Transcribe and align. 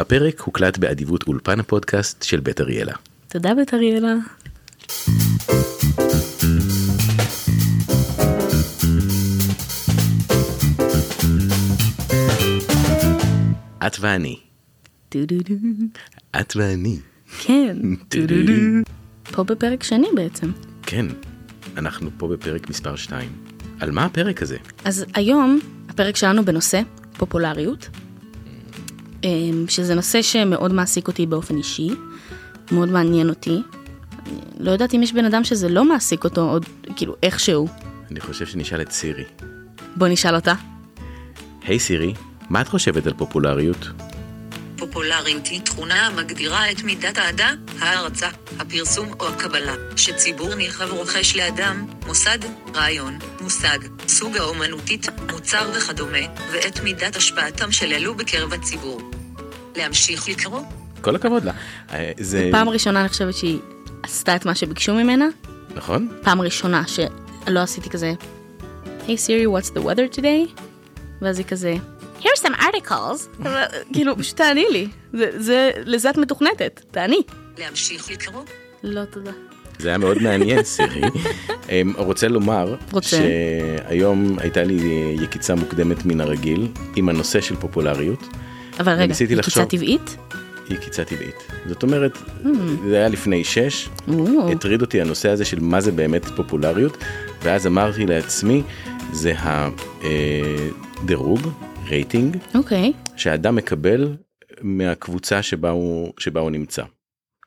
הפרק 0.00 0.40
הוקלט 0.40 0.78
באדיבות 0.78 1.22
אולפן 1.28 1.60
הפודקאסט 1.60 2.22
של 2.22 2.40
בית 2.40 2.60
אריאלה. 2.60 2.92
תודה 3.28 3.54
בית 3.54 3.74
אריאלה. 3.74 4.14
את 13.86 13.96
ואני. 14.00 14.36
דו-דו-דו. 15.10 15.54
את 16.40 16.56
ואני. 16.56 16.98
כן. 17.40 17.76
דו-דו-דו. 18.10 18.52
פה 19.32 19.44
בפרק 19.44 19.82
שני 19.82 20.08
בעצם. 20.14 20.50
כן, 20.82 21.06
אנחנו 21.76 22.10
פה 22.16 22.28
בפרק 22.28 22.70
מספר 22.70 22.96
2. 22.96 23.28
על 23.80 23.90
מה 23.90 24.04
הפרק 24.04 24.42
הזה? 24.42 24.56
אז 24.84 25.04
היום 25.14 25.60
הפרק 25.88 26.16
שלנו 26.16 26.44
בנושא 26.44 26.80
פופולריות, 27.16 27.88
שזה 29.68 29.94
נושא 29.94 30.22
שמאוד 30.22 30.72
מעסיק 30.72 31.08
אותי 31.08 31.26
באופן 31.26 31.56
אישי, 31.56 31.90
מאוד 32.72 32.88
מעניין 32.88 33.28
אותי. 33.28 33.62
לא 34.58 34.70
יודעת 34.70 34.94
אם 34.94 35.02
יש 35.02 35.12
בן 35.12 35.24
אדם 35.24 35.44
שזה 35.44 35.68
לא 35.68 35.84
מעסיק 35.84 36.24
אותו 36.24 36.50
עוד 36.50 36.66
כאילו 36.96 37.16
איכשהו. 37.22 37.68
אני 38.10 38.20
חושב 38.20 38.46
שנשאל 38.46 38.80
את 38.80 38.92
סירי. 38.92 39.24
בוא 39.96 40.08
נשאל 40.08 40.34
אותה. 40.34 40.54
היי 41.62 41.78
סירי, 41.78 42.14
מה 42.50 42.60
את 42.60 42.68
חושבת 42.68 43.06
על 43.06 43.12
פופולריות? 43.12 43.86
פופולריות 44.76 45.46
היא 45.46 45.60
תכונה 45.60 46.06
המגדירה 46.06 46.70
את 46.70 46.82
מידת 46.82 47.18
האהדה, 47.18 47.50
ההערצה, 47.78 48.28
הפרסום 48.58 49.08
או 49.20 49.28
הקבלה, 49.28 49.74
שציבור 49.96 50.54
נרחב 50.54 50.92
רוכש 50.92 51.36
לאדם, 51.36 51.86
מוסד, 52.06 52.38
רעיון, 52.74 53.18
מושג, 53.40 53.78
סוג 54.08 54.36
האומנותית, 54.36 55.06
מוצר 55.32 55.70
וכדומה, 55.76 56.18
ואת 56.52 56.80
מידת 56.80 57.16
השפעתם 57.16 57.72
של 57.72 57.92
אלו 57.92 58.14
בקרב 58.14 58.52
הציבור. 58.52 59.09
להמשיך 59.76 60.28
לקרוא? 60.28 60.60
כל 61.00 61.16
הכבוד 61.16 61.44
לה. 61.44 61.52
אה, 61.92 62.12
זה... 62.18 62.48
פעם 62.52 62.68
ראשונה 62.68 63.00
אני 63.00 63.08
חושבת 63.08 63.34
שהיא 63.34 63.58
עשתה 64.02 64.36
את 64.36 64.46
מה 64.46 64.54
שביקשו 64.54 64.94
ממנה, 64.94 65.26
נכון? 65.74 66.08
פעם 66.22 66.40
ראשונה 66.40 66.82
שלא 66.86 67.60
עשיתי 67.60 67.90
כזה, 67.90 68.12
היי 69.06 69.16
סירי, 69.16 69.46
what's 69.46 69.70
the 69.76 69.80
weather 69.80 70.16
today? 70.16 70.60
ואז 71.22 71.38
היא 71.38 71.46
כזה, 71.46 71.74
here's 72.20 72.42
some 72.42 72.60
articles, 72.60 73.44
כאילו, 73.92 74.16
פשוט 74.18 74.36
תעני 74.36 74.64
לי, 74.70 74.88
זה, 75.12 75.30
זה, 75.36 75.70
לזה 75.84 76.10
את 76.10 76.16
מתוכנתת, 76.16 76.80
תעני. 76.90 77.20
להמשיך 77.58 78.10
לקרוא? 78.10 78.42
לא 78.82 79.04
תודה. 79.04 79.30
זה 79.78 79.88
היה 79.88 79.98
מאוד 79.98 80.22
מעניין 80.22 80.64
סירי. 80.64 81.00
אמ, 81.68 81.92
רוצה 81.96 82.28
לומר 82.28 82.74
רוצה. 82.92 83.16
שהיום 83.16 84.38
הייתה 84.38 84.62
לי 84.62 85.16
יקיצה 85.22 85.54
מוקדמת 85.54 86.06
מן 86.06 86.20
הרגיל 86.20 86.68
עם 86.96 87.08
הנושא 87.08 87.40
של 87.40 87.56
פופולריות. 87.56 88.26
אבל 88.80 88.92
רגע, 88.92 89.14
היא 89.28 89.36
לחשוב. 89.36 89.64
קיצה 89.64 89.76
טבעית? 89.76 90.16
יקיצה 90.70 91.04
טבעית. 91.04 91.34
זאת 91.66 91.82
אומרת, 91.82 92.18
זה 92.88 92.96
היה 92.96 93.08
לפני 93.08 93.44
שש, 93.44 93.88
או, 94.08 94.50
הטריד 94.52 94.80
אותי 94.82 95.00
הנושא 95.00 95.28
הזה 95.28 95.44
של 95.44 95.60
מה 95.60 95.80
זה 95.80 95.92
באמת 95.92 96.24
פופולריות, 96.24 96.96
ואז 97.42 97.66
אמרתי 97.66 98.06
לעצמי, 98.06 98.62
זה 99.12 99.32
הדירוג, 101.02 101.40
רייטינג, 101.88 102.36
אוקיי, 102.54 102.92
שהאדם 103.16 103.54
מקבל 103.56 104.16
מהקבוצה 104.60 105.42
שבה 105.42 105.70
הוא, 105.70 106.12
שבה 106.18 106.40
הוא 106.40 106.50
נמצא. 106.50 106.82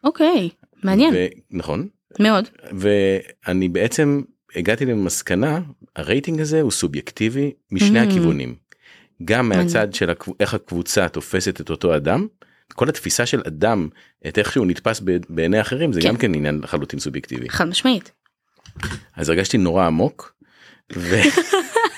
אוקיי, 0.03 0.49
מעניין, 0.83 1.13
ו- 1.13 1.27
נכון, 1.51 1.87
מאוד. 2.19 2.45
ואני 2.71 3.69
בעצם 3.69 4.21
הגעתי 4.55 4.85
למסקנה, 4.85 5.59
הרייטינג 5.95 6.41
הזה 6.41 6.61
הוא 6.61 6.71
סובייקטיבי 6.71 7.51
משני 7.71 7.99
Mm. 8.01 8.07
הכיוונים. 8.07 8.55
גם. 9.25 9.49
מהצד 9.49 9.93
של 9.93 10.09
הקב- 10.09 10.31
איך 10.39 10.53
הקבוצה 10.53 11.07
תופסת 11.09 11.61
את 11.61 11.69
אותו 11.69 11.95
אדם, 11.95 12.27
כל 12.73 12.89
התפיסה 12.89 13.25
של 13.25 13.41
אדם, 13.47 13.87
את 14.27 14.37
איך 14.37 14.51
שהוא 14.51 14.65
נתפס 14.65 15.01
בעיני 15.29 15.61
אחרים, 15.61 15.93
זה 15.93 16.01
כן. 16.01 16.07
גם 16.07 16.17
כן 16.17 16.35
עניין 16.35 16.59
לחלוטין 16.63 16.99
סובייקטיבי. 16.99 17.49
חד 17.49 17.67
משמעית. 17.67 18.11
אז 19.15 19.29
הרגשתי 19.29 19.57
נורא 19.57 19.85
עמוק, 19.85 20.33
ו- 20.95 21.21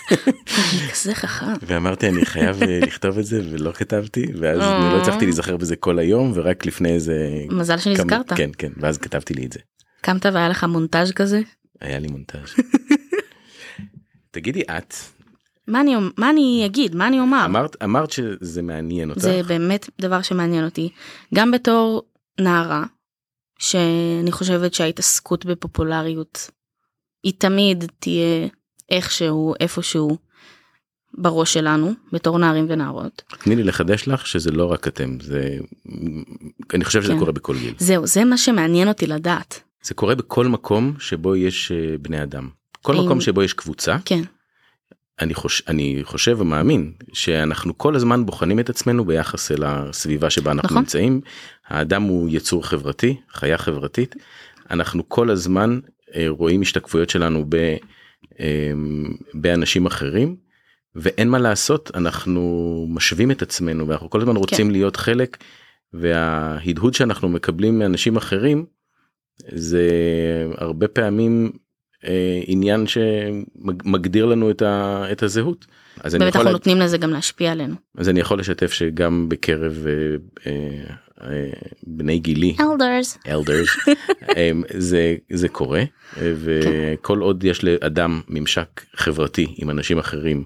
כזה 0.93 1.15
חכם. 1.15 1.53
ואמרתי 1.61 2.07
אני 2.09 2.25
חייב 2.25 2.63
אה, 2.63 2.79
לכתוב 2.81 3.17
את 3.19 3.25
זה 3.25 3.41
ולא 3.51 3.71
כתבתי, 3.71 4.25
ואז 4.39 4.59
אני 4.59 4.93
לא 4.93 5.01
הצלחתי 5.01 5.25
להיזכר 5.25 5.57
בזה 5.57 5.75
כל 5.75 5.99
היום, 5.99 6.31
ורק 6.35 6.65
לפני 6.65 6.93
איזה... 6.93 7.29
מזל 7.49 7.77
שנזכרת. 7.77 8.33
כן, 8.33 8.49
כן, 8.57 8.71
ואז 8.77 8.97
כתבתי 8.97 9.33
לי 9.33 9.45
את 9.45 9.51
זה. 9.51 9.59
קמת 10.01 10.25
והיה 10.25 10.49
לך 10.49 10.63
מונטאז' 10.63 11.11
כזה? 11.11 11.41
היה 11.81 11.99
לי 11.99 12.07
מונטאז'. 12.07 12.53
תגידי 14.31 14.61
את, 14.77 14.93
מה 15.67 15.81
אני, 15.81 15.95
מה 16.17 16.29
אני 16.29 16.63
אגיד? 16.65 16.95
מה 16.95 17.07
אני 17.07 17.19
אומר? 17.19 17.45
אמרת 17.45 17.75
אמרת 17.83 18.11
שזה 18.11 18.61
מעניין 18.61 19.09
אותך. 19.09 19.21
זה 19.21 19.41
באמת 19.47 19.89
דבר 20.01 20.21
שמעניין 20.21 20.65
אותי. 20.65 20.89
גם 21.33 21.51
בתור 21.51 22.03
נערה, 22.39 22.83
שאני 23.59 24.31
חושבת 24.31 24.73
שההתעסקות 24.73 25.45
בפופולריות 25.45 26.49
היא 27.23 27.33
תמיד 27.37 27.83
תהיה 27.99 28.47
איכשהו, 28.89 29.53
איפשהו, 29.59 30.17
בראש 31.17 31.53
שלנו, 31.53 31.93
בתור 32.13 32.37
נערים 32.39 32.65
ונערות. 32.69 33.21
תני 33.43 33.55
לי 33.55 33.63
לחדש 33.63 34.07
לך 34.07 34.27
שזה 34.27 34.51
לא 34.51 34.71
רק 34.71 34.87
אתם 34.87 35.17
זה 35.21 35.57
אני 36.73 36.85
חושב 36.85 37.01
שזה 37.03 37.13
כן. 37.13 37.19
קורה 37.19 37.31
בכל 37.31 37.57
גיל 37.57 37.73
זהו, 37.77 38.07
זה 38.07 38.25
מה 38.25 38.37
שמעניין 38.37 38.87
אותי 38.87 39.07
לדעת. 39.07 39.61
זה 39.83 39.93
קורה 39.93 40.15
בכל 40.15 40.47
מקום 40.47 40.93
שבו 40.99 41.35
יש 41.35 41.71
אה, 41.71 41.97
בני 42.01 42.23
אדם 42.23 42.49
כל 42.81 42.95
האם- 42.97 43.05
מקום 43.05 43.21
שבו 43.21 43.43
יש 43.43 43.53
קבוצה 43.53 43.97
כן, 44.05 44.21
אני 45.21 45.33
חושב 45.33 45.63
אני 45.67 45.99
חושב 46.03 46.37
ומאמין 46.39 46.91
שאנחנו 47.13 47.77
כל 47.77 47.95
הזמן 47.95 48.25
בוחנים 48.25 48.59
את 48.59 48.69
עצמנו 48.69 49.05
ביחס 49.05 49.51
אל 49.51 49.63
הסביבה 49.65 50.29
שבה 50.29 50.51
אנחנו 50.51 50.65
נכון. 50.67 50.77
נמצאים. 50.77 51.21
האדם 51.67 52.03
הוא 52.03 52.29
יצור 52.31 52.65
חברתי 52.67 53.17
חיה 53.31 53.57
חברתית. 53.57 54.15
אנחנו 54.71 55.09
כל 55.09 55.29
הזמן 55.29 55.79
אה, 56.15 56.25
רואים 56.29 56.61
השתקפויות 56.61 57.09
שלנו 57.09 57.45
ב, 57.49 57.55
אה, 58.39 58.71
באנשים 59.33 59.85
אחרים 59.85 60.35
ואין 60.95 61.29
מה 61.29 61.39
לעשות 61.39 61.91
אנחנו 61.95 62.85
משווים 62.89 63.31
את 63.31 63.41
עצמנו 63.41 63.87
ואנחנו 63.87 64.09
כל 64.09 64.21
הזמן 64.21 64.35
רוצים 64.35 64.71
להיות 64.71 64.95
חלק 64.95 65.37
וההדהוד 65.93 66.93
שאנחנו 66.93 67.29
מקבלים 67.29 67.79
מאנשים 67.79 68.17
אחרים 68.17 68.65
זה 69.47 69.89
הרבה 70.57 70.87
פעמים 70.87 71.51
עניין 72.45 72.85
שמגדיר 72.87 74.25
לנו 74.25 74.49
את, 74.49 74.61
ה, 74.61 75.05
את 75.11 75.23
הזהות. 75.23 75.65
אז 75.99 76.15
אני, 76.15 76.25
יכול, 76.25 76.39
אנחנו 76.39 76.51
נותנים 76.51 76.79
לזה 76.79 76.97
גם 76.97 77.09
להשפיע 77.09 77.51
עלינו. 77.51 77.75
אז 77.97 78.09
אני 78.09 78.19
יכול 78.19 78.39
לשתף 78.39 78.71
שגם 78.71 79.29
בקרב 79.29 79.85
אה, 79.87 80.51
אה, 80.51 80.95
אה, 81.21 81.49
בני 81.83 82.19
גילי 82.19 82.55
elders 82.59 83.17
אה, 84.37 84.51
זה 84.77 85.15
זה 85.31 85.49
קורה 85.49 85.79
אה, 85.79 86.33
וכל 86.35 87.19
עוד 87.19 87.43
יש 87.43 87.63
לאדם 87.63 88.21
ממשק 88.29 88.81
חברתי 88.95 89.55
עם 89.57 89.69
אנשים 89.69 89.99
אחרים 89.99 90.43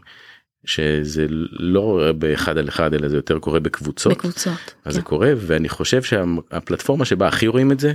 שזה 0.66 1.26
לא 1.52 2.12
באחד 2.18 2.58
על 2.58 2.68
אחד 2.68 2.94
אלא 2.94 3.08
זה 3.08 3.16
יותר 3.16 3.40
קורה 3.40 3.60
בקבוצות 3.60 4.14
בקבוצות. 4.14 4.54
אז 4.54 4.64
כן. 4.84 4.92
זה 4.92 5.02
קורה 5.02 5.32
ואני 5.38 5.70
חושב 5.70 6.04
שהפלטפורמה 6.04 7.06
שבה 7.06 7.28
הכי 7.28 7.48
רואים 7.48 7.72
את 7.72 7.80
זה 7.80 7.94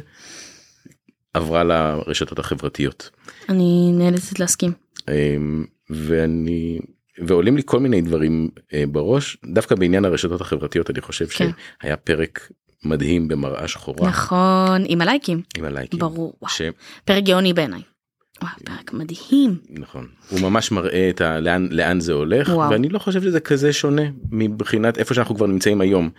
עברה 1.34 1.65
לרשתות 1.65 2.39
החברתיות. 2.39 3.11
אני 3.49 3.91
נאלצת 3.93 4.39
להסכים. 4.39 4.72
אמ, 5.09 5.65
ואני 5.91 6.81
ועולים 7.19 7.56
לי 7.56 7.62
כל 7.65 7.81
מיני 7.81 8.00
דברים 8.00 8.49
אה, 8.75 8.84
בראש 8.93 9.37
דווקא 9.45 9.75
בעניין 9.75 10.05
הרשתות 10.05 10.41
החברתיות 10.41 10.91
אני 10.91 11.00
חושב 11.00 11.27
כן. 11.27 11.50
שהיה 11.83 11.97
פרק 11.97 12.50
מדהים 12.84 13.28
במראה 13.28 13.69
שחורה 13.69 14.09
נכון, 14.09 14.84
עם 14.87 15.00
הלייקים. 15.00 15.43
עם 15.59 15.65
הלייקים. 15.65 16.00
ברור. 16.00 16.34
ש... 16.49 16.62
פרק 17.05 17.25
גאוני 17.25 17.53
בעיניי. 17.53 17.83
וואו, 18.43 18.53
פרק 18.65 18.93
מדהים. 18.93 19.59
נכון 19.71 20.06
הוא 20.31 20.41
ממש 20.41 20.72
מראה 20.72 21.11
את 21.11 21.21
ה... 21.21 21.41
לאן 21.41 21.69
לאן 21.71 22.01
זה 22.01 22.12
הולך 22.12 22.49
וואו. 22.49 22.71
ואני 22.71 22.89
לא 22.89 22.99
חושב 22.99 23.22
שזה 23.22 23.41
כזה 23.41 23.72
שונה 23.72 24.03
מבחינת 24.31 24.99
איפה 24.99 25.15
שאנחנו 25.15 25.34
כבר 25.34 25.47
נמצאים 25.47 25.81
היום. 25.81 26.11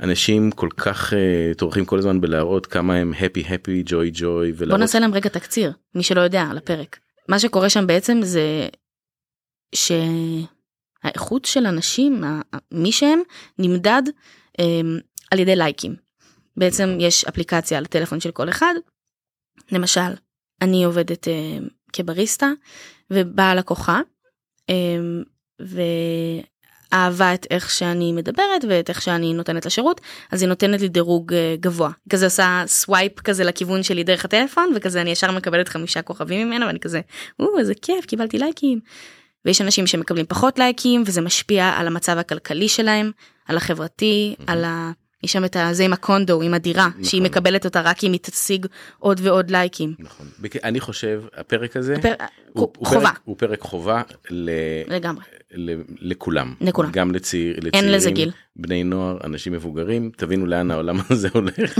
אנשים 0.00 0.50
כל 0.50 0.68
כך 0.76 1.12
uh, 1.12 1.16
טורחים 1.58 1.84
כל 1.84 1.98
הזמן 1.98 2.20
בלהראות 2.20 2.66
כמה 2.66 2.94
הם 2.94 3.12
happy 3.14 3.46
happy 3.46 3.88
joy 3.88 4.18
joy 4.18 4.22
בוא 4.22 4.52
ולהראות 4.56 4.80
נעשה 4.80 4.98
להם 4.98 5.14
רגע 5.14 5.28
תקציר, 5.28 5.72
מי 5.94 6.02
שלא 6.02 6.20
יודע, 6.20 6.42
על 6.42 6.58
הפרק. 6.58 6.98
מה 7.28 7.38
שקורה 7.38 7.70
שם 7.70 7.86
בעצם 7.86 8.18
זה 8.22 8.68
שהאיכות 9.74 11.44
של 11.44 11.66
אנשים, 11.66 12.24
מי 12.72 12.92
שהם, 12.92 13.20
נמדד 13.58 14.02
אמ, 14.58 14.98
על 15.30 15.38
ידי 15.38 15.56
לייקים. 15.56 15.96
בעצם 16.56 16.98
יש 17.00 17.24
אפליקציה 17.24 17.78
על 17.78 17.84
הטלפון 17.84 18.20
של 18.20 18.30
כל 18.30 18.48
אחד, 18.48 18.74
למשל, 19.72 20.10
אני 20.62 20.84
עובדת 20.84 21.28
אמ, 21.28 21.68
כבריסטה, 21.92 22.50
ובאה 23.10 23.54
לקוחה, 23.54 24.00
אמ, 24.68 25.22
ואהבה 26.92 27.34
את 27.34 27.46
איך 27.50 27.70
שאני 27.70 28.12
מדברת 28.12 28.64
ואת 28.68 28.88
איך 28.88 29.02
שאני 29.02 29.32
נותנת 29.32 29.64
לה 29.64 29.70
שירות, 29.70 30.00
אז 30.32 30.42
היא 30.42 30.48
נותנת 30.48 30.80
לי 30.80 30.88
דירוג 30.88 31.34
אה, 31.34 31.56
גבוה. 31.60 31.90
כזה 32.10 32.26
עושה 32.26 32.62
swipe 32.66 33.20
כזה 33.20 33.44
לכיוון 33.44 33.82
שלי 33.82 34.04
דרך 34.04 34.24
הטלפון, 34.24 34.72
וכזה 34.76 35.00
אני 35.00 35.10
ישר 35.10 35.30
מקבלת 35.30 35.68
חמישה 35.68 36.02
כוכבים 36.02 36.46
ממנה, 36.46 36.66
ואני 36.66 36.80
כזה, 36.80 37.00
או, 37.40 37.58
איזה 37.58 37.74
כיף, 37.74 38.06
קיבלתי 38.06 38.38
לייקים. 38.38 38.80
ויש 39.44 39.60
אנשים 39.60 39.86
שמקבלים 39.86 40.26
פחות 40.28 40.58
לייקים, 40.58 41.02
וזה 41.06 41.20
משפיע 41.20 41.68
על 41.68 41.86
המצב 41.86 42.18
הכלכלי 42.18 42.68
שלהם, 42.68 43.10
על 43.48 43.56
החברתי, 43.56 44.34
על 44.46 44.64
יש 45.22 45.32
שם 45.32 45.44
את 45.44 45.56
הזה 45.60 45.84
עם 45.84 45.92
הקונדו, 45.92 46.42
עם 46.42 46.54
הדירה, 46.54 46.88
שהיא 47.02 47.20
נכון. 47.20 47.30
מקבלת 47.30 47.64
אותה 47.64 47.80
רק 47.80 48.04
אם 48.04 48.12
היא 48.12 48.20
תשיג 48.20 48.66
עוד 48.98 49.20
ועוד 49.22 49.50
לייקים. 49.50 49.94
נכון. 49.98 50.26
אני 50.64 50.80
חושב 50.80 51.22
הפרק 51.36 51.76
הזה 51.76 51.94
הפר- 51.94 52.14
הוא, 52.52 52.72
הוא 52.76 52.86
חובה, 52.86 53.00
פרק, 53.00 53.18
הוא 53.24 53.36
פרק 53.38 53.60
חובה 53.60 54.02
ל, 54.30 54.50
לגמרי. 54.88 55.24
ל, 55.54 55.74
לכולם. 56.00 56.54
לכולם. 56.60 56.90
גם 56.92 57.10
לצעיר, 57.12 57.56
לצעירים, 57.62 57.90
לזה 57.90 58.10
גיל. 58.10 58.30
בני 58.56 58.84
נוער, 58.84 59.18
אנשים 59.24 59.52
מבוגרים, 59.52 60.10
תבינו 60.16 60.46
לאן 60.46 60.70
העולם 60.70 60.96
הזה 61.10 61.28
הולך 61.32 61.78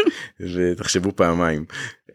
ותחשבו 0.54 1.12
פעמיים. 1.16 1.64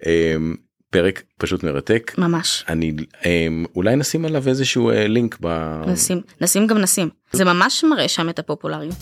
אמ, 0.06 0.56
פרק 0.90 1.24
פשוט 1.38 1.64
מרתק. 1.64 2.12
ממש. 2.18 2.66
אני 2.70 2.94
אמ, 3.26 3.66
אולי 3.76 3.96
נשים 3.96 4.26
עליו 4.26 4.48
איזשהו 4.48 4.90
אה, 4.90 5.08
לינק 5.08 5.38
ב... 5.42 5.48
נשים, 5.88 6.22
נשים 6.42 6.68
גם 6.68 6.78
נשים. 6.78 7.10
זה 7.32 7.46
ממש 7.46 7.84
מראה 7.84 8.08
שם 8.08 8.30
את 8.30 8.40
הפופולריות. 8.40 8.96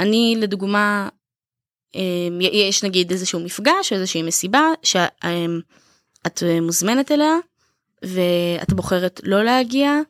אני 0.00 0.36
לדוגמה, 0.38 1.08
אמ, 1.94 2.38
יש 2.40 2.84
נגיד 2.84 3.10
איזשהו 3.10 3.40
מפגש 3.40 3.92
או 3.92 3.96
איזושהי 3.96 4.22
מסיבה 4.22 4.62
שאת 4.82 6.42
מוזמנת 6.62 7.12
אליה 7.12 7.34
ואת 8.02 8.72
בוחרת 8.72 9.20
לא 9.24 9.42
להגיע 9.42 10.00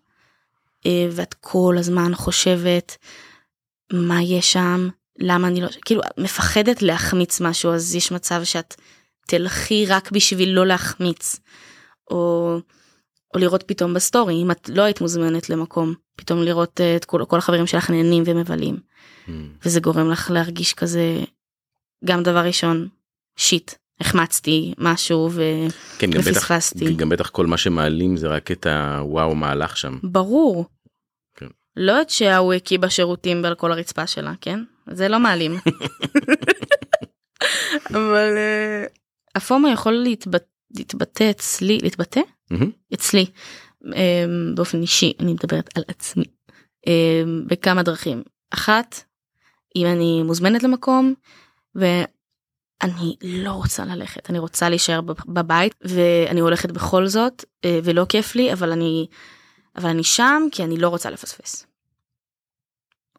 אה, 0.87 1.09
ואת 1.11 1.35
כל 1.41 1.77
הזמן 1.79 2.15
חושבת 2.15 2.97
מה 3.93 4.23
יש 4.23 4.53
שם, 4.53 4.89
למה 5.19 5.49
אני 5.49 5.61
לא, 5.61 5.69
כאילו 5.85 6.03
מפחדת 6.19 6.83
להחמיץ 6.83 7.41
משהו 7.41 7.73
אז 7.73 7.95
יש 7.95 8.13
מצב 8.13 8.45
שאת 8.45 8.75
תלכי 9.27 9.87
רק 9.87 10.11
בשביל 10.11 10.49
לא 10.49 10.67
להחמיץ. 10.67 11.41
או, 12.11 12.57
או 13.35 13.39
לראות 13.39 13.63
פתאום 13.63 13.95
בסטורי 13.95 14.43
אם 14.43 14.51
את 14.51 14.69
לא 14.69 14.83
היית 14.83 15.01
מוזמנת 15.01 15.51
למקום 15.51 15.95
פתאום 16.17 16.43
לראות 16.43 16.81
אה, 16.81 16.97
את 16.97 17.05
כל, 17.05 17.25
כל 17.29 17.39
החברים 17.39 17.67
שלך 17.67 17.91
נהנים 17.91 18.23
ומבלים 18.27 18.77
אמ, 19.29 19.49
וזה 19.65 19.81
גורם 19.81 20.11
לך 20.11 20.31
להרגיש 20.31 20.75
כזה 20.75 21.21
גם 22.05 22.23
דבר 22.23 22.47
ראשון 22.47 22.89
shit 23.37 23.73
החמצתי 24.01 24.75
משהו 24.79 25.31
כן, 25.99 26.11
גם 26.11 26.21
ופספסתי 26.21 26.95
גם 26.95 27.09
בטח 27.09 27.29
כל 27.29 27.47
מה 27.47 27.57
שמעלים 27.57 28.17
זה 28.17 28.29
רק 28.29 28.51
את 28.51 28.67
הוואו 28.67 29.35
מהלך 29.35 29.77
שם. 29.77 29.99
וברור. 30.03 30.65
כן. 31.37 31.47
לא 31.77 32.03
את 32.03 32.11
שההוא 32.11 32.55
הקיא 32.55 32.79
בשירותים 32.79 33.45
על 33.45 33.55
כל 33.55 33.73
הרצפה 33.73 34.07
שלה 34.07 34.33
כן 34.41 34.61
זה 34.91 35.09
לא 35.09 35.21
מעלים. 35.21 35.53
אבל 37.91 38.37
אה, 38.37 38.85
הפומו 39.35 39.69
יכול 39.69 39.93
להתבטא, 39.93 40.45
להתבטא 40.77 41.31
אצלי 41.31 41.79
להתבטא 41.83 42.21
מהמם. 42.51 42.71
אצלי 42.95 43.27
אמ, 43.85 44.55
באופן 44.55 44.81
אישי 44.81 45.13
אני 45.21 45.33
מדברת 45.33 45.79
על 45.79 45.85
עצמי 45.89 46.25
אמ, 46.87 47.43
בכמה 47.47 47.83
דרכים 47.83 48.23
אחת 48.51 49.05
אם 49.77 49.87
אני 49.87 50.23
מוזמנת 50.23 50.63
למקום 50.63 51.15
ואני 51.75 53.17
לא 53.23 53.53
רוצה 53.53 53.85
ללכת 53.85 54.31
אני 54.31 54.39
רוצה 54.39 54.69
להישאר 54.69 55.01
בב- 55.01 55.33
בבית 55.35 55.75
ואני 55.81 56.41
הולכת 56.41 56.71
בכל 56.71 57.07
זאת 57.07 57.45
אה, 57.65 57.79
ולא 57.85 58.07
כיף 58.09 58.35
לי 58.35 58.53
אבל 58.53 58.73
אני 58.73 59.07
אבל 59.77 59.89
אני 59.89 60.05
שם 60.05 60.43
כי 60.53 60.65
אני 60.65 60.77
לא 60.77 60.89
רוצה 60.89 61.11
לפספס. 61.11 61.67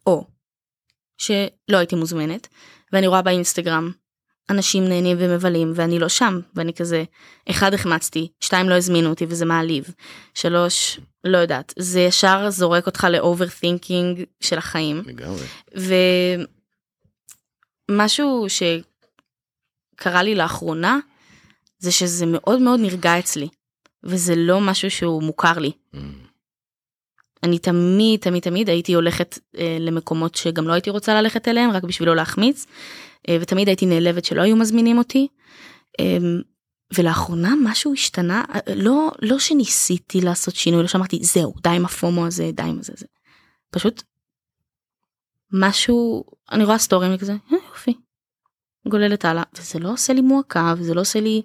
או 0.08 0.28
שלא 1.18 1.78
הייתי 1.78 1.96
מוזמנת 1.96 2.48
ואני 2.92 3.08
רואה 3.08 3.22
באינסטגרם 3.22 3.92
אנשים 4.50 4.88
נהנים 4.90 5.18
ומבלים 5.20 5.72
ואני 5.76 6.00
לא 6.00 6.10
שם 6.10 6.40
ואני 6.56 6.74
כזה 6.74 7.04
אחד 7.50 7.74
החמצתי 7.74 8.28
שתיים 8.40 8.70
לא 8.70 8.74
הזמינו 8.74 9.10
אותי 9.10 9.26
וזה 9.30 9.46
מעליב. 9.46 9.86
שלוש 10.34 11.00
לא 11.24 11.38
יודעת 11.38 11.74
זה 11.80 12.00
ישר 12.00 12.50
זורק 12.50 12.86
אותך 12.86 13.08
ל 13.12 13.20
overthinking 13.20 14.24
של 14.42 14.58
החיים. 14.58 15.02
לגמרי. 15.06 15.46
ומשהו 17.90 18.48
שקרה 18.50 20.24
לי 20.24 20.36
לאחרונה 20.36 21.00
זה 21.78 21.92
שזה 21.92 22.26
מאוד 22.26 22.62
מאוד 22.62 22.80
נרגע 22.80 23.20
אצלי 23.20 23.48
וזה 24.04 24.34
לא 24.36 24.62
משהו 24.62 24.92
שהוא 24.92 25.24
מוכר 25.24 25.60
לי. 25.60 25.72
אמ, 25.94 26.26
אני 27.44 27.60
תמיד 27.60 28.20
תמיד 28.20 28.44
תמיד 28.44 28.70
הייתי 28.70 28.94
הולכת 28.94 29.40
אה, 29.58 29.78
למקומות 29.80 30.36
שגם 30.36 30.68
לא 30.68 30.74
הייתי 30.74 30.90
רוצה 30.90 31.22
ללכת 31.22 31.48
אליהם 31.48 31.72
רק 31.72 31.84
בשביל 31.84 32.10
לא 32.10 32.16
להחמיץ 32.16 32.66
ותמיד 33.30 33.68
הייתי 33.68 33.86
נעלבת 33.86 34.26
שלא 34.26 34.42
היו 34.42 34.56
מזמינים 34.56 34.98
אותי. 34.98 35.28
אה, 36.00 36.18
ולאחרונה 36.98 37.54
משהו 37.64 37.94
השתנה 37.94 38.44
אה, 38.56 38.76
לא 38.76 39.12
לא 39.22 39.40
שניסיתי 39.40 40.22
לעשות 40.22 40.56
שינוי 40.56 40.82
לא 40.82 40.88
שאמרתי 40.88 41.20
זהו 41.22 41.54
די 41.64 41.70
עם 41.70 41.86
הפומו 41.86 42.26
הזה 42.26 42.50
די 42.54 42.64
עם 42.64 42.82
זה 42.82 42.94
זה. 42.96 43.06
פשוט 43.72 44.04
משהו 45.52 46.24
אני 46.52 46.64
רואה 46.64 46.78
סטורים 46.78 47.16
וכזה 47.16 47.32
"אה, 47.32 47.58
יופי. 47.70 47.94
גוללת 48.88 49.26
הלאה 49.26 49.44
וזה 49.58 49.80
לא 49.80 49.92
עושה 49.94 50.14
לי 50.14 50.22
מועקה 50.22 50.74
וזה 50.78 50.94
לא 50.94 51.02
עושה 51.02 51.20
לי 51.20 51.42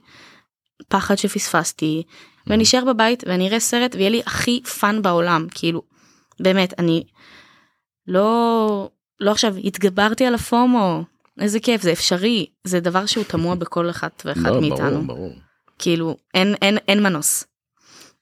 פחד 0.88 1.14
שפספסתי 1.14 2.02
ואני 2.46 2.62
אשאר 2.62 2.84
בבית 2.84 3.24
ואני 3.26 3.48
אראה 3.48 3.60
סרט 3.60 3.94
ויהיה 3.94 4.10
לי 4.10 4.22
הכי 4.26 4.62
fun 4.62 5.02
בעולם 5.02 5.46
כאילו 5.50 5.82
באמת 6.40 6.74
אני 6.78 7.04
לא 8.06 8.90
לא 9.20 9.30
עכשיו 9.30 9.56
התגברתי 9.56 10.26
על 10.26 10.34
ה 10.34 10.48
FOMO 10.48 11.04
איזה 11.40 11.60
כיף 11.60 11.82
זה 11.82 11.92
אפשרי 11.92 12.46
זה 12.64 12.80
דבר 12.80 13.06
שהוא 13.06 13.24
טמון 13.24 13.54
בכל 13.54 13.90
אחת 13.90 14.22
ואחד 14.26 14.40
לא, 14.50 14.60
מאיתנו 14.60 14.90
ברור, 14.90 15.02
ברור. 15.02 15.32
כאילו 15.78 16.16
אין 16.34 16.54
אין 16.62 16.78
אין 16.88 17.02
מנוס 17.02 17.44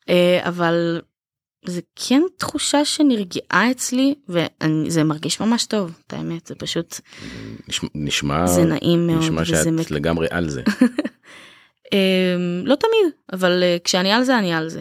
אה, 0.09 0.41
אבל 0.49 1.00
זה 1.67 1.81
כן 1.97 2.23
תחושה 2.37 2.85
שנרגעה 2.85 3.70
אצלי 3.70 4.15
וזה 4.29 5.05
מרגיש 5.05 5.41
ממש 5.41 5.67
טוב 5.67 5.99
את 6.06 6.12
האמת 6.12 6.47
זה 6.47 6.55
פשוט 6.55 7.00
נשמע, 7.69 7.88
נשמע, 7.94 8.47
זה 8.47 8.65
נעים 8.65 9.06
מאוד 9.06 9.19
נשמע 9.19 9.44
שאת 9.44 9.67
מק- 9.67 9.91
לגמרי 9.91 10.26
על 10.31 10.49
זה. 10.49 10.62
אמ, 11.93 11.99
לא 12.67 12.75
תמיד 12.75 13.12
אבל 13.32 13.62
אה, 13.62 13.76
כשאני 13.85 14.12
על 14.12 14.25
זה 14.25 14.38
אני 14.38 14.53
על 14.53 14.69
זה. 14.69 14.81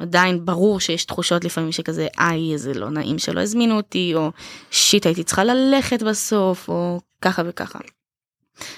עדיין 0.00 0.44
ברור 0.44 0.80
שיש 0.80 1.04
תחושות 1.04 1.44
לפעמים 1.44 1.72
שכזה 1.72 2.06
איי 2.18 2.52
איזה 2.52 2.74
לא 2.74 2.90
נעים 2.90 3.18
שלא 3.18 3.40
הזמינו 3.40 3.76
אותי 3.76 4.12
או 4.14 4.30
שיט 4.70 5.06
הייתי 5.06 5.24
צריכה 5.24 5.44
ללכת 5.44 6.02
בסוף 6.02 6.68
או 6.68 7.00
ככה 7.22 7.42
וככה. 7.46 7.78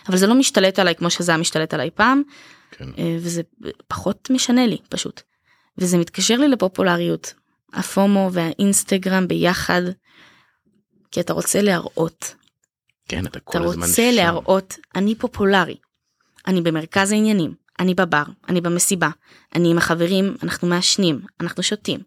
אבל 0.08 0.16
זה 0.16 0.26
לא 0.26 0.34
משתלט 0.34 0.78
עליי 0.78 0.94
כמו 0.94 1.10
שזה 1.10 1.32
היה 1.32 1.38
משתלט 1.38 1.74
עליי 1.74 1.90
פעם 1.90 2.22
כן. 2.70 2.88
אה, 2.98 3.16
וזה 3.20 3.42
פחות 3.88 4.30
משנה 4.30 4.66
לי 4.66 4.78
פשוט. 4.88 5.22
וזה 5.78 5.98
מתקשר 5.98 6.36
לי 6.36 6.48
לפופולריות. 6.48 7.34
הפומו 7.72 8.30
והאינסטגרם 8.32 9.28
ביחד. 9.28 9.82
כי 11.10 11.20
אתה 11.20 11.32
רוצה 11.32 11.62
להראות 11.62 12.34
כן, 13.08 13.26
אתה 13.26 13.40
כל 13.40 13.58
אתה 13.58 13.66
הזמן 13.66 13.86
רוצה 13.86 14.10
שם. 14.10 14.16
להראות 14.16 14.76
אני 14.94 15.14
פופולרי. 15.14 15.76
אני 16.46 16.60
במרכז 16.60 17.12
העניינים 17.12 17.54
אני 17.78 17.94
בבר 17.94 18.22
אני 18.48 18.60
במסיבה 18.60 19.08
אני 19.54 19.70
עם 19.70 19.78
החברים 19.78 20.36
אנחנו 20.42 20.68
מעשנים 20.68 21.20
אנחנו 21.40 21.62
שותים. 21.62 22.00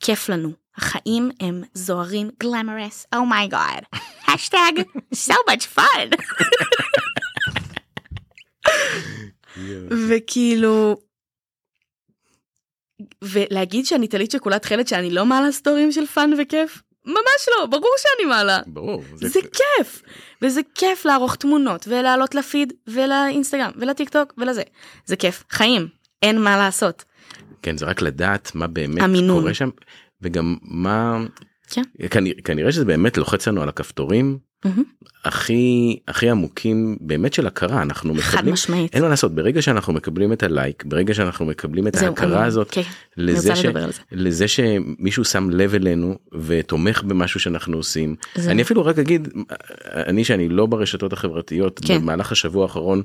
כיף 0.00 0.28
לנו 0.28 0.52
החיים 0.76 1.30
הם 1.40 1.62
זוהרים 1.74 2.30
glamorous 2.40 3.06
oh 3.14 3.34
my 3.34 3.54
god 3.54 3.84
השטג 4.28 4.72
so 5.14 5.34
much 5.50 5.78
fun. 5.78 6.16
וכאילו 10.08 10.96
ולהגיד 13.24 13.86
שאני 13.86 14.08
טלית 14.08 14.30
שכולה 14.30 14.58
תכלת 14.58 14.88
שאני 14.88 15.10
לא 15.10 15.26
מעלה 15.26 15.52
סטורים 15.52 15.92
של 15.92 16.06
fun 16.06 16.30
וכיף 16.38 16.82
ממש 17.06 17.48
לא 17.50 17.66
ברור 17.66 17.94
שאני 17.98 18.28
מעלה 18.28 18.58
ברור. 18.66 19.02
זה 19.14 19.40
כיף 19.42 20.02
וזה 20.42 20.60
כיף 20.74 21.04
לערוך 21.04 21.36
תמונות 21.36 21.84
ולעלות 21.88 22.34
לפיד 22.34 22.72
ולאינסטגרם 22.86 23.70
ולטיק 23.76 24.08
טוק 24.08 24.34
ולזה 24.38 24.62
זה 25.06 25.16
כיף 25.16 25.44
חיים 25.50 25.88
אין 26.22 26.40
מה 26.40 26.56
לעשות 26.56 27.04
כן, 27.64 27.76
זה 27.76 27.86
רק 27.86 28.02
לדעת 28.02 28.54
מה 28.54 28.66
באמת 28.66 29.02
המינון. 29.02 29.40
קורה 29.40 29.54
שם, 29.54 29.68
וגם 30.22 30.56
מה... 30.62 31.24
כן. 31.70 31.82
כנראה, 32.10 32.42
כנראה 32.44 32.72
שזה 32.72 32.84
באמת 32.84 33.16
לוחץ 33.16 33.48
לנו 33.48 33.62
על 33.62 33.68
הכפתורים. 33.68 34.38
הכי 35.24 35.96
הכי 36.08 36.30
עמוקים 36.30 36.96
באמת 37.00 37.32
של 37.32 37.46
הכרה 37.46 37.82
אנחנו 37.82 38.14
חד 38.18 38.36
מקבלים 38.36 38.52
משמעית 38.54 38.94
אין 38.94 39.02
מה 39.02 39.08
לעשות 39.08 39.34
ברגע 39.34 39.62
שאנחנו 39.62 39.92
מקבלים 39.92 40.32
את 40.32 40.42
הלייק 40.42 40.84
ברגע 40.86 41.14
שאנחנו 41.14 41.44
מקבלים 41.44 41.86
את 41.86 41.96
ההכרה 41.96 42.44
הזאת 42.44 42.70
כן, 42.70 42.82
לזה, 43.16 43.56
ש... 43.56 43.64
לזה 44.12 44.48
שמישהו 44.48 45.24
שם 45.24 45.50
לב 45.50 45.74
אלינו 45.74 46.18
ותומך 46.32 47.02
במשהו 47.02 47.40
שאנחנו 47.40 47.76
עושים 47.76 48.14
זה- 48.34 48.50
אני 48.50 48.62
אפילו 48.62 48.84
רק 48.84 48.98
אגיד 48.98 49.28
אני 49.88 50.24
שאני 50.24 50.48
לא 50.48 50.66
ברשתות 50.66 51.12
החברתיות 51.12 51.80
כן. 51.86 51.98
במהלך 51.98 52.32
השבוע 52.32 52.62
האחרון 52.62 53.02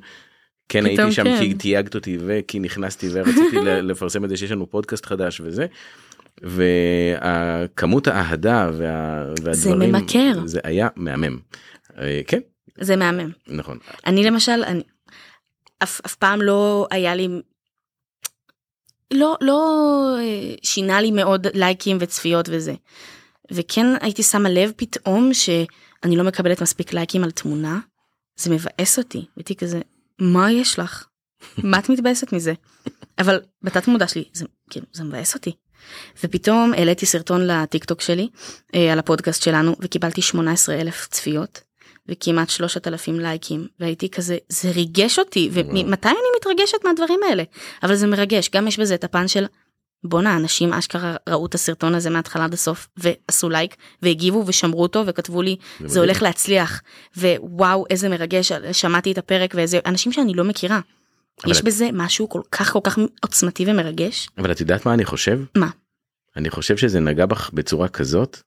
כן 0.70 0.86
הייתי 0.86 1.12
שם 1.12 1.24
כן. 1.24 1.40
כי 1.40 1.54
תייגת 1.54 1.96
אותי 1.96 2.18
וכי 2.22 2.60
נכנסתי 2.60 3.08
ורציתי 3.12 3.58
לפרסם 3.90 4.26
את 4.26 4.30
זה 4.30 4.38
שיש 4.38 4.52
לנו 4.52 4.70
פודקאסט 4.70 5.06
חדש 5.06 5.42
וזה. 5.44 5.66
והכמות 6.42 8.08
האהדה 8.08 8.70
וה... 8.78 9.26
והדברים 9.44 9.92
ממכר. 9.92 10.32
זה 10.46 10.60
היה 10.64 10.88
מהמם. 10.96 11.40
אה, 11.98 12.22
כן 12.28 12.40
זה 12.78 12.96
מהמם 12.96 13.32
נכון 13.48 13.78
אני 14.06 14.24
למשל 14.24 14.64
אני 14.68 14.84
אף, 15.84 16.02
אף 16.06 16.16
פעם 16.16 16.42
לא 16.42 16.88
היה 16.92 17.16
לי 17.16 17.28
לא 19.14 19.38
לא 19.42 19.70
אה, 20.20 20.56
שינה 20.64 21.02
לי 21.02 21.12
מאוד 21.12 21.48
לייקים 21.54 21.98
וצפיות 22.00 22.50
וזה 22.52 22.74
וכן 23.52 23.86
הייתי 24.02 24.24
שמה 24.24 24.50
לב 24.50 24.72
פתאום 24.76 25.32
אני 26.04 26.16
לא 26.16 26.24
מקבלת 26.24 26.62
מספיק 26.62 26.94
לייקים 26.94 27.24
על 27.24 27.32
תמונה, 27.32 27.80
זה 28.36 28.50
מבאס 28.50 28.98
אותי. 28.98 29.26
הייתי 29.36 29.56
כזה, 29.56 29.82
מה 30.20 30.52
יש 30.52 30.80
לך? 30.80 31.08
מה 31.58 31.80
את 31.80 31.90
מתבאסת 31.90 32.34
מזה? 32.34 32.54
אבל 33.20 33.40
בתת 33.62 33.88
מודע 33.88 34.08
שלי, 34.08 34.24
זה, 34.34 34.46
כאילו, 34.70 34.86
זה 34.92 35.04
מבאס 35.04 35.36
אותי. 35.36 35.52
ופתאום 36.24 36.74
העליתי 36.74 37.06
סרטון 37.06 37.48
לטיק 37.48 37.86
טוק 37.86 38.02
שלי, 38.02 38.30
אה, 38.76 38.94
על 38.94 39.00
הפודקאסט 39.00 39.44
שלנו, 39.44 39.76
וקיבלתי 39.80 40.22
18 40.22 40.76
אלף 40.76 41.08
צפיות, 41.08 41.62
וכמעט 42.10 42.50
3,000 42.50 43.20
לייקים, 43.20 43.68
והייתי 43.80 44.10
כזה, 44.10 44.38
זה 44.50 44.72
ריגש 44.72 45.20
אותי, 45.20 45.50
ומתי 45.54 46.08
אני 46.08 46.18
מתרגשת 46.38 46.78
מהדברים 46.86 47.20
האלה? 47.30 47.44
אבל 47.84 47.96
זה 47.96 48.08
מרגש, 48.08 48.50
גם 48.56 48.68
יש 48.68 48.80
בזה 48.80 48.96
את 48.96 49.04
הפן 49.04 49.28
של, 49.28 49.46
בואנה, 50.04 50.38
אנשים 50.38 50.74
אשכרה 50.74 51.16
ראו 51.30 51.46
את 51.46 51.56
הסרטון 51.56 51.96
הזה 51.96 52.10
מההתחלה 52.10 52.46
עד 52.46 52.54
הסוף, 52.54 52.88
ועשו 52.98 53.50
לייק, 53.50 53.76
והגיבו 54.02 54.44
ושמרו 54.48 54.82
אותו, 54.82 55.04
וכתבו 55.06 55.42
לי, 55.42 55.56
זה. 55.86 56.00
הולך 56.00 56.22
להצליח, 56.22 56.82
ווואו, 57.18 57.86
איזה 57.90 58.10
מרגש, 58.10 58.52
שמעתי 58.72 59.12
את 59.12 59.18
הפרק, 59.18 59.54
ואיזה, 59.56 59.80
אנשים 59.86 60.12
שאני 60.12 60.34
לא 60.34 60.44
מכירה. 60.44 60.80
אבל 61.44 61.52
יש 61.52 61.62
בזה 61.62 61.90
משהו 61.94 62.30
כל 62.30 62.42
כך 62.52 62.72
כל 62.74 62.80
כך 62.84 62.98
עוצמתי 63.24 63.66
ומרגש. 63.68 64.30
אבל 64.38 64.52
את 64.52 64.60
יודעת 64.60 64.86
מה 64.86 64.94
אני 64.94 65.06
חושב? 65.06 65.40
מה? 65.56 65.70
אני 66.36 66.50
חושב 66.50 66.78
שזה 66.78 67.00
נגע 67.00 67.26
בך 67.26 67.50
בצורה 67.54 67.88
כזאת 67.88 68.38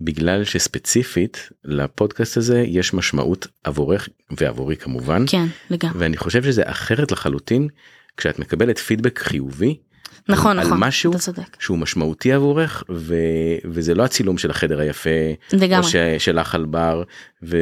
בגלל 0.00 0.44
שספציפית 0.44 1.48
לפודקאסט 1.64 2.36
הזה 2.36 2.64
יש 2.66 2.94
משמעות 2.94 3.46
עבורך 3.64 4.08
ועבורי 4.30 4.76
כמובן 4.76 5.24
כן, 5.28 5.46
לגמרי. 5.70 5.98
ואני 5.98 6.16
חושב 6.16 6.42
שזה 6.44 6.62
אחרת 6.64 7.12
לחלוטין 7.12 7.68
כשאת 8.16 8.38
מקבלת 8.38 8.78
פידבק 8.78 9.18
חיובי 9.18 9.78
נכון, 10.28 10.58
על 10.58 10.66
נכון, 10.66 10.78
משהו. 10.80 11.12
שהוא 11.58 11.78
משמעותי 11.78 12.32
עבורך 12.32 12.84
ו... 12.90 13.14
וזה 13.64 13.94
לא 13.94 14.02
הצילום 14.02 14.38
של 14.38 14.50
החדר 14.50 14.80
היפה 14.80 15.10
לגמרי. 15.52 15.90
ש... 15.90 15.96
שלך 16.18 16.54
על 16.54 16.64
בר 16.64 17.02
ו... 17.42 17.56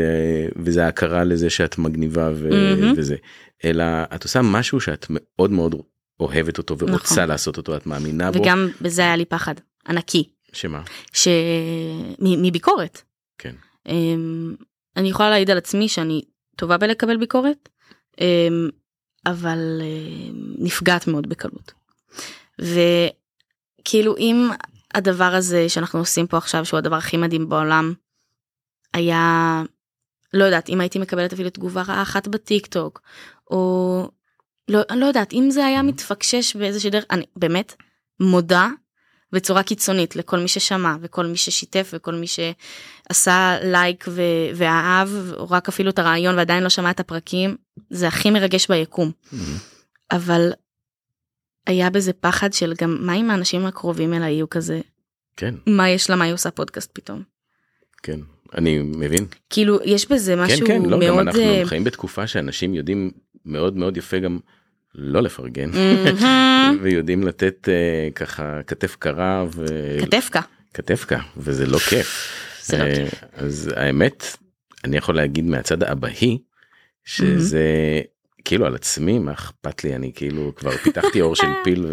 וזה 0.57 0.85
ההכרה 0.85 1.25
לזה 1.25 1.51
שאת 1.51 1.79
מגניבה 1.79 2.31
ו... 2.35 2.51
מהמם. 2.51 2.95
וזה 2.97 3.17
אלא 3.65 3.85
את 4.15 4.25
עושה 4.25 4.43
משהו 4.43 4.81
שאת 4.81 5.07
מאוד 5.11 5.51
מאוד 5.51 5.75
אוהבת 6.21 6.59
אותו 6.59 6.79
ורוצה 6.79 7.15
נכון. 7.15 7.29
לעשות 7.29 7.57
אותו 7.57 7.77
את 7.77 7.87
מאמינה 7.87 8.31
בו 8.33 8.41
וגם 8.41 8.69
בזה 8.81 9.03
היה 9.03 9.17
לי 9.17 9.25
פחד 9.25 9.55
ענקי, 9.89 10.29
שמה 10.53 10.83
ש... 11.13 11.29
מ- 12.19 12.43
מביקורת. 12.43 13.03
כן 13.39 13.55
אמ, 13.89 14.55
אני 14.97 15.09
יכולה 15.09 15.31
להעיד 15.31 15.51
על 15.51 15.59
עצמי 15.59 15.89
שאני 15.89 16.23
טובה 16.57 16.79
בלקבל 16.79 17.17
ביקורת, 17.17 17.69
אמ, 18.21 18.69
אבל 19.27 19.59
אמ, 19.83 20.55
נפגעת 20.59 21.07
מאוד 21.07 21.29
בקלות. 21.29 21.73
וכאילו 22.61 24.17
אם 24.17 24.51
הדבר 24.95 25.25
הזה 25.35 25.69
שאנחנו 25.69 25.99
עושים 25.99 26.27
פה 26.27 26.37
עכשיו 26.37 26.65
שהוא 26.65 26.79
הדבר 26.79 26.97
הכי 26.97 27.17
מדהים 27.17 27.49
בעולם 27.49 27.93
היה 28.95 29.63
לא 30.33 30.45
יודעת 30.45 30.69
אם 30.69 30.81
הייתי 30.81 30.99
מקבלת 30.99 31.33
אפילו 31.33 31.51
תגובה 31.51 31.83
רעה 31.83 32.03
אחת 32.03 32.29
בטיק 32.29 32.67
טוק 32.67 33.01
או 33.51 34.11
לא, 34.69 34.81
לא 34.95 35.07
יודעת 35.07 35.33
אם 35.33 35.51
זה 35.51 35.65
היה 35.67 35.83
מתפקשש 35.83 36.57
באיזושהי 36.57 36.91
דרך 36.91 37.05
אני 37.11 37.25
באמת 37.37 37.75
מודה 38.21 38.69
בצורה 39.33 39.63
קיצונית 39.63 40.17
לכל 40.17 40.39
מי 40.39 40.49
ששמע 40.49 40.97
וכל 41.01 41.27
מי 41.27 41.37
ששיתף 41.37 41.91
וכל 41.93 42.15
מי 42.15 42.27
שעשה 42.27 43.57
לייק 43.63 44.05
ו- 44.09 44.23
ואהב 44.55 45.09
או 45.33 45.51
רק 45.51 45.69
אפילו 45.69 45.91
את 45.91 45.99
הרעיון 45.99 46.37
ועדיין 46.37 46.63
לא 46.63 46.69
שמע 46.69 46.91
את 46.91 47.01
הפרקים 47.01 47.57
זה 47.91 48.09
הכי 48.09 48.31
מרגש 48.31 48.69
ביקום. 48.71 49.11
אבל 50.11 50.53
היה 51.67 51.91
בזה 51.91 52.13
פחד 52.13 52.53
של 52.53 52.75
גם 52.81 52.97
מה 53.01 53.15
אם 53.15 53.31
האנשים 53.31 53.67
הקרובים 53.67 54.15
אליי 54.15 54.33
יהיו 54.33 54.51
כזה? 54.51 54.81
כן. 55.37 55.55
מה 55.67 55.89
יש 55.89 56.11
לה 56.11 56.17
מה 56.17 56.25
היא 56.25 56.35
עושה 56.35 56.51
פודקאסט 56.51 56.91
פתאום? 56.95 57.23
כן. 58.03 58.21
אני 58.55 58.79
מבין. 58.79 59.27
כאילו 59.51 59.79
יש 59.85 60.11
בזה 60.11 60.35
כן 60.35 60.41
משהו 60.41 60.67
כן 60.67 60.83
לא 60.83 60.91
גם 60.91 60.99
מאוד 60.99 61.19
אנחנו 61.19 61.41
אה, 61.41 61.63
חיים 61.65 61.85
בתקופה 61.85 62.27
שאנשים 62.27 62.75
יודעים 62.75 63.11
מאוד 63.45 63.77
מאוד 63.77 63.97
יפה 63.97 64.19
גם 64.19 64.39
לא 64.95 65.23
לפרגן. 65.23 65.71
ויודעים 66.83 67.23
לתת 67.23 67.69
אה, 67.69 68.09
ככה 68.15 68.61
כתף 68.67 68.97
קרה 68.99 69.45
כתפקה 70.01 70.41
וכתפקה 70.73 71.19
וזה 71.37 71.67
לא 71.67 71.79
כיף. 71.79 72.33
זה 72.67 72.79
לא 72.79 72.83
אה, 72.83 72.95
כיף. 72.95 73.25
אז 73.33 73.71
האמת 73.77 74.37
אני 74.85 74.97
יכול 74.97 75.17
להגיד 75.17 75.45
מהצד 75.45 75.83
האבהי 75.83 76.39
שזה 77.05 78.01
כאילו 78.45 78.67
על 78.67 78.75
עצמי 78.75 79.19
מה 79.19 79.33
אכפת 79.33 79.85
לי? 79.85 79.97
אני 79.97 80.13
כאילו 80.15 80.53
כבר 80.57 80.71
פיתחתי 80.71 81.21
אור 81.21 81.37
של 81.37 81.47
פיל 81.65 81.87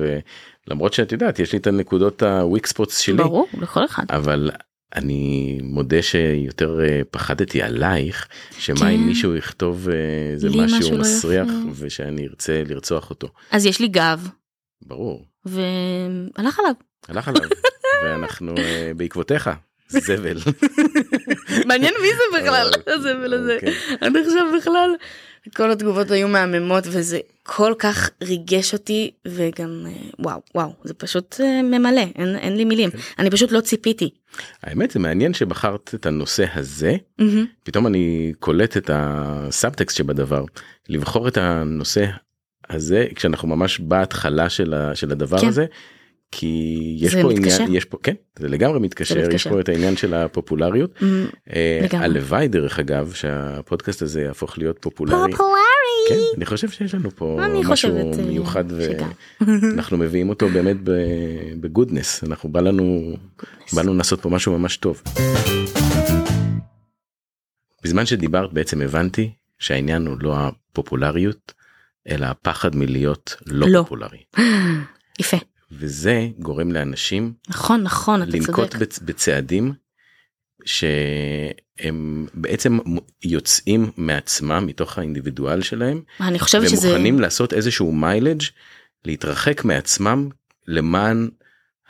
ולמרות 0.68 0.94
שאת 0.94 1.12
יודעת 1.12 1.39
יש 1.39 1.54
לי 1.54 1.60
את 1.60 1.68
הנקודות 1.68 2.24
הוויק 2.24 2.66
ספוטס 2.66 2.98
שלי. 2.98 3.18
ברור 3.18 3.48
לכל 3.62 3.86
אחד. 3.86 4.04
אבל 4.10 4.51
אני 4.96 5.60
מודה 5.63 6.01
שיותר 6.01 6.80
אה, 6.86 7.01
פחדתי 7.12 7.62
עלייך 7.62 8.27
שמה 8.60 8.80
כן. 8.80 8.88
אם 8.88 9.08
מישהו 9.08 9.36
יכתוב 9.36 9.89
אה, 9.89 9.96
איזה 10.34 10.50
משהו 10.50 10.77
משהו 10.80 10.92
לא 10.92 10.98
מסריח 10.98 11.48
יפה. 11.48 11.72
ושאני 11.75 12.27
ארצה 12.27 12.63
לרצוח 12.66 13.10
אותו. 13.10 13.27
אז 13.51 13.66
יש 13.66 13.80
לי 13.80 13.88
גב. 13.88 14.30
ברור. 14.82 15.25
והלך 15.46 16.60
עליו. 16.60 16.74
הלך 17.08 17.27
עליו 17.27 17.42
ואנחנו 18.04 18.56
אה, 18.58 18.92
בעקבותיך. 18.96 19.50
זבל. 19.89 20.38
מעניין 21.68 21.94
מי 22.01 22.08
זה 22.08 22.42
בכלל 22.42 22.72
הזבל 22.88 23.34
הזה. 23.34 23.58
כן. 23.62 23.72
עד 24.01 24.18
עכשיו 24.18 24.46
בכלל 24.58 24.96
כל 25.56 25.72
התגובות 25.72 26.12
היו 26.12 26.27
מהממות 26.27 26.84
וזה 26.88 27.20
כל 27.44 27.74
כך 27.80 28.10
ריגש 28.24 28.74
אותי 28.74 29.12
וגם 29.27 29.86
אה, 29.86 29.92
וואו 30.20 30.42
וואו 30.56 30.74
זה 30.84 30.94
פשוט 30.94 31.36
אה, 31.44 31.62
ממלא 31.62 32.01
אין, 32.16 32.36
אין 32.36 32.58
לי 32.58 32.66
מילים 32.66 32.92
כן. 32.92 32.98
אני 33.20 33.30
פשוט 33.30 33.51
לא 33.51 33.62
ציפיתי. 33.62 34.10
האמת 34.63 34.92
זה 34.92 35.00
מעניין 35.00 35.34
שבחרת 35.34 35.92
את 35.96 36.06
הנושא 36.06 36.46
הזה 36.56 36.96
מהמם. 37.20 37.46
פתאום 37.63 37.88
אני 37.88 38.34
קולט 38.39 38.77
את 38.77 38.89
הסאבטקסט 38.94 39.98
שבדבר 39.98 40.46
לבחור 40.89 41.27
את 41.27 41.38
הנושא 41.38 42.06
הזה 42.70 43.06
כשאנחנו 43.16 43.48
ממש 43.48 43.80
בהתחלה 43.80 44.50
של, 44.50 44.74
ה, 44.74 44.96
של 44.96 45.12
הדבר 45.12 45.39
כן. 45.39 45.48
הזה. 45.48 45.66
כי 46.32 46.96
יש 47.00 47.14
זה 47.14 47.22
פה 47.22 47.30
מתקשר. 47.30 47.64
עניין 47.64 47.76
יש 47.78 47.86
פה 47.86 47.98
כן 48.04 48.14
זה 48.40 48.48
לגמרי 48.48 48.80
מתקשר, 48.80 49.18
יש 49.18 49.28
מתקשר. 49.28 49.50
פה 49.50 49.60
את 49.60 49.70
העניין 49.70 49.98
של 49.98 50.14
הפופולריות 50.14 51.02
מ, 51.02 51.26
אה, 51.56 51.80
לגמרי. 51.84 52.06
הלוואי 52.06 52.48
דרך 52.48 52.80
אגב 52.80 53.12
שהפודקאסט 53.14 54.02
הזה 54.02 54.22
יהפוך 54.22 54.58
להיות 54.58 54.78
פופולרי 54.82 55.32
פופולרי. 55.32 55.58
כן 56.10 56.16
אני 56.38 56.46
חושב 56.46 56.70
שיש 56.70 56.96
לנו 56.96 57.12
פה 57.12 57.40
משהו 57.54 57.98
אה, 57.98 58.26
מיוחד. 58.28 58.64
ואנחנו 58.70 59.98
מביאים 60.04 60.30
אותו 60.30 60.50
באמת 60.50 60.78
בגודנס 61.60 62.24
אנחנו 62.24 62.50
בא 62.50 62.60
לנו 62.60 63.16
באנו 63.74 63.94
לעשות 63.94 64.22
פה 64.22 64.30
משהו 64.30 64.60
ממש 64.60 64.78
טוב. 64.78 65.02
בזמן 67.84 68.06
שדיברת 68.06 68.54
בעצם 68.54 68.82
הבנתי 68.82 69.32
שהעניין 69.60 70.08
הוא 70.08 70.18
לא 70.22 70.36
הפופולריות 70.38 71.54
אלא 72.10 72.26
הפחד 72.26 72.76
מלהיות 72.76 73.36
לא, 73.46 73.68
לא. 73.70 73.80
פופולרי 73.80 74.24
יפה 75.20 75.38
וזה 75.72 76.28
גורם 76.40 76.72
לאנשים 76.72 77.34
נכון 77.50 77.84
נכון 77.84 78.24
אתה 78.24 78.32
לנקוט. 78.38 78.76
בצ- 78.76 79.04
בצעדים 79.06 79.74
שהם 80.66 82.28
בעצם 82.34 82.78
יוצאים 83.24 83.92
מעצמם 83.98 84.64
מתוך 84.68 84.98
האינדיבידואל 84.98 85.62
שלהם 85.62 86.02
אני 86.22 86.40
חושבת 86.40 86.70
שזה 86.70 86.88
ומוכנים 86.88 87.20
לעשות 87.20 87.54
איזשהו 87.54 87.92
מיילג' 87.92 88.42
להתרחק 89.06 89.66
מעצמם 89.66 90.30
למען 90.68 91.30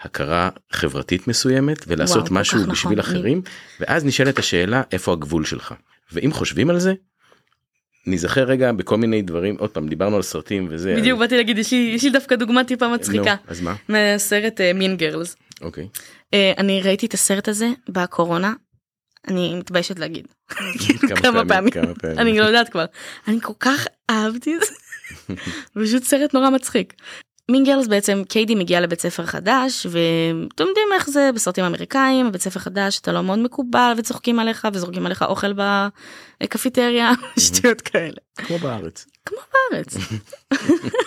הכרה 0.02 0.50
חברתית 0.72 1.28
מסוימת 1.28 1.78
ולעשות 1.88 2.24
וואו, 2.30 2.34
משהו 2.42 2.60
כך 2.64 2.68
בשביל 2.70 3.00
נכון. 3.00 3.16
אחרים 3.16 3.42
ואז 3.80 4.06
נשאלת 4.06 4.40
השאלה 4.40 4.82
איפה 4.92 5.14
הגבול 5.14 5.46
שלך 5.46 5.74
ואם 6.12 6.32
חושבים 6.34 6.70
על 6.70 6.80
זה. 6.80 6.94
נזכר 8.08 8.44
רגע 8.44 8.72
בכל 8.72 8.98
מיני 8.98 9.22
דברים 9.22 9.56
עוד 9.60 9.70
פעם 9.70 9.88
דיברנו 9.88 10.16
על 10.16 10.22
סרטים 10.22 10.68
וזה 10.70 10.96
בדיוק 10.98 11.20
באתי 11.20 11.38
להגיד 11.38 11.58
יש 11.58 11.72
לי 11.72 11.92
יש 11.96 12.04
לי 12.04 12.10
דווקא 12.10 12.36
דוגמה 12.36 12.64
טיפה 12.64 12.88
מצחיקה. 12.88 13.36
נו, 13.36 13.52
אז 13.52 13.62
מה? 13.62 13.76
מהסרט 13.90 14.62
מין 14.76 14.98
גרלס. 14.98 15.36
אוקיי. 15.62 15.88
אני 16.34 16.82
ראיתי 16.82 17.06
את 17.06 17.14
הסרט 17.14 17.48
הזה 17.48 17.68
בקורונה 17.90 18.54
אני 19.28 19.56
מתביישת 19.56 20.00
להגיד. 20.00 20.28
כמה 21.22 21.46
פעמים. 21.48 21.74
אני 22.04 22.40
לא 22.40 22.46
יודעת 22.46 22.70
כבר. 22.70 22.86
אני 23.28 23.42
כל 23.42 23.54
כך 23.60 23.88
אהבתי 24.10 24.56
את 24.56 24.62
זה. 24.62 24.74
פשוט 25.84 26.04
סרט 26.04 26.34
נורא 26.34 26.50
מצחיק. 26.50 26.94
מין 27.52 27.64
גרלס 27.64 27.88
בעצם 27.88 28.22
קיידי 28.28 28.56
מגיעה 28.56 28.82
לבית 28.82 29.02
ספר 29.02 29.26
חדש 29.26 29.86
ואתם 29.86 30.64
יודעים 30.68 30.88
איך 30.94 31.10
זה 31.10 31.30
בסרטים 31.36 31.64
אמריקאים 31.64 32.32
בית 32.32 32.42
ספר 32.42 32.60
חדש 32.60 33.00
אתה 33.00 33.12
לא 33.12 33.24
מאוד 33.24 33.40
מקובל 33.40 33.94
וצוחקים 33.98 34.40
עליך 34.40 34.68
וזורקים 34.74 35.06
עליך 35.06 35.24
אוכל 35.24 35.54
בקפיטריה 36.44 37.12
שטויות 37.40 37.82
כאלה 37.82 38.18
כמו 38.36 38.58
בארץ 38.58 39.06
בארץ. 39.72 39.98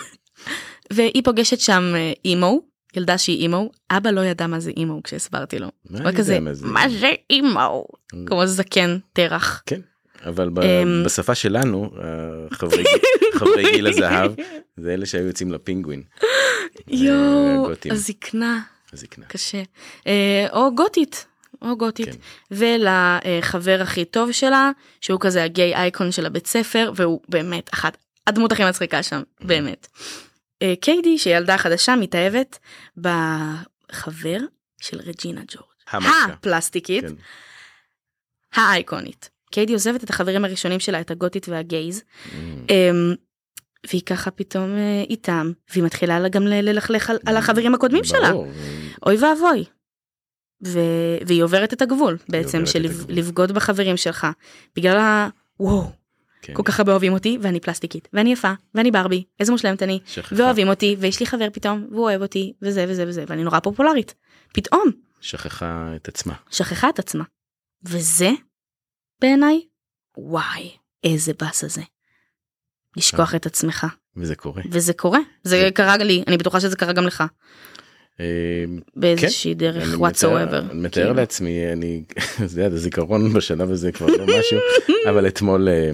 והיא 0.93 1.23
פוגשת 1.23 1.59
שם 1.59 1.93
אה, 1.95 2.13
אימו 2.25 2.61
ילדה 2.95 3.17
שהיא 3.17 3.41
אימו 3.41 3.71
אבא 3.91 4.09
לא 4.09 4.21
ידע 4.21 4.47
מה 4.47 4.59
זה 4.59 4.71
אימו 4.77 5.03
כשהסברתי 5.03 5.59
לו. 5.59 5.67
מה 5.89 6.11
כזה 6.17 6.39
מה 6.39 6.53
זה? 6.53 6.67
מה 6.67 6.89
זה 6.89 7.11
אימו 7.29 7.85
כמו 8.25 8.47
זקן 8.47 8.97
תרח. 9.13 9.63
כן 9.65 9.79
אבל 10.25 10.49
אמ, 10.63 11.03
בשפה 11.05 11.35
שלנו 11.35 11.91
אה, 11.97 12.57
חברי 13.39 13.63
גיל 13.71 13.87
הזהב 13.87 14.31
זה 14.77 14.93
אלה 14.93 15.05
שהיו 15.05 15.27
יוצאים 15.27 15.51
לפינגווין. 15.51 16.03
יואו 16.87 17.65
הגותים. 17.65 17.91
הזקנה 17.91 18.61
הזקנה. 18.93 19.25
קשה 19.25 19.63
אה, 20.07 20.47
או 20.51 20.75
גותית 20.75 21.25
או 21.61 21.77
גותית, 21.77 22.09
כן. 22.09 22.17
ולחבר 22.51 23.79
הכי 23.81 24.05
טוב 24.05 24.31
שלה, 24.31 24.71
שהוא 25.01 25.19
כזה 25.19 25.43
הגיי 25.43 25.75
אייקון 25.75 26.11
של 26.11 26.25
הבית 26.25 26.47
ספר, 26.47 26.91
והוא 26.95 27.21
באמת 27.29 27.69
אחת 27.73 27.97
הדמות 28.27 28.51
הכי 28.51 28.65
מצחיקה 28.65 29.03
שם, 29.03 29.21
באמת. 29.41 29.87
אה, 30.61 30.73
קיידי, 30.81 31.17
שהיא 31.17 31.35
ילדה 31.35 31.57
חדשה, 31.57 31.95
מתאהבת 31.95 32.59
בחבר 32.97 34.37
של 34.81 34.99
רג'ינה 34.99 35.41
ג'ורג'. 35.47 35.71
המלכה. 35.89 36.25
הפלסטיקית, 36.25 37.03
כן. 37.03 37.13
האייקונית. 38.53 39.29
קיידי 39.51 39.73
עוזבת 39.73 40.03
את 40.03 40.09
החברים 40.09 40.45
הראשונים 40.45 40.79
שלה, 40.79 41.01
את 41.01 41.11
הגותית 41.11 41.49
והגייז, 41.49 41.99
Mm. 42.01 42.29
אמ, 42.69 43.13
והיא 43.89 44.01
ככה 44.05 44.31
פתאום 44.31 44.75
אה, 44.75 45.03
איתם, 45.09 45.51
והיא 45.71 45.83
מתחילה 45.83 46.29
גם 46.29 46.43
ללכלך 46.43 47.09
על, 47.09 47.17
על 47.25 47.37
החברים 47.37 47.73
הקודמים 47.75 48.03
שלה. 48.03 48.31
ברור. 48.31 48.47
אוי 49.05 49.15
ואבוי. 49.17 49.63
ו- 50.65 51.17
והיא 51.27 51.43
עוברת 51.43 51.73
את 51.73 51.81
הגבול 51.81 52.17
בעצם 52.29 52.65
של 52.65 52.81
לב-. 52.81 53.05
לבגוד 53.09 53.51
בחברים 53.51 53.97
שלך 53.97 54.27
בגלל 54.75 54.97
ה... 54.97 55.29
וואו, 55.59 55.91
כן. 56.41 56.53
כל 56.53 56.63
כך 56.65 56.79
הרבה 56.79 56.91
אוהבים 56.91 57.13
אותי 57.13 57.37
ואני 57.41 57.59
פלסטיקית 57.59 58.07
ואני 58.13 58.33
יפה 58.33 58.51
ואני 58.75 58.91
ברבי 58.91 59.23
איזה 59.39 59.51
מושלמת 59.51 59.83
אני 59.83 59.99
שכחה- 60.05 60.35
ואוהבים 60.37 60.67
אותי 60.67 60.95
ויש 60.99 61.19
לי 61.19 61.25
חבר 61.25 61.47
פתאום 61.53 61.87
והוא 61.91 62.03
אוהב 62.03 62.21
אותי 62.21 62.53
וזה 62.61 62.85
וזה 62.89 63.05
וזה 63.07 63.23
ואני 63.27 63.43
נורא 63.43 63.59
פופולרית. 63.59 64.13
פתאום 64.53 64.83
שכחה 65.21 65.91
את 65.95 66.07
עצמה. 66.07 66.33
שכחה 66.51 66.89
את 66.89 66.99
עצמה. 66.99 67.23
וזה 67.83 68.29
בעיניי 69.21 69.61
וואי 70.17 70.71
איזה 71.03 71.31
באסה 71.39 71.67
זה. 71.67 71.81
לשכוח 72.97 73.35
את 73.35 73.45
עצמך 73.45 73.87
וזה 74.17 74.35
קורה. 74.35 74.61
וזה 74.71 74.93
קורה 74.93 75.19
זה 75.43 75.69
קרה 75.73 75.97
לי 75.97 76.23
אני 76.27 76.37
בטוחה 76.37 76.59
שזה 76.59 76.75
קרה 76.75 76.93
גם 76.93 77.05
לך 77.05 77.23
אה, 78.19 78.25
באיזושהי 78.95 79.51
אני 79.51 79.59
דרך 79.59 79.99
whatsoever. 79.99 80.71
אני 80.71 80.79
מתאר. 80.81 81.13
לעצמי 81.13 81.71
אני 81.73 82.03
זה 82.45 82.65
הזיכרון 82.65 83.33
בשלב 83.33 83.71
הזה 83.71 83.91
כבר 83.91 84.07
לא 84.07 84.25
משהו 84.25 84.59
אבל 85.09 85.27
אתמול 85.27 85.69
אה, 85.69 85.91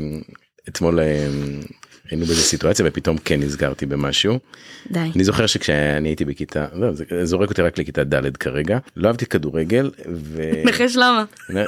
אתמול 0.67 0.99
אה, 0.99 1.27
היינו 2.11 2.25
באיזה 2.25 2.41
סיטואציה 2.41 2.85
ופתאום 2.87 3.17
כן 3.17 3.39
נזכרתי 3.39 3.85
במשהו 3.85 4.39
די. 4.91 4.99
אני 5.15 5.23
זוכר 5.23 5.47
שכשאני 5.47 6.09
הייתי 6.09 6.25
בכיתה 6.25 6.65
לא, 6.73 6.93
זה 6.93 7.25
זורק 7.25 7.49
אותי 7.49 7.61
רק 7.61 7.77
לכיתה 7.77 8.03
ד' 8.03 8.37
כרגע 8.37 8.77
לא 8.95 9.07
אהבתי 9.07 9.25
כדורגל 9.25 9.91
ו... 10.13 10.41
נחש 10.65 10.95
למה. 10.95 11.23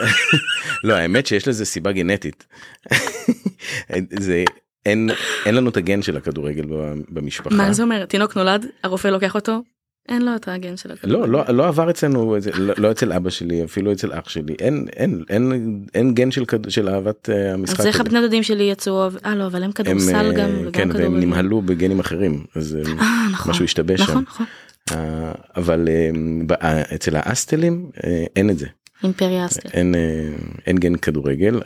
לא 0.84 0.94
האמת 0.94 1.26
שיש 1.28 1.48
לזה 1.48 1.66
סיבה 1.66 1.92
גנטית. 1.92 2.46
זה 4.20 4.44
אין 4.86 5.10
אין 5.46 5.56
לנו 5.56 5.70
את 5.70 5.78
הגן 5.78 6.02
של 6.02 6.18
הכדורגל 6.18 6.66
במשפחה. 7.10 7.56
מה 7.56 7.74
זה 7.74 7.84
אומר 7.84 8.06
תינוק 8.06 8.38
נולד 8.38 8.66
הרופא 8.84 9.08
לוקח 9.08 9.36
אותו 9.36 9.62
אין 10.10 10.26
לו 10.26 10.36
את 10.36 10.48
הגן 10.48 10.78
של 10.78 10.92
הכדורגל. 10.92 11.28
לא 11.28 11.46
לא 11.48 11.56
לא 11.56 11.68
עבר 11.68 11.90
אצלנו 11.90 12.36
לא, 12.58 12.74
לא 12.78 12.92
אצל 12.92 13.14
אבא 13.14 13.30
שלי 13.30 13.64
אפילו 13.64 13.92
אצל 13.92 14.14
אח 14.14 14.30
שלי 14.30 14.56
אין 14.60 14.86
אין 14.96 15.24
אין 15.30 15.80
אין 15.96 16.14
גן 16.14 16.32
של 16.32 16.44
של 16.70 16.90
אהבת 16.90 17.30
אה, 17.30 17.54
המשחק. 17.54 17.80
אז 17.80 17.86
איך. 17.86 18.00
הבני 18.02 18.22
דודים 18.22 18.44
שלי 18.44 18.64
יצאו 18.64 19.08
אה 19.26 19.36
לא 19.36 19.46
אבל 19.46 19.64
הם 19.64 19.64
הם, 19.64 19.72
כדורסל 19.72 20.16
אה, 20.16 20.32
גם 20.32 20.50
וגם 20.66 20.72
כן 20.72 20.90
והם. 20.94 21.20
נמהלו 21.20 21.62
בגנים 21.62 22.00
אחרים 22.00 22.44
אז 22.56 22.76
אה, 22.76 22.94
נכון. 23.34 23.52
משהו 23.52 23.64
השתבש 23.66 24.00
שם. 24.00 24.04
נכון 24.12 24.24
נכון. 24.28 24.46
אה, 24.92 25.32
אבל 25.56 25.88
אה, 25.90 26.10
ב- 26.48 26.54
אה, 26.54 26.82
אצל 26.96 27.16
האסטלים 27.16 27.90
אה, 28.04 28.26
אין 28.36 28.50
את 28.50 28.58
זה 28.60 28.68
אימפריה 29.04 29.46
אסטר. 29.46 29.70
אין 29.74 29.96
אה, 29.96 30.30
אין 30.68 30.78
גן 30.78 30.96
כדורגל. 30.96 31.60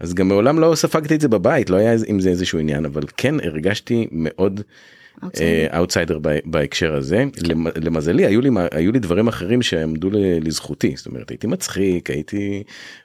אז 0.00 0.14
גם 0.14 0.28
מעולם 0.28 0.58
לא 0.58 0.74
ספגתי 0.74 1.14
את 1.14 1.20
זה 1.20 1.28
בבית 1.28 1.70
לא 1.70 1.76
היה 1.76 1.96
עם 2.06 2.20
זה 2.20 2.28
איזשהו 2.30 2.58
עניין 2.58 2.84
אבל 2.84 3.02
כן 3.16 3.34
הרגשתי 3.44 4.08
מאוד. 4.12 4.60
אאוטסיידר 5.76 6.18
בהקשר 6.44 6.94
הזה 6.94 7.24
למ- 7.48 7.66
למזלי 7.84 8.26
היו 8.26 8.40
לי 8.40 8.50
היו 8.72 8.92
לי 8.92 8.98
דברים 8.98 9.28
אחרים 9.28 9.62
שעמדו 9.62 10.10
לזכותי 10.12 10.94
זאת 10.96 11.06
אומרת 11.06 11.30
הייתי 11.30 11.46
מצחיק 11.46 12.10
הייתי 12.10 12.62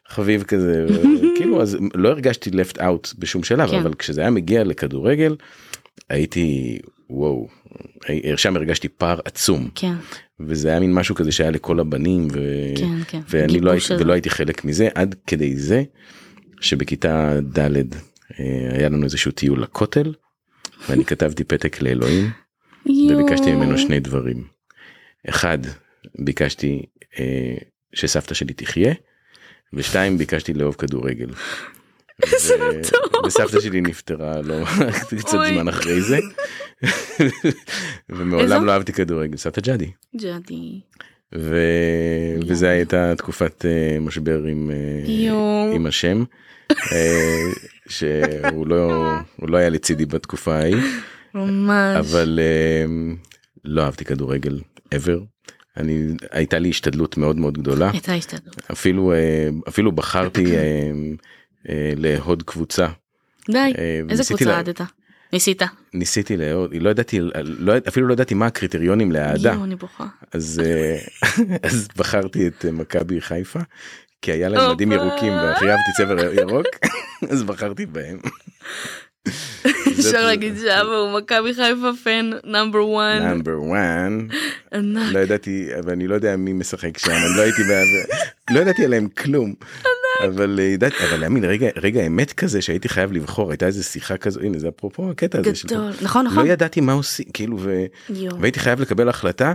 חביב 0.10 0.44
כזה 0.44 0.86
כאילו 1.38 1.62
אז 1.62 1.78
לא 1.94 2.10
הרגשתי 2.10 2.50
left 2.50 2.78
out 2.78 3.14
בשום 3.20 3.44
שלב 3.44 3.70
כן. 3.70 3.78
אבל 3.78 3.94
כשזה 3.94 4.22
היה 4.22 4.30
מגיע 4.30 4.64
לכדורגל 4.64 5.36
הייתי 6.10 6.80
וואו 7.10 7.48
שם 8.36 8.56
הרגשתי 8.56 8.88
פער 8.88 9.20
עצום 9.26 9.70
כן 9.76 9.94
וזה 10.40 10.70
היה 10.70 10.80
מין 10.80 10.94
משהו 10.94 11.16
כזה 11.16 11.32
שהיה 11.32 11.52
לכל 11.52 11.80
הבנים 11.80 12.28
ו... 12.32 12.40
כן 12.76 13.04
כן. 13.08 13.20
ואני 13.30 13.60
לא 13.60 13.72
הייתי. 13.72 13.94
ולא 14.00 14.14
הייתי 14.14 14.30
חלק 14.30 14.66
מזה 14.66 14.88
עד 14.96 15.16
כדי 15.28 15.56
זה 15.56 15.84
שבכיתה 16.62 17.40
ד' 17.58 17.60
אה, 17.60 17.76
היה 18.72 18.90
לנו 18.90 19.04
איזשהו 19.04 19.32
טיול 19.32 19.62
לכותל 19.64 20.14
ואני 20.90 21.06
כתבתי 21.06 21.44
פתק 21.44 21.82
לאלוהים. 21.82 22.30
וביקשתי 22.86 23.52
ממנו 23.52 23.78
שני 23.78 24.00
דברים. 24.00 24.44
אחד 25.30 25.58
ביקשתי 26.20 26.86
אה, 27.20 27.56
שסבתא 27.94 28.34
שלי 28.34 28.54
תחיה 28.54 28.94
ושתיים 29.74 30.18
ביקשתי 30.18 30.54
לאהוב 30.54 30.76
כדורגל. 30.76 31.30
איזה 32.24 32.54
מתוק. 32.58 33.26
וסבתא 33.26 33.60
שלי 33.60 33.82
נפטרה 33.82 34.42
לא 34.42 34.56
קצת. 35.20 35.38
זמן 35.54 35.68
אחרי 35.68 36.02
זה? 36.02 36.20
ומעולם 38.10 38.66
לא 38.66 38.72
אהבתי 38.72 38.94
כדורגל 38.94 39.38
סבתא 39.38 39.62
ג'אדי 39.62 39.92
ג'אדי. 40.16 40.82
ו... 41.36 41.58
וזה 42.48 42.70
הייתה 42.70 43.14
תקופת 43.18 43.66
אה, 43.66 44.00
משבר 44.00 44.44
עם 44.44 44.72
יואו. 45.06 45.72
עם 45.76 45.86
השם 45.86 46.24
אה, 46.72 47.40
שהוא 47.94 48.68
לא 48.68 49.12
הוא 49.36 49.50
לא 49.50 49.58
היה 49.58 49.70
לצידי 49.70 50.06
בתקופה 50.06 50.56
ההיא 50.56 50.76
ממש. 51.34 51.98
אבל 51.98 52.40
אה, 52.42 52.86
לא 53.66 53.82
אהבתי 53.82 54.06
כדורגל 54.06 54.60
ever. 54.96 55.20
אני 55.78 56.08
הייתה 56.32 56.60
לי 56.60 56.70
השתדלות 56.70 57.18
מאוד 57.18 57.38
מאוד 57.38 57.58
גדולה 57.58 57.92
הייתה 57.92 58.14
השתדלות. 58.14 58.62
אפילו 58.72 59.14
אה, 59.14 59.50
אפילו 59.68 59.92
בחרתי 59.92 60.58
אה, 60.58 60.92
אה, 61.70 61.94
לאהוד 61.98 62.44
קבוצה 62.44 62.88
די. 63.50 63.58
אה, 63.58 64.02
איזה 64.10 64.24
קבוצה 64.24 64.58
אהדת? 64.58 64.82
ניסית. 65.34 65.62
ניסיתי 65.94 66.38
לאהוד 66.38 66.72
לא 66.74 66.90
ידעתי 66.90 67.20
לא, 67.44 67.74
אפילו 67.88 68.08
לא 68.08 68.14
ידעתי 68.14 68.34
מה 68.34 68.46
הקריטריונים 68.46 69.12
לאהדה 69.12 69.54
יואו 69.54 69.64
אני 69.64 69.76
בוכה. 69.76 70.08
אז 70.32 70.62
אז 71.64 71.88
בחרתי 71.98 72.48
את 72.48 72.66
מכבי 72.66 73.22
חיפה 73.22 73.60
כי 74.24 74.32
היה 74.32 74.50
להם. 74.50 74.72
מדים 74.72 74.92
ירוקים 74.92 75.34
והכי 75.34 75.66
אהבתי 75.70 75.92
צבע 75.98 76.42
ירוק 76.42 76.68
אז 77.32 77.44
בחרתי 77.44 77.86
בהם. 77.86 78.18
אפשר 80.00 80.26
להגיד 80.26 80.54
שאבא 80.58 80.96
הוא 80.96 81.20
מכבי 81.20 81.54
חיפה 81.54 81.90
fan 82.04 82.30
number 82.44 82.88
one. 82.88 83.24
number 83.24 83.52
1 83.52 83.68
ענק. 84.74 85.14
לא 85.14 85.20
ידעתי 85.20 85.70
אבל 85.80 85.92
אני 85.92 86.08
לא 86.08 86.16
יודע 86.16 86.36
מי 86.36 86.54
משחק 86.54 86.98
שם 86.98 87.12
אני 87.12 87.38
לא 87.38 87.42
הייתי 87.42 87.62
לא 88.52 88.60
ידעתי 88.60 88.86
עליהם 88.86 89.08
כלום 89.08 89.54
אבל 90.24 90.60
אה, 90.60 90.64
ידעתי 90.64 90.96
אבל 91.10 91.20
היה 91.20 91.30
מין 91.30 91.44
רגע 91.44 91.68
רגע 91.76 92.02
אמת 92.02 92.34
כזה 92.34 92.62
שהייתי 92.62 92.90
חייב 92.90 93.12
לבחור 93.12 93.52
הייתה 93.52 93.66
איזה 93.66 93.84
שיחה 93.84 94.18
כזו 94.18 94.40
הנה 94.40 94.60
זה 94.60 94.70
אפרופו 94.78 95.10
הקטע 95.12 95.40
הזה 95.40 95.52
גדול. 95.66 95.92
נכון 96.02 96.26
לא 96.26 96.32
נכון. 96.32 96.48
ידעתי 96.48 96.82
מה 96.82 96.94
עושים 96.94 97.26
כאילו. 97.34 97.58
והייתי 98.40 98.60
חייב 98.60 98.82
לקבל 98.82 99.10
החלטה. 99.10 99.54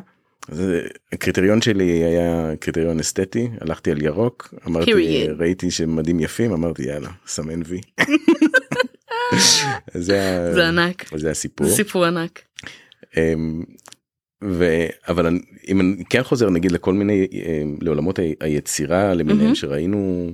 הקריטריון 1.12 1.62
שלי 1.62 1.84
היה 2.04 2.52
קריטריון 2.60 3.00
אסתטי 3.00 3.48
הלכתי 3.60 3.90
על 3.90 4.02
ירוק 4.02 4.54
אמרתי 4.66 4.92
Period. 4.92 5.30
ראיתי 5.38 5.70
שמדים 5.70 6.20
יפים 6.20 6.52
אמרתי 6.52 6.82
יאללה 6.82 7.08
סמן 7.26 7.60
וי. 7.66 7.80
זה 9.94 10.50
זה 10.54 10.68
ענק. 10.68 11.04
זה 11.16 11.30
הסיפור. 11.30 11.68
סיפור 11.68 12.04
ענק. 12.04 12.40
אמ, 13.16 13.62
ו... 14.44 14.86
אבל 15.08 15.26
אני- 15.26 15.40
אם 15.68 15.80
אני 15.80 16.04
כן 16.10 16.22
חוזר 16.22 16.50
נגיד 16.50 16.72
לכל 16.72 16.94
מיני 16.94 17.26
אמ, 17.32 17.76
לעולמות 17.80 18.18
היצירה 18.40 19.14
למיניהם 19.14 19.38
מהמם. 19.38 19.54
שראינו 19.54 20.30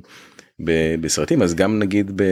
ב- 0.64 0.94
בסרטים 1.00 1.42
אז 1.42 1.54
גם 1.54 1.78
נגיד 1.78 2.12
ב... 2.16 2.22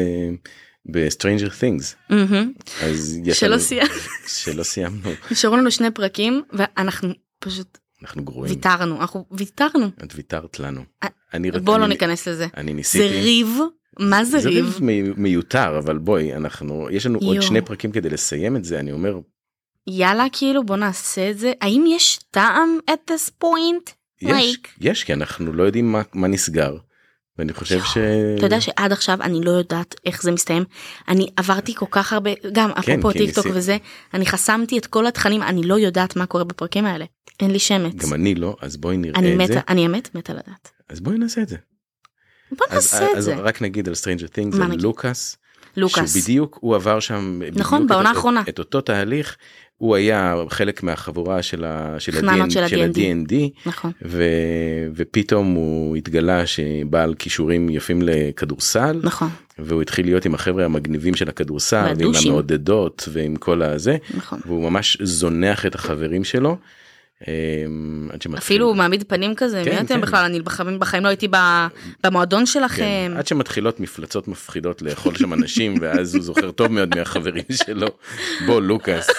ב-Stranger 0.93 1.49
Things 1.61 1.85
מהמם. 2.11 2.53
אז 2.83 3.19
יש 3.25 3.41
שלא 3.41 3.49
לנו- 3.51 3.61
סיימנו. 3.61 3.91
שלא 4.27 4.63
סיימנו 4.63 5.11
נשארו 5.31 5.57
לנו 5.57 5.71
שני 5.71 5.91
פרקים 5.91 6.43
ואנחנו 6.53 7.09
פשוט 7.45 7.79
אנחנו 8.03 8.25
גרועים 8.25 8.55
ויתרנו 8.55 9.01
אנחנו 9.01 9.25
ויתרנו. 9.31 9.87
את 10.05 10.13
ויתרת 10.15 10.61
לנו. 10.61 10.81
אה, 11.03 11.09
אני 11.35 11.51
בוא 11.51 11.79
לא 11.79 11.87
ניכנס 11.87 12.29
לזה. 12.29 12.47
אני 12.57 12.71
זה 12.71 12.75
ניסיתי. 12.75 13.21
ריב. 13.21 13.59
מה 14.01 14.25
זה 14.25 14.39
זה 14.41 14.49
ריב? 14.49 14.65
ריב 14.65 14.79
מי- 14.85 15.03
מיותר 15.17 15.79
אבל 15.79 15.99
בואי 15.99 16.35
אנחנו 16.35 16.89
יש 16.91 17.07
לנו 17.07 17.19
עוד. 17.19 17.41
שני 17.43 17.61
פרקים 17.61 17.93
כדי 17.93 18.11
לסיים 18.11 18.57
את 18.57 18.65
זה 18.65 18.81
אני 18.81 18.93
אומר 18.93 19.19
יאללה 19.87 20.27
כאילו 20.33 20.65
בוא 20.67 20.77
נעשה 20.77 21.31
את 21.31 21.39
זה. 21.39 21.53
האם 21.61 21.85
יש 21.89 22.19
טעם 22.31 22.79
at 22.91 23.11
this 23.13 23.45
point? 23.45 23.91
יש 24.23 24.57
Like. 24.57 24.69
יש 24.81 25.05
כי 25.05 25.13
אנחנו 25.13 25.53
לא 25.53 25.63
יודעים 25.63 25.93
מה 25.93 26.03
מה 26.15 26.29
נסגר. 26.29 26.77
ואני 27.39 27.53
חושב 27.53 27.81
ש... 27.85 27.99
אתה 28.37 28.47
יודע 28.47 28.61
שעד 28.61 28.93
עכשיו 28.93 29.19
אני 29.23 29.45
לא 29.45 29.51
יודעת 29.51 29.95
איך 30.07 30.23
זה 30.23 30.33
מסתיים 30.33 30.65
אני 31.09 31.29
עברתי 31.37 31.75
כל 31.75 31.87
כך 31.91 32.13
הרבה 32.13 32.31
גם 32.53 32.71
אפרופו 32.71 33.11
כי 33.11 33.19
טיק 33.19 33.35
טוק. 33.35 33.47
וזה 33.55 33.77
אני 34.15 34.27
חסמתי 34.27 34.79
את 34.79 34.87
כל 34.87 35.07
התכנים 35.07 35.43
אני 35.43 35.63
לא 35.63 35.79
יודעת 35.79 36.17
מה 36.17 36.27
קורה 36.27 36.45
בפרקים 36.45 36.85
האלה 36.85 37.05
אין 37.41 37.51
לי 37.51 37.59
שמץ 37.59 37.95
גם 37.95 38.15
אני 38.15 38.35
לא 38.35 38.57
אז 38.61 38.77
בואי 38.77 38.97
נראה 38.97 39.19
אני 39.19 39.33
את 39.33 39.47
זה. 39.47 39.55
מתה 39.55 39.73
אני 39.73 39.87
אמת 39.87 40.15
מתה 40.15 40.33
לדעת 40.33 40.71
אז 40.89 41.01
בואי 41.01 41.19
נעשה 41.19 41.43
את 41.43 41.49
זה. 41.49 41.57
בוא 42.59 42.67
אז, 42.71 42.75
נעשה 42.75 43.13
את 43.13 43.17
אז 43.17 43.25
זה 43.25 43.35
רק 43.35 43.63
נגיד 43.63 43.89
על 43.89 43.95
Stranger 43.95 44.29
Things 44.29 44.63
על? 44.63 44.77
לוקאס. 44.81 45.37
לוקאס 45.77 46.15
שבדיוק 46.15 46.59
הוא 46.61 46.75
עבר 46.75 47.01
שם 47.01 47.41
נכון, 47.53 47.87
בעונה 47.87 48.09
האחרונה. 48.09 48.43
את 48.49 48.59
אותו 48.59 48.81
תהליך 48.81 49.37
הוא 49.83 49.97
היה 49.97 50.35
חלק 50.49 50.83
מהחבורה 50.83 51.43
של 51.43 51.65
ה- 51.65 51.95
של 51.99 52.13
חננות 52.13 52.47
ה- 52.49 52.51
של 52.51 52.69
של 52.69 52.83
ה-D&D. 52.83 53.35
נכון. 53.67 53.91
ו... 54.05 54.25
ופתאום 54.95 55.47
הוא 55.55 55.97
התגלה 55.97 56.47
שבעל 56.47 57.15
כישורים 57.15 57.69
יפים 57.71 58.03
לכדורסל 58.03 59.01
נכון. 59.03 59.29
והוא 59.59 59.83
התחיל 59.83 60.07
להיות 60.07 60.25
עם 60.25 60.35
החבר'ה 60.35 60.65
המגניבים 60.65 61.15
של 61.15 61.29
הכדורסל 61.29 61.77
ועם 61.77 61.87
והדושים. 61.87 62.31
המעודדות 62.31 63.09
ועם 63.13 63.37
כל 63.37 63.63
הזה 63.63 63.97
נכון. 64.17 64.41
והוא 64.47 64.71
ממש 64.71 64.97
זונח 65.03 65.67
את 65.67 65.75
החברים 65.75 66.25
שלו. 66.25 66.57
אמ, 67.29 68.09
אפילו 68.39 68.67
הוא 68.67 68.77
מעמיד 68.77 69.05
פנים 69.09 69.35
כזה, 69.35 69.63
כן, 69.65 69.71
מי 69.71 69.77
אתם 69.77 69.87
כן. 69.87 70.01
בכלל, 70.01 70.25
אני 70.25 70.41
בחיים, 70.41 70.79
בחיים 70.79 71.05
לא 71.05 71.09
הייתי 71.09 71.29
ב- 71.31 71.67
במועדון 72.05 72.47
שלכם. 72.47 72.83
כן, 72.83 73.13
עד 73.17 73.27
שמתחילות 73.27 73.81
מפלצות 73.81 74.29
מפחידות 74.29 74.83
לאכול 74.83 75.15
שם 75.15 75.33
אנשים 75.33 75.75
ואז 75.81 76.15
הוא 76.15 76.23
זוכר 76.23 76.51
טוב 76.51 76.73
מאוד 76.73 76.97
מהחברים 76.97 77.45
שלו 77.53 77.87
בוא 78.47 78.61
לוקאס 78.61 79.11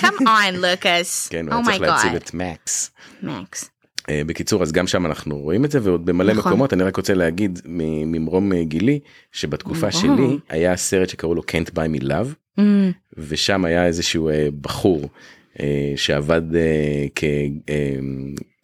Come 0.00 0.20
on, 0.22 0.56
לוקאס. 0.56 1.28
כן 1.28 1.48
Oh 1.48 1.54
הוא 1.54 1.64
צריך 1.64 1.80
להציל. 1.80 2.16
את 2.16 2.34
מקס. 2.34 2.90
מקס. 3.22 3.70
אה, 4.10 4.22
בקיצור 4.26 4.62
אז 4.62 4.72
גם 4.72 4.86
שם 4.86 5.06
אנחנו 5.06 5.38
רואים 5.38 5.64
את 5.64 5.70
זה 5.70 5.78
ועוד 5.82 6.06
במלא 6.06 6.32
נכון. 6.32 6.50
מקומות 6.52 6.72
אני 6.72 6.82
רק 6.82 6.96
רוצה 6.96 7.14
להגיד 7.14 7.58
ממרום 7.64 8.52
אה, 8.52 8.64
גילי 8.64 9.00
שבתקופה 9.32 9.88
ממרום. 10.04 10.16
שלי 10.28 10.38
היה 10.48 10.76
סרט 10.76 11.08
שקראו 11.08 11.34
לו 11.34 11.42
can't 11.42 11.70
buy 11.70 12.00
me 12.00 12.04
love 12.04 12.34
Mm, 12.58 12.62
ושם 13.18 13.64
היה 13.64 13.86
איזשהו 13.86 14.28
אה, 14.28 14.48
בחור 14.60 15.08
שעבד 15.96 16.56
אה, 16.56 16.60
כ, 17.14 17.24
אה, 17.68 17.96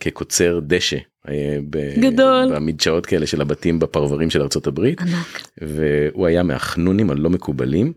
כקוצר 0.01 0.61
דשא 0.67 0.97
אה, 1.29 1.59
גדול. 2.01 2.55
במדשאות 2.55 3.07
כאלה 3.07 3.27
של 3.27 3.41
הבתים 3.41 3.79
בפרברים 3.79 4.31
של 4.31 4.43
ארצות 4.43 4.67
הברית 4.67 5.01
ענק. 5.01 5.49
והוא 5.63 6.27
היה 6.27 6.43
מהחנונים 6.43 7.11
הלא 7.11 7.31
מקובלים 7.31 7.93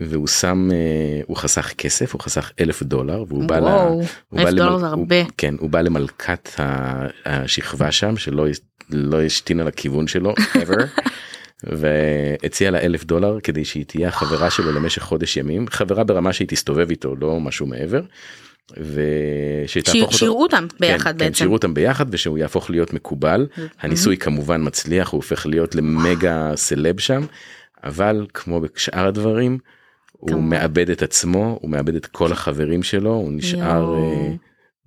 והוא 0.00 0.26
שם 0.26 0.68
אה, 0.72 0.76
הוא 1.26 1.36
חסך 1.36 1.72
כסף 1.78 2.12
הוא 2.12 2.20
חסך 2.20 2.52
אלף 2.60 2.82
דולר 2.82 3.24
והוא 3.28 3.44
בא 3.44 3.58
ל... 3.58 3.62
וואו, 3.62 4.02
הוא 4.28 4.40
אלף 4.40 4.44
בא 4.44 4.50
דולר 4.50 4.76
למל- 4.76 4.86
הוא-. 4.94 5.06
כן 5.38 5.54
הוא 5.58 5.70
בא 5.70 5.80
למלכת 5.80 6.48
השכבה 7.24 7.92
שם 7.92 8.16
שלא 8.16 8.46
לא 8.90 9.22
השתינה 9.22 9.64
לכיוון 9.64 10.06
שלו 10.06 10.34
ever. 10.54 10.82
והציע 11.66 12.70
לה 12.70 12.78
אלף 12.78 13.04
דולר 13.04 13.40
כדי 13.40 13.64
שהיא 13.64 13.84
תהיה 13.84 14.08
החברה 14.08 14.50
שלו 14.50 14.72
למשך 14.72 15.02
חודש 15.02 15.36
ימים 15.36 15.66
חברה 15.70 16.04
ברמה 16.04 16.32
שהיא 16.32 16.48
תסתובב 16.48 16.90
איתו 16.90 17.16
לא 17.16 17.40
משהו 17.40 17.66
מעבר. 17.66 18.02
ושתהפוך 18.70 20.22
אותו, 20.22 20.26
אותם 20.26 20.66
ביחד 20.80 21.12
כן, 21.12 21.18
כן, 21.18 21.18
בעצם. 21.18 21.34
שיראו 21.34 21.52
אותם 21.52 21.74
ביחד 21.74 22.06
ושהוא 22.10 22.38
יהפוך 22.38 22.70
להיות 22.70 22.92
מקובל 22.92 23.46
הניסוי 23.80 24.16
כמובן 24.16 24.66
מצליח 24.66 25.08
הוא 25.08 25.18
הופך 25.18 25.46
להיות 25.46 25.74
למגה 25.74 26.52
סלב 26.56 27.00
שם 27.00 27.22
אבל 27.84 28.26
כמו 28.34 28.60
בשאר 28.60 29.06
הדברים 29.06 29.58
הוא. 30.10 30.42
מאבד 30.42 30.90
את 30.90 31.02
עצמו 31.02 31.58
הוא 31.60 31.70
מאבד 31.70 31.94
את 31.94 32.06
כל 32.06 32.32
החברים 32.32 32.82
שלו 32.82 33.10
הוא 33.10 33.32
נשאר. 33.32 33.94
אה, 33.94 34.32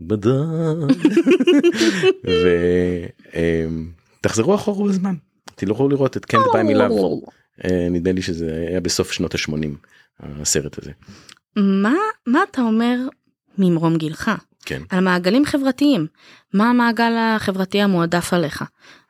בדד 0.01 0.31
ותחזרו 4.21 4.55
אחורה 4.55 4.89
בזמן 4.89 5.15
תלכו 5.57 5.89
לראות 5.89 6.17
את 6.17 6.25
קנט 6.25 6.45
ביי 6.53 6.63
מילאב 6.63 6.91
נדמה 7.91 8.11
לי 8.11 8.21
שזה 8.21 8.65
היה 8.69 8.79
בסוף 8.79 9.11
שנות 9.11 9.35
ה-80 9.35 9.67
הסרט 10.19 10.79
הזה. 10.79 10.91
מה 11.55 11.95
מה 12.27 12.39
אתה 12.51 12.61
אומר 12.61 12.97
ממרום 13.57 13.97
גילך? 13.97 14.31
כן. 14.65 14.81
על 14.89 14.99
מעגלים 14.99 15.45
חברתיים. 15.45 16.07
מה 16.53 16.69
המעגל 16.69 17.13
החברתי 17.17 17.81
המועדף 17.81 18.33
עליך? 18.33 18.63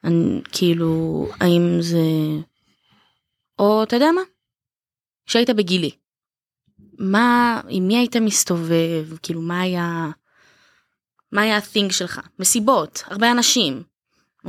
אני, 0.04 0.42
כאילו 0.52 1.28
האם 1.40 1.78
זה 1.80 1.98
או 3.60 3.84
אתה 3.84 3.96
יודע 3.96 4.12
מה? 4.12 4.22
שהיית 5.26 5.50
בגילי. 5.50 5.92
מה 7.00 7.62
עם 7.70 7.88
מי 7.88 7.98
היית 7.98 8.16
מסתובב? 8.16 9.18
כאילו 9.24 9.42
מה 9.42 9.62
היה 9.62 10.08
מה 11.32 11.42
היה 11.42 11.58
ה-thing 11.58 11.92
שלך? 11.92 12.22
מסיבות 12.40 13.04
הרבה 13.08 13.32
אנשים 13.32 13.84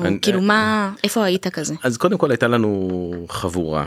אני- 0.07 0.21
כאילו 0.21 0.41
מה 0.41 0.93
איפה 1.05 1.25
היית 1.25 1.47
כזה 1.47 1.75
אז 1.83 1.97
קודם 1.97 2.19
כל 2.19 2.31
הייתה 2.31 2.49
לנו 2.49 2.89
חבורה. 3.29 3.87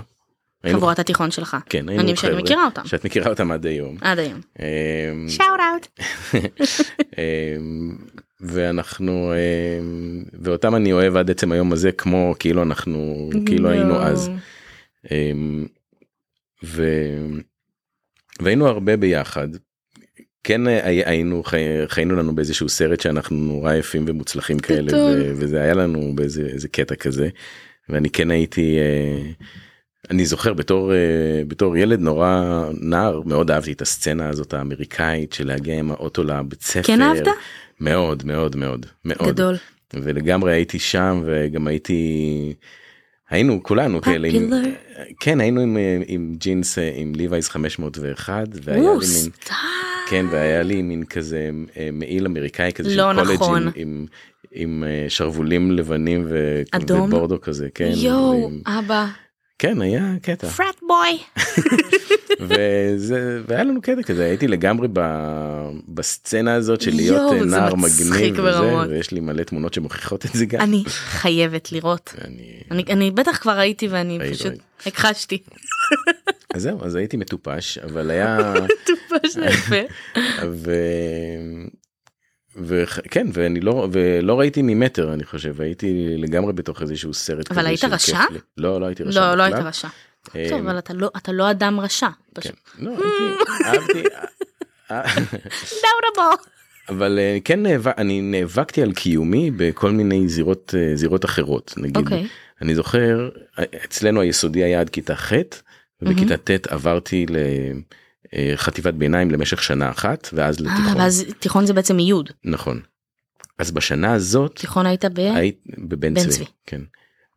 היינו- 0.63 0.79
חבורת 0.79 0.99
התיכון 0.99 1.31
שלך 1.31 1.57
כן, 1.69 1.89
היינו 1.89 2.03
אני 2.03 2.15
שאני 2.15 2.31
חבר'ה 2.31 2.43
מכירה 2.43 2.65
אותם 2.65 2.81
שאת 2.87 3.05
מכירה 3.05 3.29
אותם 3.29 3.51
עד 3.51 3.65
היום. 3.65 3.97
עד 4.01 4.19
היום 4.19 4.41
אמ, 4.59 5.29
שאוט 5.29 5.47
אאוט 5.71 5.87
אמ, 7.17 7.97
ואנחנו 8.41 9.33
אמ, 9.33 10.23
ואותם 10.41 10.75
אני 10.75 10.93
אוהב 10.93 11.15
עד 11.15 11.31
עצם 11.31 11.51
היום 11.51 11.73
הזה 11.73 11.91
כמו 11.91 12.35
כאילו 12.39 12.63
אנחנו 12.63 13.29
כאילו 13.45 13.69
היינו 13.69 14.01
אז. 14.01 14.29
אמ, 15.11 15.65
ו... 16.63 16.85
והיינו 18.41 18.67
הרבה 18.67 18.97
ביחד. 18.97 19.47
כן 20.43 20.67
הי- 20.67 21.03
היינו 21.05 21.43
חי- 21.43 21.57
חיינו 21.87 22.15
לנו 22.15 22.35
באיזשהו 22.35 22.69
סרט 22.69 22.99
שאנחנו 22.99 23.35
נורא 23.37 23.73
יפים 23.73 24.05
ומוצלחים 24.07 24.59
כאלה 24.59 24.91
וזה 25.35 25.61
היה 25.61 25.73
לנו 25.73 26.11
באיזה 26.15 26.41
איזה 26.41 26.67
קטע 26.67 26.95
כזה 26.95 27.29
ואני 27.89 28.09
כן 28.09 28.31
הייתי 28.31 28.77
אה, 28.79 29.31
אני 30.09 30.25
זוכר 30.25 30.53
בתור 30.53 30.93
אה, 30.93 30.97
בתור 31.47 31.77
ילד 31.77 31.99
נורא 31.99 32.63
נער 32.81 33.21
מאוד 33.25 33.51
אהבתי 33.51 33.71
את 33.71 33.81
הסצנה 33.81 34.29
הזאת 34.29 34.53
האמריקאית 34.53 35.33
של 35.33 35.47
להגיע 35.47 35.75
עם 35.79 35.91
האוטו 35.91 36.23
לבית 36.23 36.61
ספר. 36.61 36.81
כן 36.87 37.01
אהבת? 37.01 37.27
מאוד 37.79 38.23
מאוד 38.25 38.55
מאוד 38.55 38.85
מאוד. 39.05 39.27
גדול 39.33 39.55
ולגמרי 39.93 40.53
הייתי 40.53 40.79
שם 40.79 41.23
וגם 41.25 41.67
הייתי 41.67 42.53
היינו 43.29 43.63
כולנו 43.63 44.01
כאלה 44.01 44.27
עם. 44.27 44.49
כן 45.19 45.39
היינו 45.41 45.61
עם, 45.61 45.77
עם 46.07 46.35
ג'ינס 46.37 46.77
אה, 46.79 46.91
עם 46.95 47.13
ליווייז 47.15 47.47
501 47.49 48.47
והיה 48.63 48.79
לי 48.79 48.87
מין. 49.23 49.31
כן 50.11 50.25
והיה 50.31 50.63
לי 50.63 50.81
מין 50.81 51.03
כזה 51.05 51.49
אה, 51.77 51.89
מעיל 51.93 52.25
אמריקאי 52.25 52.71
כזה 52.73 52.95
לא 52.95 53.13
של 53.13 53.25
קולג' 53.25 53.33
נכון. 53.35 53.63
עם, 53.63 53.71
עם, 53.75 54.05
עם 54.51 54.83
אה, 54.87 55.05
שרוולים 55.09 55.71
לבנים 55.71 56.25
ו, 56.29 56.61
אדום? 56.71 57.01
ובורדו 57.01 57.41
כזה 57.41 57.67
כן 57.75 57.91
יואו 57.95 58.41
ועם- 58.43 58.61
אבא 58.65 59.07
כן 59.59 59.81
היה 59.81 60.13
קטע 60.21 60.47
פרט 60.47 60.75
בוי 60.87 61.19
וזה 62.47 63.41
והיה 63.47 63.63
לנו 63.63 63.81
קטע 63.81 64.03
כזה 64.03 64.25
הייתי 64.25 64.47
לגמרי 64.47 64.87
ב, 64.93 64.99
בסצנה 65.87 66.53
הזאת 66.53 66.81
של 66.81 66.91
להיות 66.95 67.21
יואו, 67.21 67.33
אה, 67.33 67.45
נער 67.45 67.75
מגניב 67.75 68.33
וזה 68.33 68.41
ברמות. 68.41 68.87
ויש 68.89 69.11
לי 69.11 69.19
מלא 69.19 69.43
תמונות 69.43 69.73
שמוכיחות 69.73 70.25
את 70.25 70.33
זה 70.33 70.45
גם. 70.45 70.61
אני 70.61 70.83
חייבת 70.87 71.71
לראות 71.71 72.13
אני... 72.25 72.61
אני, 72.71 72.83
אני 72.89 73.11
בטח 73.11 73.37
כבר 73.37 73.51
ראיתי 73.57 73.87
ואני 73.87 74.19
פשוט. 74.31 74.53
הכחשתי. 74.85 75.37
אז 76.53 76.61
זהו 76.61 76.83
אז 76.83 76.95
הייתי 76.95 77.17
מטופש 77.17 77.77
אבל 77.77 78.11
היה. 78.11 78.53
ו... 80.43 80.71
וכן 82.55 83.27
ואני 83.33 83.59
לא 83.59 83.87
ולא 83.91 84.39
ראיתי 84.39 84.61
ממטר 84.61 85.13
אני 85.13 85.23
חושב 85.23 85.61
הייתי 85.61 86.15
לגמרי 86.17 86.53
בתוך 86.53 86.81
איזשהו 86.81 87.13
סרט 87.13 87.51
אבל 87.51 87.65
היית 87.65 87.83
רשע? 87.83 88.19
לא 88.57 88.81
לא 88.81 88.85
הייתי 88.85 89.03
רשע 89.03 89.19
לא 89.19 89.35
לא. 89.35 89.43
היית 89.43 89.55
רשע. 89.55 89.87
אה, 90.35 90.47
טוב 90.49 90.59
אבל 90.59 90.77
אתה 90.77 90.93
לא 90.93 91.11
אתה 91.17 91.31
לא 91.31 91.51
אדם 91.51 91.79
רשע. 91.79 92.09
כן. 92.41 92.49
לא 92.79 92.91
הייתי 92.91 93.43
אהבתי 93.65 94.03
אה, 94.91 95.03
דאודבו. 95.61 96.43
אבל 96.89 97.19
אה, 97.19 97.37
כן 97.43 97.63
נאבק, 97.63 97.93
אני 97.97 98.21
נאבקתי 98.21 98.81
על 98.81 98.93
קיומי 98.93 99.51
בכל 99.51 99.91
מיני 99.91 100.27
זירות 100.27 100.75
אה, 100.77 100.95
זירות 100.95 101.25
אחרות 101.25 101.73
נגיד 101.77 101.97
אוקיי. 101.97 102.27
אני 102.61 102.75
זוכר 102.75 103.29
אה, 103.59 103.63
אצלנו 103.85 104.21
היסודי 104.21 104.63
היה 104.63 104.79
עד 104.79 104.89
כיתה 104.89 105.15
ח' 105.15 105.33
ובכיתה 106.01 106.37
ט' 106.37 106.67
עברתי 106.67 107.25
לחטיבת 108.33 108.93
ביניים 108.93 109.31
למשך 109.31 109.63
שנה 109.63 109.89
אחת 109.89 110.29
ואז 110.33 110.57
אה, 110.59 110.63
לתיכון 110.63 110.97
ואז 110.97 111.25
תיכון 111.39 111.65
זה 111.65 111.73
בעצם 111.73 111.99
יוד. 111.99 112.29
נכון. 112.43 112.81
אז 113.57 113.71
בשנה 113.71 114.13
הזאת 114.13 114.55
תיכון 114.55 114.85
היית 114.85 115.05
ב... 115.05 115.19
היית 115.19 115.59
בבן 115.77 116.13
בן 116.13 116.21
צבי, 116.21 116.31
צבי. 116.31 116.45
כן. 116.65 116.81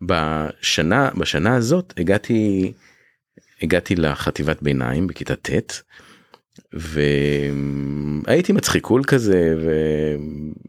בשנה 0.03 1.11
בשנה 1.19 1.57
הזאת 1.57 1.95
הגעתי 1.97 2.73
הגעתי 3.63 3.97
לחטיבת 3.97 4.63
ביניים 4.63 5.07
בכיתה 5.07 5.37
ט' 5.37 5.83
והייתי 6.73 8.53
מצחיקול 8.53 9.05
כזה 9.05 9.55
ו... 9.59 9.71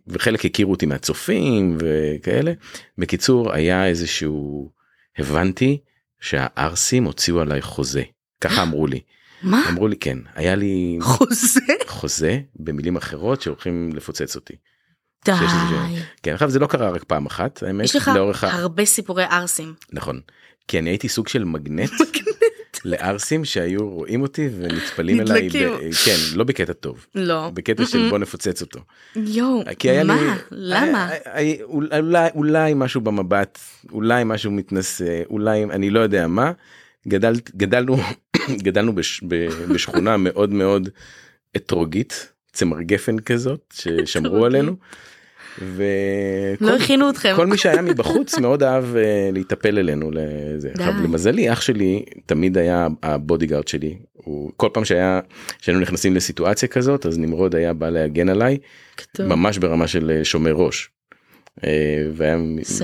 וחלק 0.08 0.46
הכירו 0.46 0.72
אותי 0.72 0.86
מהצופים 0.86 1.78
וכאלה. 1.80 2.54
בקיצור 2.98 3.54
היה 3.54 3.88
איזשהו 3.88 4.72
הבנתי 5.18 5.78
שהערסים 6.22 7.04
הוציאו 7.04 7.42
עליי 7.42 7.62
חוזה 7.62 8.04
ככה 8.42 8.64
אמרו 8.64 8.88
לי 8.88 9.00
מה? 9.45 9.63
אמרו 9.69 9.88
לי 9.88 9.95
כן 9.95 10.17
היה 10.36 10.55
לי 10.55 10.97
חוזה? 11.01 11.60
חוזה 11.88 12.39
במילים 12.55 12.95
אחרות 12.95 13.41
שהולכים 13.41 13.89
לפוצץ 13.93 14.36
אותי. 14.36 14.53
די. 15.25 15.31
שיש 15.39 15.41
איזה- 15.41 16.03
כן 16.23 16.34
עכשיו 16.34 16.49
זה 16.49 16.60
לא 16.60 16.67
קרה 16.67 16.89
רק 16.89 17.03
פעם 17.03 17.25
אחת 17.25 17.63
האמת 17.63 17.86
יש 17.86 17.95
לך 17.95 18.08
ה... 18.08 18.13
הרבה 18.43 18.86
סיפורי 18.86 19.23
ערסים. 19.23 19.73
נכון 19.93 20.19
כי 20.67 20.79
אני 20.79 20.89
הייתי 20.89 21.10
סוג 21.10 21.27
של 21.27 21.43
מגנט 21.43 21.91
לערסים 22.86 23.45
שהיו 23.45 23.89
רואים 23.89 24.21
אותי 24.21 24.49
ונטפלים 24.60 25.19
אליי 25.21 25.49
ב... 25.49 25.91
כן 26.05 26.15
לא 26.36 26.43
בקטע 26.43 26.73
טוב 26.73 27.05
לא. 27.15 27.49
בקטע 27.53 27.86
של 27.86 28.10
בוא 28.10 28.17
נפוצץ 28.17 28.62
אותו 28.62 28.79
יואו. 29.15 29.63
היה 29.84 30.03
לי 30.03 30.08
מה? 30.13 30.38
למה? 30.51 31.08
היה- 31.08 31.19
היה- 31.25 31.63
אולי 31.63 32.29
אולי 32.36 32.73
משהו 32.75 33.01
במבט 33.01 33.60
אולי 33.91 34.23
משהו 34.25 34.51
מתנשא 34.51 35.21
אולי 35.29 35.63
אני 35.63 35.89
לא 35.89 35.99
יודע 35.99 36.27
מה 36.27 36.51
גדל 37.08 37.34
גדלנו 37.56 37.98
גדלנו 38.65 38.96
בש, 38.96 39.22
ב, 39.28 39.48
בשכונה 39.74 40.18
מאוד 40.18 40.54
מאוד 40.54 40.89
אתרוגית 41.56 42.34
צמר 42.54 42.82
גפן 42.82 43.20
כזאת 43.20 43.74
ששמרו 43.74 44.46
עלינו. 44.46 44.76
וכל 45.62 46.65
לא 46.65 46.76
הכינו 46.76 47.10
אתכם. 47.10 47.34
כל 47.36 47.48
מי 47.48 47.58
שהיה 47.58 47.82
מבחוץ 47.82 48.39
מאוד 48.39 48.63
אהב 48.63 48.96
אה, 48.96 49.30
להיטפל 49.34 49.78
אלינו 49.78 50.12
לזה. 50.13 50.70
עכשיו 50.74 50.94
למזלי 51.04 51.52
אח 51.52 51.62
שלי 51.62 52.06
תמיד 52.26 52.58
היה 52.58 52.88
ה 53.04 53.10
bodyguard 53.10 53.67
שלי. 53.68 53.98
הוא 54.13 54.52
כל 54.58 54.70
פעם 54.74 54.86
שהיה 54.86 55.20
שהיינו 55.62 55.82
נכנסים 55.82 56.15
לסיטואציה 56.15 56.70
כזאת 56.70 57.06
אז 57.06 57.18
נמרוד 57.18 57.56
היה 57.56 57.74
בא 57.74 57.89
להגן 57.89 58.30
עליי. 58.30 58.58
ממש 59.20 59.58
ברמה 59.58 59.88
של 59.88 60.12
אה, 60.12 60.26
שומר 60.26 60.52
ראש. 60.52 60.89
אה, 61.63 61.70
והיה. 62.13 62.38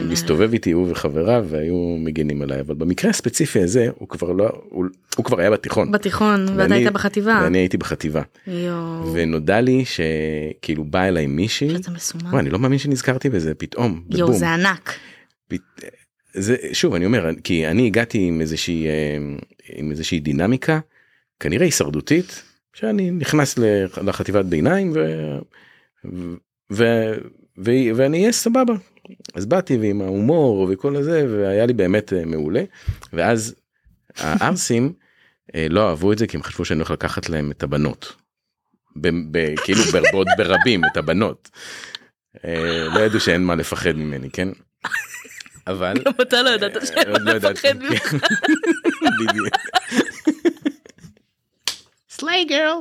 מסתובב 0.09 0.53
איתי 0.53 0.71
הוא 0.71 0.87
וחבריו 0.91 1.45
והיו 1.49 1.95
מגנים 1.99 2.41
עליי 2.41 2.59
אבל 2.59 2.75
במקרה 2.75 3.09
הספציפי 3.09 3.59
הזה 3.59 3.87
הוא 3.95 4.07
כבר 4.09 4.31
לא 4.31 4.49
הוא, 4.69 4.85
הוא 5.17 5.25
כבר 5.25 5.39
היה 5.39 5.51
בתיכון 5.51 5.91
בתיכון 5.91 6.41
ואתה 6.49 6.53
ואני- 6.57 6.75
היית 6.75 6.91
בחטיבה. 6.93 7.39
ואני 7.43 7.57
הייתי 7.57 7.77
בחטיבה 7.77 8.21
יואו. 8.47 9.13
ונודע 9.13 9.61
לי 9.61 9.83
שכאילו 9.85 10.83
בא 10.83 11.03
אליי 11.03 11.27
מישהי. 11.27 11.67
וואי, 12.31 12.39
אני 12.39 12.49
לא 12.49 12.59
מאמין 12.59 12.79
שנזכרתי 12.79 13.29
בזה 13.29 13.55
פתאום 13.55 14.03
יואו 14.09 14.27
בבום. 14.27 14.39
זה 14.39 14.49
ענק. 14.53 14.93
פת- 15.47 15.83
זה 16.33 16.55
שוב 16.73 16.93
אני 16.93 17.05
אומר 17.05 17.29
כי 17.43 17.67
אני 17.67 17.87
הגעתי 17.87 18.17
עם 18.27 18.41
איזושהי 18.41 18.87
אה, 18.87 19.17
עם 19.75 19.91
איזושהי 19.91 20.19
דינמיקה 20.19 20.79
כנראה 21.39 21.65
הישרדותית 21.65 22.43
שאני 22.73 23.11
נכנס 23.11 23.57
לח- 23.57 23.97
לחטיבת 23.97 24.45
ביניים 24.45 24.91
ו, 24.95 24.99
ו, 26.71 26.83
ו, 27.65 27.71
ואני 27.95 28.19
אהיה 28.19 28.31
סבבה. 28.31 28.73
אז 29.35 29.45
באתי 29.45 29.77
ועם 29.77 30.01
ההומור 30.01 30.67
וכל 30.71 30.95
הזה 30.95 31.25
והיה 31.29 31.65
לי 31.65 31.73
באמת 31.73 32.13
אה, 32.13 32.25
מעולה 32.25 32.63
ואז 33.13 33.55
הערסים 34.17 34.93
אה, 35.55 35.67
לא 35.69 35.89
אהבו 35.89 36.13
את 36.13 36.17
זה 36.17 36.27
כי 36.27 36.37
הם 36.37 36.43
חשבו 36.43 36.65
שאני 36.65 36.79
הולך 36.79 36.91
לקחת 36.91 37.29
להם 37.29 37.51
את 37.51 37.63
הבנות. 37.63 38.15
ב, 38.95 39.09
ב, 39.31 39.55
כאילו 39.63 39.83
ברבות 39.83 40.27
ברבים 40.37 40.81
את 40.91 40.97
הבנות. 40.97 41.49
אה, 42.45 42.87
לא 42.95 42.99
ידעו 42.99 43.19
שאין 43.19 43.43
מה 43.43 43.55
לפחד 43.55 43.91
ממני 43.91 44.29
כן. 44.29 44.49
אבל 45.67 45.93
גם 46.05 46.11
אתה 46.21 46.41
לא 46.41 46.49
ידעת 46.49 46.87
שאין 46.87 47.11
מה 47.11 47.33
לא. 47.33 47.33
לפחד 47.33 47.77
ממך. 47.77 48.13
בדיוק. 49.19 49.47
סליי 52.09 52.45
גרל. 52.45 52.77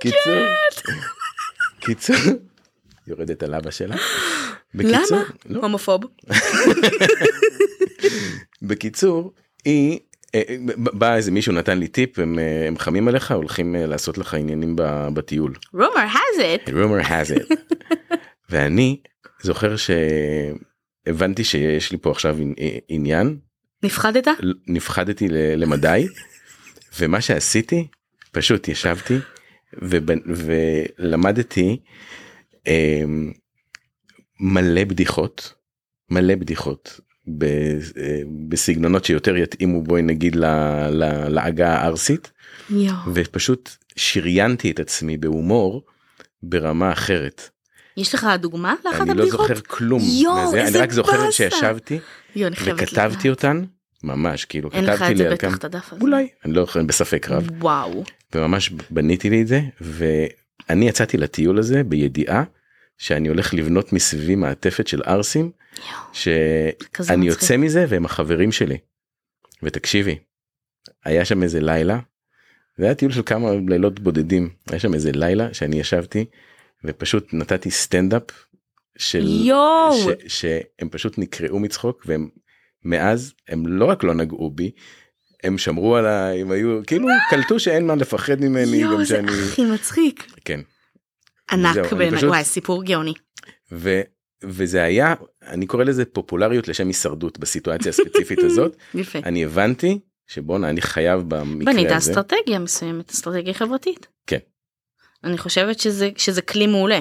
קיצור. 0.00 0.46
קיצור. 1.80 2.16
יורדת 3.06 3.42
על 3.42 3.54
אבא 3.54 3.70
שלה. 3.70 3.96
בקיצור, 4.74 5.18
למה? 5.18 5.24
לא. 5.46 5.60
הומופוב. 5.60 6.02
בקיצור 8.62 9.32
היא 9.64 9.98
אה, 10.34 10.42
בא 10.76 11.14
איזה 11.16 11.30
מישהו 11.30 11.52
נתן 11.52 11.78
לי 11.78 11.88
טיפ 11.88 12.18
הם 12.18 12.38
אה, 12.38 12.64
הם 12.68 12.78
חמים 12.78 13.08
עליך 13.08 13.32
הולכים 13.32 13.76
אה, 13.76 13.86
לעשות 13.86 14.18
לך 14.18 14.34
עניינים 14.34 14.74
בטיול. 15.14 15.54
rumor 15.74 16.12
has 16.14 16.38
it. 16.40 16.68
rumor 16.70 17.06
has 17.08 17.38
it. 17.40 17.54
ואני 18.50 19.00
זוכר 19.42 19.74
שהבנתי 19.76 21.44
שיש 21.44 21.92
לי 21.92 21.98
פה 21.98 22.10
עכשיו 22.10 22.36
עני- 22.40 22.54
עניין 22.88 23.36
נפחדת? 23.82 24.28
נפחדתי 24.66 25.28
למדי 25.30 26.06
ומה 26.98 27.20
שעשיתי 27.20 27.86
פשוט 28.32 28.68
ישבתי 28.68 29.18
ובנ- 29.74 30.30
ולמדתי 30.98 31.76
מלא 34.40 34.84
בדיחות 34.84 35.52
מלא 36.10 36.34
בדיחות 36.34 37.00
אה, 37.42 37.76
בסגנונות 38.48 39.04
שיותר 39.04 39.36
יתאימו 39.36 39.82
בואי 39.82 40.02
נגיד 40.02 40.36
לעגה 41.28 41.68
הערסית 41.74 42.32
יואו. 42.70 42.94
ופשוט 43.14 43.70
שריינתי 43.96 44.70
את 44.70 44.80
עצמי 44.80 45.16
בהומור 45.16 45.82
ברמה 46.42 46.92
אחרת. 46.92 47.50
יש 47.96 48.14
לך 48.14 48.26
דוגמה 48.38 48.74
לאחת 48.84 49.00
אני 49.00 49.08
לא 49.08 49.22
הבדיחות? 49.22 49.48
זוכר 49.48 49.60
כלום 49.60 50.02
יואו, 50.22 50.34
מהזה, 50.34 50.56
אני 50.56 50.66
איזה 50.66 50.82
רק 50.82 50.92
זוכר 50.92 51.24
באסה. 51.24 51.32
שישבתי 51.32 51.98
אני 52.36 52.56
וכתבתי. 52.64 53.30
אותן 53.30 53.64
ממש 54.02 54.44
כאילו 54.44 54.70
אין 54.72 54.84
לך 54.84 54.92
כתבתי 54.92 55.12
את 55.12 55.16
זה 55.16 55.28
לי 55.28 55.34
בטח 55.34 55.56
את 55.56 55.64
הדף 55.64 55.92
הזה. 55.92 56.02
אולי 56.02 56.28
אני 56.44 56.52
לא 56.52 56.60
יכול 56.60 56.82
בספק 56.82 57.28
רב 57.30 57.48
וואו. 57.58 58.04
וממש 58.34 58.70
בניתי 58.90 59.30
לי 59.30 59.42
את 59.42 59.46
זה 59.46 59.60
ואני 59.80 60.88
יצאתי 60.88 61.16
לטיול 61.16 61.58
הזה 61.58 61.84
בידיעה 61.84 62.44
שאני 62.98 63.28
הולך 63.28 63.54
לבנות 63.54 63.92
מסביבי 63.92 64.34
מעטפת 64.34 64.86
של 64.86 65.02
ערסים 65.04 65.50
שאני. 66.12 67.26
יוצא 67.26 67.56
מזה 67.56 67.84
והם 67.88 68.04
החברים 68.04 68.52
שלי. 68.52 68.78
ותקשיבי 69.62 70.18
היה 71.04 71.24
שם 71.24 71.42
איזה 71.42 71.60
לילה 71.60 71.98
זה 72.78 72.84
היה 72.84 72.94
טיול 72.94 73.12
של 73.12 73.22
כמה 73.26 73.50
לילות 73.68 74.00
בודדים 74.00 74.50
היה 74.70 74.78
שם 74.78 74.94
איזה 74.94 75.12
לילה 75.12 75.54
שאני 75.54 75.80
ישבתי 75.80 76.24
ופשוט 76.84 77.28
נתתי 77.32 77.70
סטנדאפ 77.70 78.22
של 78.98 79.26
יואו. 79.46 79.92
ש, 79.92 80.38
שהם 80.38 80.88
פשוט 80.90 81.18
נקרעו 81.18 81.58
מצחוק 81.58 82.04
והם 82.06 82.28
מאז 82.84 83.32
הם 83.48 83.66
לא 83.66 83.84
רק 83.84 84.04
לא 84.04 84.14
נגעו 84.14 84.50
בי 84.50 84.70
הם 85.44 85.58
שמרו 85.58 85.96
עליי 85.96 86.40
הם 86.40 86.50
היו 86.50 86.80
כאילו 86.86 87.08
קלטו 87.30 87.60
שאין 87.60 87.86
מה 87.86 87.94
לפחד 87.94 88.40
ממני 88.40 88.76
יואו, 88.76 88.98
זה 88.98 89.06
שאני 89.06 89.28
הכי 89.28 89.64
מצחיק. 89.64 90.26
כן 90.44 90.60
ענק 91.50 91.92
בעיניי. 91.92 92.18
פשוט- 92.18 92.28
וואי, 92.30 92.44
סיפור 92.44 92.84
גאוני. 92.84 93.14
ו, 93.72 94.00
וזה 94.44 94.82
היה 94.82 95.14
אני 95.42 95.66
קורא 95.66 95.84
לזה 95.84 96.04
פופולריות 96.04 96.68
לשם 96.68 96.86
הישרדות 96.86 97.38
בסיטואציה 97.38 97.88
הספציפית 97.90 98.38
הזאת 98.38 98.76
יפה. 98.94 99.18
אני 99.18 99.44
הבנתי 99.44 99.98
שבואנה 100.26 100.70
אני 100.70 100.80
חייב 100.82 101.20
במקרה 101.28 101.72
בנית 101.72 101.86
הזה 101.90 101.96
אסטרטגיה 102.10 102.58
מסוימת, 102.58 103.10
אסטרטגיה 103.10 103.54
חברתית. 103.54 104.06
כן. 104.26 104.38
אני 105.24 105.38
חושבת 105.38 105.80
שזה 105.80 106.10
שזה 106.16 106.42
כלי 106.42 106.66
מעולה. 106.66 107.00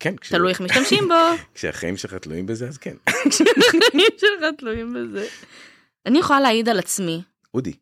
כן 0.00 0.16
כש, 0.16 0.28
תלוי 0.28 0.50
איך 0.50 0.60
משתמשים 0.60 1.08
בו. 1.08 1.14
כשהחיים 1.54 1.96
שלך 1.96 2.14
תלויים 2.14 2.46
בזה 2.46 2.68
אז 2.68 2.78
כן 2.78 2.94
החיים 3.08 4.08
שלך 4.18 4.44
תלויים 4.58 4.94
בזה. 4.94 5.26
אני 6.06 6.18
יכולה 6.18 6.40
להעיד 6.40 6.68
על 6.68 6.78
עצמי. 6.78 7.22
אודי 7.54 7.72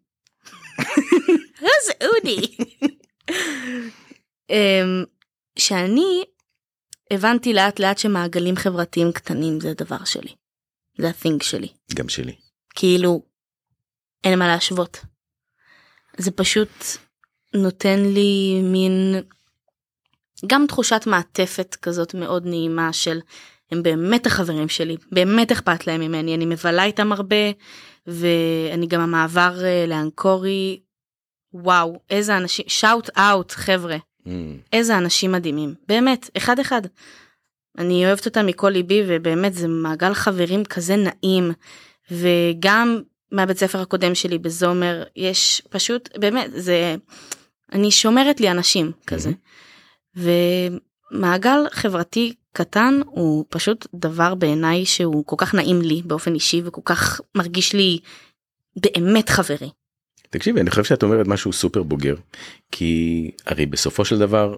איזה 1.60 1.92
אודי. 2.16 2.56
אמ, 4.50 5.04
שאני 5.58 6.24
הבנתי 7.10 7.52
לאט 7.52 7.78
לאט 7.80 7.98
שמעגלים 7.98 8.56
חברתיים 8.56 9.12
קטנים 9.12 9.60
זה 9.60 9.70
הדבר 9.70 10.04
שלי. 10.04 10.34
זה 10.98 11.08
ה-thing 11.08 11.44
שלי. 11.44 11.68
גם 11.94 12.08
שלי 12.08 12.34
כאילו 12.74 13.22
אין 14.24 14.38
מה 14.38 14.48
להשוות. 14.48 15.04
זה 16.16 16.30
פשוט 16.30 16.70
נותן 17.54 17.98
לי 18.14 18.60
מין 18.62 19.22
גם 20.46 20.64
תחושת 20.68 21.02
מעטפת 21.06 21.76
כזאת 21.82 22.14
מאוד 22.14 22.46
נעימה 22.46 22.92
של 22.92 23.20
הם 23.72 23.82
באמת 23.82 24.26
החברים 24.26 24.68
שלי 24.68 24.96
באמת 25.12 25.52
אכפת 25.52 25.86
להם 25.86 26.00
ממני 26.00 26.34
אני 26.34 26.46
מבלה 26.46 26.84
איתם 26.84 27.12
הרבה 27.12 27.36
ואני 28.06 28.86
גם 28.86 29.00
המעבר 29.00 29.64
אה, 29.64 29.84
לאנקורי 29.88 30.80
וואו 31.52 32.00
איזה 32.10 32.36
אנשים 32.36 32.64
שאוט 32.68 33.10
אאוט 33.18 33.52
חבר'ה 33.52 33.96
Mm, 34.26 34.30
איזה 34.72 34.98
אנשים 34.98 35.32
מדהימים 35.32 35.74
באמת 35.88 36.30
אחד 36.36 36.58
אחד. 36.58 36.82
אני 37.78 38.06
אוהבת 38.06 38.26
אותם 38.26 38.46
מכל 38.46 38.68
ליבי 38.68 39.02
ובאמת 39.06 39.54
זה 39.54 39.68
מעגל 39.68 40.14
חברים 40.14 40.64
כזה 40.64 40.96
נעים 40.96 41.52
וגם 42.10 43.02
מהבית 43.32 43.58
ספר 43.58 43.80
הקודם 43.80 44.14
שלי 44.14 44.38
בזומר 44.38 45.02
יש 45.16 45.62
פשוט 45.70 46.18
באמת 46.18 46.50
זה 46.54 46.94
אני 47.72 47.90
שומרת 47.90 48.40
לי 48.40 48.50
אנשים 48.50 48.92
כזה 49.06 49.30
ומעגל 50.16 51.66
חברתי 51.70 52.34
קטן 52.52 53.00
הוא 53.06 53.44
פשוט 53.48 53.86
דבר 53.94 54.34
בעיניי 54.34 54.86
שהוא 54.86 55.24
כל 55.26 55.36
כך 55.38 55.54
נעים 55.54 55.82
לי 55.82 56.02
באופן 56.04 56.34
אישי 56.34 56.62
וכל 56.64 56.80
כך 56.84 57.20
מרגיש 57.34 57.72
לי 57.72 57.98
באמת 58.76 59.28
חברי. 59.28 59.70
תקשיבי 60.32 60.60
אני 60.60 60.70
חושב 60.70 60.84
שאת 60.84 61.02
אומרת 61.02 61.26
משהו 61.26 61.52
סופר 61.52 61.82
בוגר 61.82 62.14
כי 62.70 63.30
הרי 63.46 63.66
בסופו 63.66 64.04
של 64.04 64.18
דבר 64.18 64.56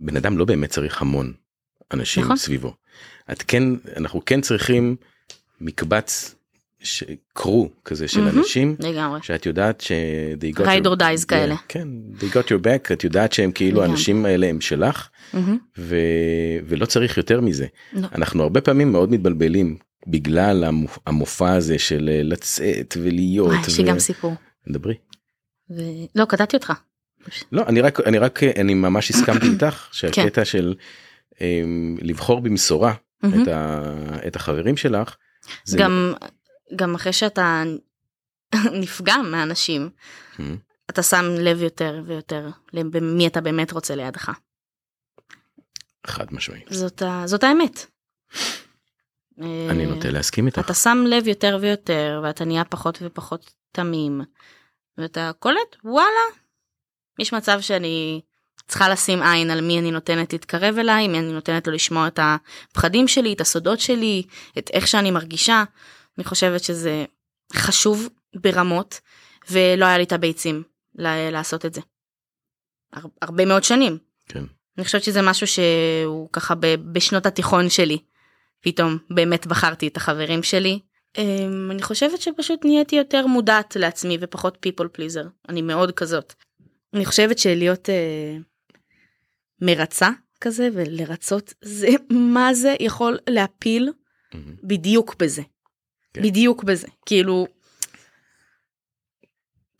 בן 0.00 0.16
אדם 0.16 0.38
לא 0.38 0.44
באמת 0.44 0.70
צריך 0.70 1.02
המון 1.02 1.32
אנשים 1.92 2.24
נכון. 2.24 2.36
סביבו. 2.36 2.74
את 3.32 3.42
כן 3.42 3.62
אנחנו 3.96 4.24
כן 4.24 4.40
צריכים 4.40 4.96
מקבץ 5.60 6.34
ש- 6.82 7.04
קרו 7.34 7.70
כזה 7.84 8.08
של 8.08 8.20
מהמם. 8.20 8.38
אנשים 8.38 8.76
לגמרי. 8.80 9.20
שאת 9.22 9.46
יודעת 9.46 9.80
ש... 9.80 9.92
Ride 10.56 10.84
your- 10.84 10.86
or 10.86 11.00
dies 11.00 11.26
כאלה. 11.28 11.54
כן 11.68 11.88
they 12.18 12.34
got 12.34 12.46
your 12.48 12.62
back 12.64 12.92
את 12.92 13.04
יודעת 13.04 13.32
שהם 13.32 13.52
כאילו 13.52 13.76
לגמרי. 13.76 13.88
האנשים 13.90 14.24
האלה 14.24 14.46
הם 14.46 14.60
שלך 14.60 15.08
מהמם. 15.34 15.58
ו... 15.78 15.96
ולא 16.66 16.86
צריך 16.86 17.16
יותר 17.16 17.40
מזה 17.40 17.66
לא. 17.92 18.08
אנחנו 18.14 18.42
הרבה 18.42 18.60
פעמים 18.60 18.92
מאוד 18.92 19.10
מתבלבלים 19.10 19.76
בגלל 20.06 20.64
המופ... 20.64 20.98
המופע 21.06 21.52
הזה 21.52 21.78
של 21.78 22.08
אה, 22.12 22.22
לצאת 22.22 22.96
ולהיות. 23.02 23.46
וואי, 23.46 23.60
יש 23.66 23.78
לי 23.78 23.84
ו- 23.84 23.88
גם 23.88 23.98
סיפור. 23.98 24.34
דברי. 24.68 24.94
ו... 25.70 25.82
לא 26.14 26.24
קטעתי 26.24 26.56
אותך. 26.56 26.72
לא 27.52 27.62
אני 27.66 27.80
רק 27.80 28.00
אני 28.00 28.18
רק 28.18 28.42
אני 28.42 28.74
ממש 28.74 29.10
הסכמתי 29.10 29.46
איתך 29.54 29.74
כן. 29.74 29.92
שהקטע 29.92 30.44
של 30.44 30.74
um, 31.32 31.38
לבחור 32.00 32.40
במשורה. 32.40 32.94
את, 33.26 33.48
ה, 33.48 33.80
את 34.26 34.36
החברים 34.36 34.76
שלך. 34.76 35.16
זה 35.64 35.78
גם 35.78 36.14
גם 36.76 36.94
אחרי 36.94 37.12
שאתה 37.12 37.62
נפגע 38.80 39.16
מאנשים. 39.16 39.90
אתה 40.90 41.02
שם 41.02 41.24
לב 41.38 41.62
יותר 41.62 42.02
ויותר 42.06 42.48
למי 42.72 43.26
אתה 43.26 43.40
באמת 43.40 43.72
רוצה 43.72 43.94
לידך. 43.94 44.30
חד 46.06 46.26
משמעית. 46.30 46.64
זאת. 46.70 47.02
זאת 47.24 47.44
האמת. 47.44 47.86
אני 49.40 49.84
אה, 49.86 49.90
נוטה 49.90 50.10
להסכים 50.10 50.46
איתך. 50.46 50.58
אתה 50.58 50.74
שם 50.74 51.04
לב 51.06 51.26
יותר 51.28 51.58
ויותר 51.60 52.20
ואתה 52.24 52.44
נהיה 52.44 52.64
פחות 52.64 52.98
ופחות 53.02 53.52
תמים 53.72 54.20
ואתה 54.98 55.30
קולט 55.38 55.76
וואלה 55.84 56.24
יש 57.18 57.32
מצב 57.32 57.60
שאני 57.60 58.20
צריכה 58.68 58.88
לשים 58.88 59.22
עין 59.22 59.50
על 59.50 59.60
מי 59.60 59.78
אני 59.78 59.90
נותנת 59.90 60.32
להתקרב 60.32 60.78
אליי 60.78 61.08
מי 61.08 61.18
אני 61.18 61.32
נותנת 61.32 61.66
לו 61.66 61.72
לשמוע 61.72 62.06
את 62.06 62.18
הפחדים 62.22 63.08
שלי 63.08 63.32
את 63.32 63.40
הסודות 63.40 63.80
שלי 63.80 64.22
את 64.58 64.70
איך 64.72 64.86
שאני 64.88 65.10
מרגישה 65.10 65.64
אני 66.18 66.24
חושבת 66.24 66.64
שזה 66.64 67.04
חשוב 67.52 68.08
ברמות 68.36 69.00
ולא 69.50 69.84
היה 69.84 69.98
לי 69.98 70.04
את 70.04 70.12
הביצים 70.12 70.62
לעשות 71.32 71.66
את 71.66 71.74
זה. 71.74 71.80
הר- 72.92 73.08
הרבה 73.22 73.44
מאוד 73.44 73.64
שנים 73.64 73.98
כן. 74.28 74.44
אני 74.78 74.84
חושבת 74.84 75.02
שזה 75.02 75.22
משהו 75.22 75.46
שהוא 75.46 76.28
ככה 76.32 76.54
בשנות 76.92 77.26
התיכון 77.26 77.68
שלי. 77.70 77.98
פתאום 78.60 78.98
באמת 79.10 79.46
בחרתי 79.46 79.88
את 79.88 79.96
החברים 79.96 80.42
שלי. 80.42 80.80
אמ, 81.18 81.70
אני 81.70 81.82
חושבת 81.82 82.20
שפשוט 82.20 82.64
נהייתי 82.64 82.96
יותר 82.96 83.26
מודעת 83.26 83.76
לעצמי 83.76 84.18
ופחות 84.20 84.66
people 84.66 84.84
pleaser. 84.98 85.28
אני 85.48 85.62
מאוד 85.62 85.92
כזאת. 85.92 86.34
אני 86.94 87.06
חושבת 87.06 87.38
שלהיות 87.38 87.90
אה, 87.90 88.36
מרצה 89.62 90.08
כזה 90.40 90.68
ולרצות 90.72 91.54
זה 91.64 91.88
מה 92.10 92.54
זה 92.54 92.74
יכול 92.80 93.18
להפיל 93.28 93.92
מהמם. 94.34 94.56
בדיוק 94.64 95.14
בזה. 95.18 95.42
כן. 96.14 96.22
בדיוק 96.22 96.64
בזה. 96.64 96.86
כאילו. 97.06 97.46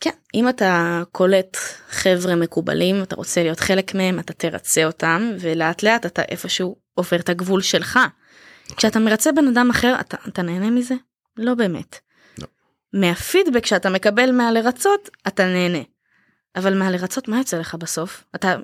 כן, 0.01 0.11
אם 0.35 0.49
אתה 0.49 1.03
קולט 1.13 1.57
חבר'ה 1.89 2.35
מקובלים, 2.35 3.03
אתה 3.03 3.17
רוצה 3.17 3.43
להיות 3.43 3.61
חלק 3.61 3.95
מהם, 3.95 4.19
אתה 4.19 4.33
תרצה 4.33 4.85
אותם, 4.85 5.33
ולאט 5.41 5.83
לאט 5.83 6.07
אתה 6.07 6.23
איפשהו 6.23 6.77
עובר 6.95 7.17
את 7.17 7.29
הגבול 7.29 7.63
שלך. 7.63 7.99
כשאתה 8.77 8.99
מרצה 8.99 9.33
בן 9.33 9.49
אדם 9.49 9.71
אחר, 9.71 9.97
אתה, 10.01 10.17
אתה 10.29 10.43
נהנה 10.43 10.71
מזה? 10.71 10.95
לא 11.37 11.55
באמת. 11.55 11.99
לא. 12.39 12.47
מהפידבק 12.93 13.67
שאתה 13.67 13.91
מקבל 13.91 14.33
מהלרצות, 14.33 15.09
אתה 15.29 15.45
נהנה. 15.45 15.83
אבל 16.57 16.79
מהלרצות, 16.79 17.29
מה 17.29 17.39
יוצא 17.39 17.59
לך 17.59 17.75
בסוף? 17.75 18.25
אתה 18.35 18.57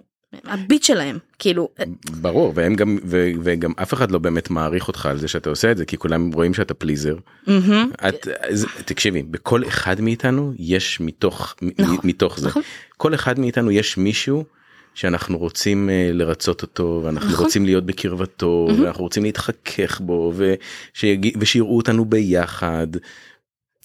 הביט 0.44 0.82
שלהם, 0.82 1.18
כאילו, 1.38 1.68
ברור 2.10 2.52
והם 2.54 2.74
גם 2.74 2.98
ו- 3.04 3.30
וגם 3.42 3.72
אף 3.82 3.94
אחד 3.94 4.10
לא 4.10 4.18
באמת 4.18 4.50
מעריך 4.50 4.88
אותך 4.88 5.06
על 5.06 5.18
זה 5.18 5.28
שאתה 5.28 5.50
עושה 5.50 5.70
את 5.70 5.76
זה 5.76 5.84
כי 5.84 5.96
כולם 5.96 6.32
רואים 6.32 6.54
שאתה 6.54 6.74
פליזר. 6.74 7.16
מהמם, 7.46 7.90
את 8.08 8.28
אז 8.48 8.66
תקשיבי 8.84 9.22
בכל 9.22 9.66
אחד 9.68 10.00
מאיתנו 10.00 10.52
יש 10.58 11.00
מתוך 11.00 11.54
נכון, 11.62 11.96
מתוך 12.04 12.40
זה 12.40 12.48
נכון. 12.48 12.62
כל 12.96 13.14
אחד 13.14 13.38
מאיתנו 13.38 13.70
יש 13.70 13.96
מישהו 13.96 14.44
שאנחנו 14.94 15.38
רוצים 15.38 15.90
אה, 15.90 16.10
לרצות 16.12 16.62
אותו 16.62 17.00
ואנחנו 17.04 17.30
נכון. 17.30 17.44
רוצים 17.44 17.64
להיות 17.64 17.86
בקרבתו 17.86 18.66
מהמם. 18.68 18.82
ואנחנו 18.82 19.02
רוצים 19.04 19.22
להתחכך 19.24 20.00
בו 20.00 20.32
ושיג- 20.36 21.36
ושיראו 21.40 21.76
אותנו 21.76 22.04
ביחד 22.04 22.86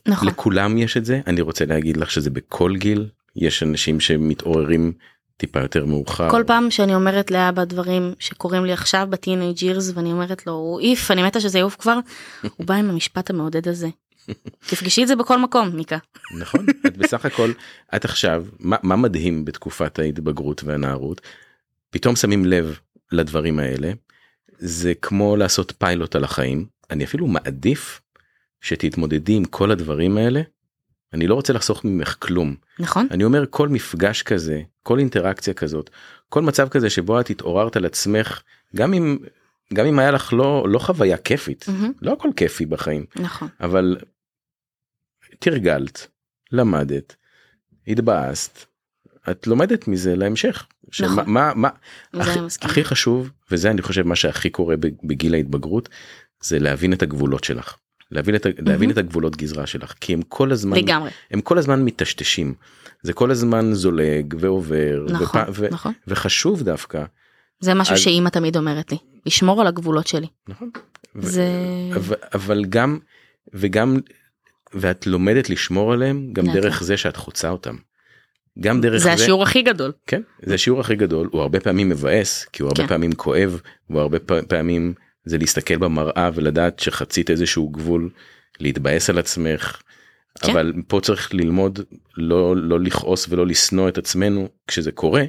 נכון. 0.08 0.28
לכולם 0.28 0.78
יש 0.78 0.98
את 0.98 1.06
זה 1.06 1.22
אני 1.28 1.42
רוצה 1.42 1.66
להגיד 1.66 1.98
לך 1.98 2.12
שזה 2.12 2.30
בכל 2.30 2.76
גיל 2.76 3.08
יש 3.36 3.64
אנשים 3.64 4.00
שמתעוררים 4.00 4.94
טיפה 5.38 5.60
יותר 5.60 5.86
מאוחר. 5.86 6.30
כל 6.30 6.44
פעם 6.48 6.72
שאני 6.72 6.96
אומרת 6.96 7.32
לאבא 7.32 7.64
דברים 7.64 8.14
שקורים 8.20 8.66
לי 8.66 8.74
עכשיו 8.74 9.08
בטינג' 9.10 9.64
אירס 9.64 9.92
ואני 9.96 10.12
אומרת 10.12 10.48
לו 10.48 10.54
הוא 10.54 10.80
איף 10.80 11.12
אני 11.12 11.24
מתה 11.24 11.40
שזה 11.40 11.60
יעוף 11.60 11.76
כבר 11.76 12.00
הוא 12.58 12.68
בא 12.68 12.74
עם 12.76 12.90
המשפט 12.90 13.30
המעודד 13.30 13.68
הזה. 13.68 13.88
תפגשי 14.60 15.04
את 15.04 15.08
זה 15.08 15.16
בכל 15.16 15.40
מקום 15.40 15.70
מיקה. 15.76 15.98
נכון 16.38 16.66
את 16.88 16.98
בסך 16.98 17.26
הכל 17.26 17.52
את 17.96 18.06
עכשיו 18.06 18.46
מה, 18.60 18.78
מה 18.84 18.96
מדהים 18.96 19.46
בתקופת 19.46 20.00
ההתבגרות 20.00 20.64
והנערות 20.64 21.22
פתאום 21.90 22.16
שמים 22.16 22.46
לב 22.46 22.80
לדברים 23.12 23.60
האלה 23.60 23.92
זה 24.58 24.94
כמו 25.02 25.36
לעשות 25.36 25.74
פיילוט 25.78 26.16
על 26.16 26.24
החיים 26.24 26.66
אני 26.90 27.04
אפילו 27.04 27.28
מעדיף 27.28 28.02
שתתמודדי 28.62 29.34
עם 29.34 29.46
כל 29.46 29.72
הדברים 29.72 30.18
האלה. 30.18 30.42
אני 31.14 31.28
לא 31.28 31.36
רוצה 31.36 31.54
לחסוך 31.54 31.86
ממך 31.86 32.16
כלום 32.20 32.56
נכון? 32.80 33.08
אני 33.12 33.24
אומר 33.24 33.46
כל 33.50 33.70
מפגש 33.70 34.22
כזה 34.22 34.62
כל 34.84 35.00
אינטראקציה 35.00 35.54
כזאת 35.54 35.90
כל 36.30 36.42
מצב 36.42 36.70
כזה 36.70 36.90
שבו 36.90 37.20
את 37.20 37.30
התעוררת 37.30 37.76
על 37.76 37.86
עצמך 37.86 38.42
גם 38.76 38.94
אם 38.94 39.18
גם 39.74 39.86
אם 39.86 40.00
היה 40.00 40.12
לך 40.12 40.34
לא 40.34 40.66
לא 40.70 40.80
חוויה 40.80 41.18
כיפית 41.18 41.66
מהמם, 41.68 41.92
לא 42.02 42.14
הכל 42.14 42.30
כיפי 42.36 42.66
בחיים 42.66 43.06
נכון. 43.16 43.48
אבל 43.62 43.98
תרגלת, 45.40 46.08
למדת, 46.52 47.16
התבאסת, 47.88 48.66
את 49.32 49.48
לומדת 49.48 49.88
מזה 49.88 50.16
להמשך. 50.16 50.66
נכון. 51.00 51.24
מה, 51.28 51.52
מה, 51.56 51.70
זה 52.14 52.24
הכי, 52.62 52.84
חשוב, 52.84 53.30
וזה 53.52 53.72
אני 53.72 53.82
חושב 53.82 54.08
מה 54.08 54.16
שהכי 54.16 54.50
קורה 54.50 54.76
בגיל 55.04 55.34
ההתבגרות, 55.34 55.90
זה 56.42 56.60
להבין 56.60 56.94
את 56.94 57.02
הגבולות 57.04 57.44
שלך. 57.44 57.76
להבין 58.12 58.36
את, 58.36 58.46
ה- 58.46 58.50
להבין 58.60 58.92
את 58.92 58.98
הגבולות 58.98 59.36
גזרה 59.36 59.68
שלך 59.68 59.94
כי 60.02 60.14
הם 60.14 60.22
כל 60.22 60.52
הזמן 60.52 60.78
לגמרי. 60.78 61.10
הם 61.32 61.42
כל 61.42 61.58
הזמן 61.58 61.86
מטשטשים 61.86 62.54
זה 63.02 63.14
כל 63.14 63.32
הזמן 63.32 63.74
זולג 63.74 64.36
ועובר 64.40 65.06
נכון, 65.10 65.42
ופ- 65.42 65.48
ו- 65.60 65.68
נכון. 65.72 65.94
וחשוב 66.08 66.64
דווקא 66.64 67.04
זה 67.60 67.74
משהו 67.74 67.94
אז- 67.94 68.00
שאימא 68.00 68.30
תמיד 68.30 68.58
אומרת 68.58 68.92
לי. 68.92 68.98
לשמור 69.26 69.62
על 69.62 69.68
הגבולות 69.68 70.08
שלי. 70.08 70.28
נכון 70.48 70.70
ו- 71.16 71.22
זה... 71.30 71.48
אבל, 71.96 72.16
אבל 72.34 72.66
גם 72.66 73.00
וגם 73.54 73.98
ואת 74.74 75.08
לומדת 75.08 75.50
לשמור 75.50 75.94
עליהם 75.94 76.30
גם 76.34 76.46
לאט 76.46 76.56
דרך. 76.56 76.84
זה 76.84 76.98
שאת 76.98 77.16
חוצה 77.16 77.50
אותם. 77.50 77.76
גם 78.60 78.82
דרך 78.82 78.98
זה 78.98 79.04
זה, 79.04 79.14
השיעור 79.14 79.44
הכי 79.44 79.62
גדול. 79.62 79.92
כן 80.08 80.22
זה 80.42 80.54
השיעור 80.54 80.80
הכי 80.80 80.96
גדול 80.96 81.30
הוא 81.32 81.42
הרבה 81.42 81.60
פעמים 81.60 81.90
מבאס 81.90 82.46
כי 82.54 82.64
הוא 82.64 82.68
הרבה 82.70 82.82
כן. 82.82 82.88
פעמים 82.88 83.12
כואב 83.12 83.62
והוא 83.90 84.02
הרבה 84.02 84.20
פעמים 84.48 84.94
זה 85.26 85.38
להסתכל 85.38 85.78
במראה 85.78 86.30
ולדעת 86.34 86.80
שחצית 86.80 87.30
איזשהו 87.30 87.70
גבול 87.70 88.10
להתבאס 88.60 89.10
על 89.10 89.18
עצמך. 89.18 89.82
כן. 90.42 90.52
אבל 90.52 90.74
פה 90.88 91.00
צריך 91.04 91.34
ללמוד 91.34 91.80
לא 92.18 92.56
לא 92.58 92.80
לכעוס 92.80 93.26
ולא 93.30 93.48
לשנוא 93.48 93.90
את 93.90 93.98
עצמנו 93.98 94.50
כשזה 94.68 94.92
קורה 94.92 95.24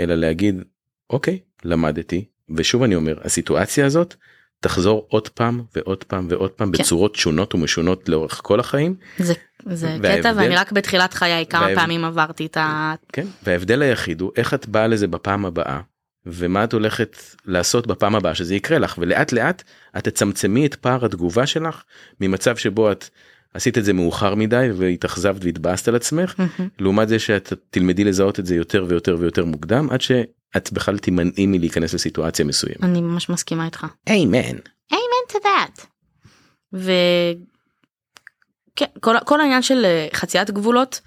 אלא 0.00 0.14
להגיד 0.14 0.62
אוקיי 1.10 1.38
למדתי 1.64 2.24
ושוב 2.56 2.82
אני 2.82 2.94
אומר 2.94 3.18
הסיטואציה 3.22 3.86
הזאת 3.86 4.14
תחזור 4.62 5.06
עוד 5.08 5.28
פעם 5.28 5.62
ועוד 5.76 6.04
פעם 6.04 6.26
ועוד 6.30 6.50
פעם 6.50 6.72
כן. 6.72 6.82
בצורות 6.82 7.14
שונות 7.16 7.54
ומשונות 7.54 8.08
לאורך 8.08 8.40
כל 8.44 8.60
החיים 8.60 8.94
זה, 9.18 9.34
זה 9.66 9.86
וההבדל- 10.02 10.20
קטע 10.20 10.32
ואני 10.36 10.56
רק 10.56 10.72
בתחילת 10.72 11.14
חיי 11.14 11.46
כמה 11.46 11.60
וההבדל- 11.60 11.80
פעמים 11.80 12.04
עברתי 12.04 12.46
את 12.46 12.56
ה... 12.56 12.94
כן 13.12 13.26
וההבדל 13.42 13.82
היחיד 13.82 14.20
הוא 14.20 14.30
איך 14.36 14.54
את 14.54 14.68
באה 14.68 14.86
לזה 14.86 15.06
בפעם 15.06 15.46
הבאה 15.46 15.80
ומה 16.26 16.64
את 16.64 16.72
הולכת 16.72 17.16
לעשות 17.46 17.86
בפעם 17.86 18.14
הבאה 18.14 18.34
שזה 18.34 18.54
יקרה 18.54 18.78
לך 18.78 18.94
ולאט 18.98 19.32
לאט 19.32 19.62
את 19.98 20.04
תצמצמי 20.08 20.66
את 20.66 20.74
פער 20.74 21.04
התגובה 21.04 21.46
שלך 21.46 21.82
ממצב 22.20 22.56
שבו 22.56 22.92
את 22.92 23.08
עשית 23.54 23.78
את 23.78 23.84
זה 23.84 23.92
מאוחר 23.92 24.34
מדי 24.34 24.68
והתאכזבת 24.76 25.44
והתבאסת 25.44 25.88
על 25.88 25.96
עצמך. 25.96 26.34
לעומת 26.78 27.08
זה 27.08 27.18
שאת 27.18 27.52
תלמדי 27.70 28.04
לזהות 28.04 28.40
את 28.40 28.46
זה 28.46 28.54
יותר 28.56 28.84
ויותר 28.88 29.16
ויותר 29.20 29.44
מוקדם 29.44 29.88
עד 29.90 30.00
שאת 30.54 30.72
בכלל 30.72 30.98
תימנעי 30.98 31.46
מלהיכנס 31.46 31.94
לסיטואציה 31.94 32.44
מסוימת. 32.44 32.82
אני 32.82 33.00
ממש 33.00 33.28
מסכימה 33.28 33.66
איתך. 33.66 33.86
איימן. 34.06 34.56
amen 34.92 35.32
to 35.32 35.36
that. 35.44 35.86
ו... 36.74 36.92
כן, 38.76 38.86
כל, 39.00 39.16
כל 39.24 39.40
העניין 39.40 39.62
של 39.62 39.84
אה, 39.84 40.08
חציית 40.12 40.50
גבולות 40.50 41.00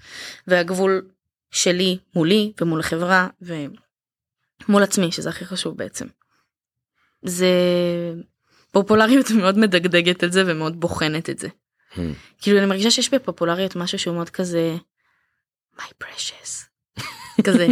והגבול 0.46 1.08
שלי 1.50 1.98
מולי 2.14 2.52
ומול 2.60 2.80
החברה 2.80 3.28
ומול 3.42 4.82
עצמי 4.82 5.12
שזה 5.12 5.28
הכי 5.28 5.44
חשוב 5.44 5.76
בעצם. 5.76 6.06
זה 7.22 7.48
פופולריות 8.72 9.30
מאוד 9.40 9.58
מדגדגת 9.58 10.24
את 10.24 10.32
זה 10.32 10.42
ומאוד 10.46 10.80
בוחנת 10.80 11.30
את 11.30 11.38
זה. 11.38 11.48
Hmm. 11.92 11.98
כאילו 12.40 12.58
אני 12.58 12.66
מרגישה 12.66 12.90
שיש 12.90 13.14
בפופולריות 13.14 13.76
משהו 13.76 13.98
שהוא 13.98 14.14
מאוד 14.14 14.30
כזה 14.30 14.76
my 15.78 16.04
precious 16.04 16.65
כזה 17.44 17.66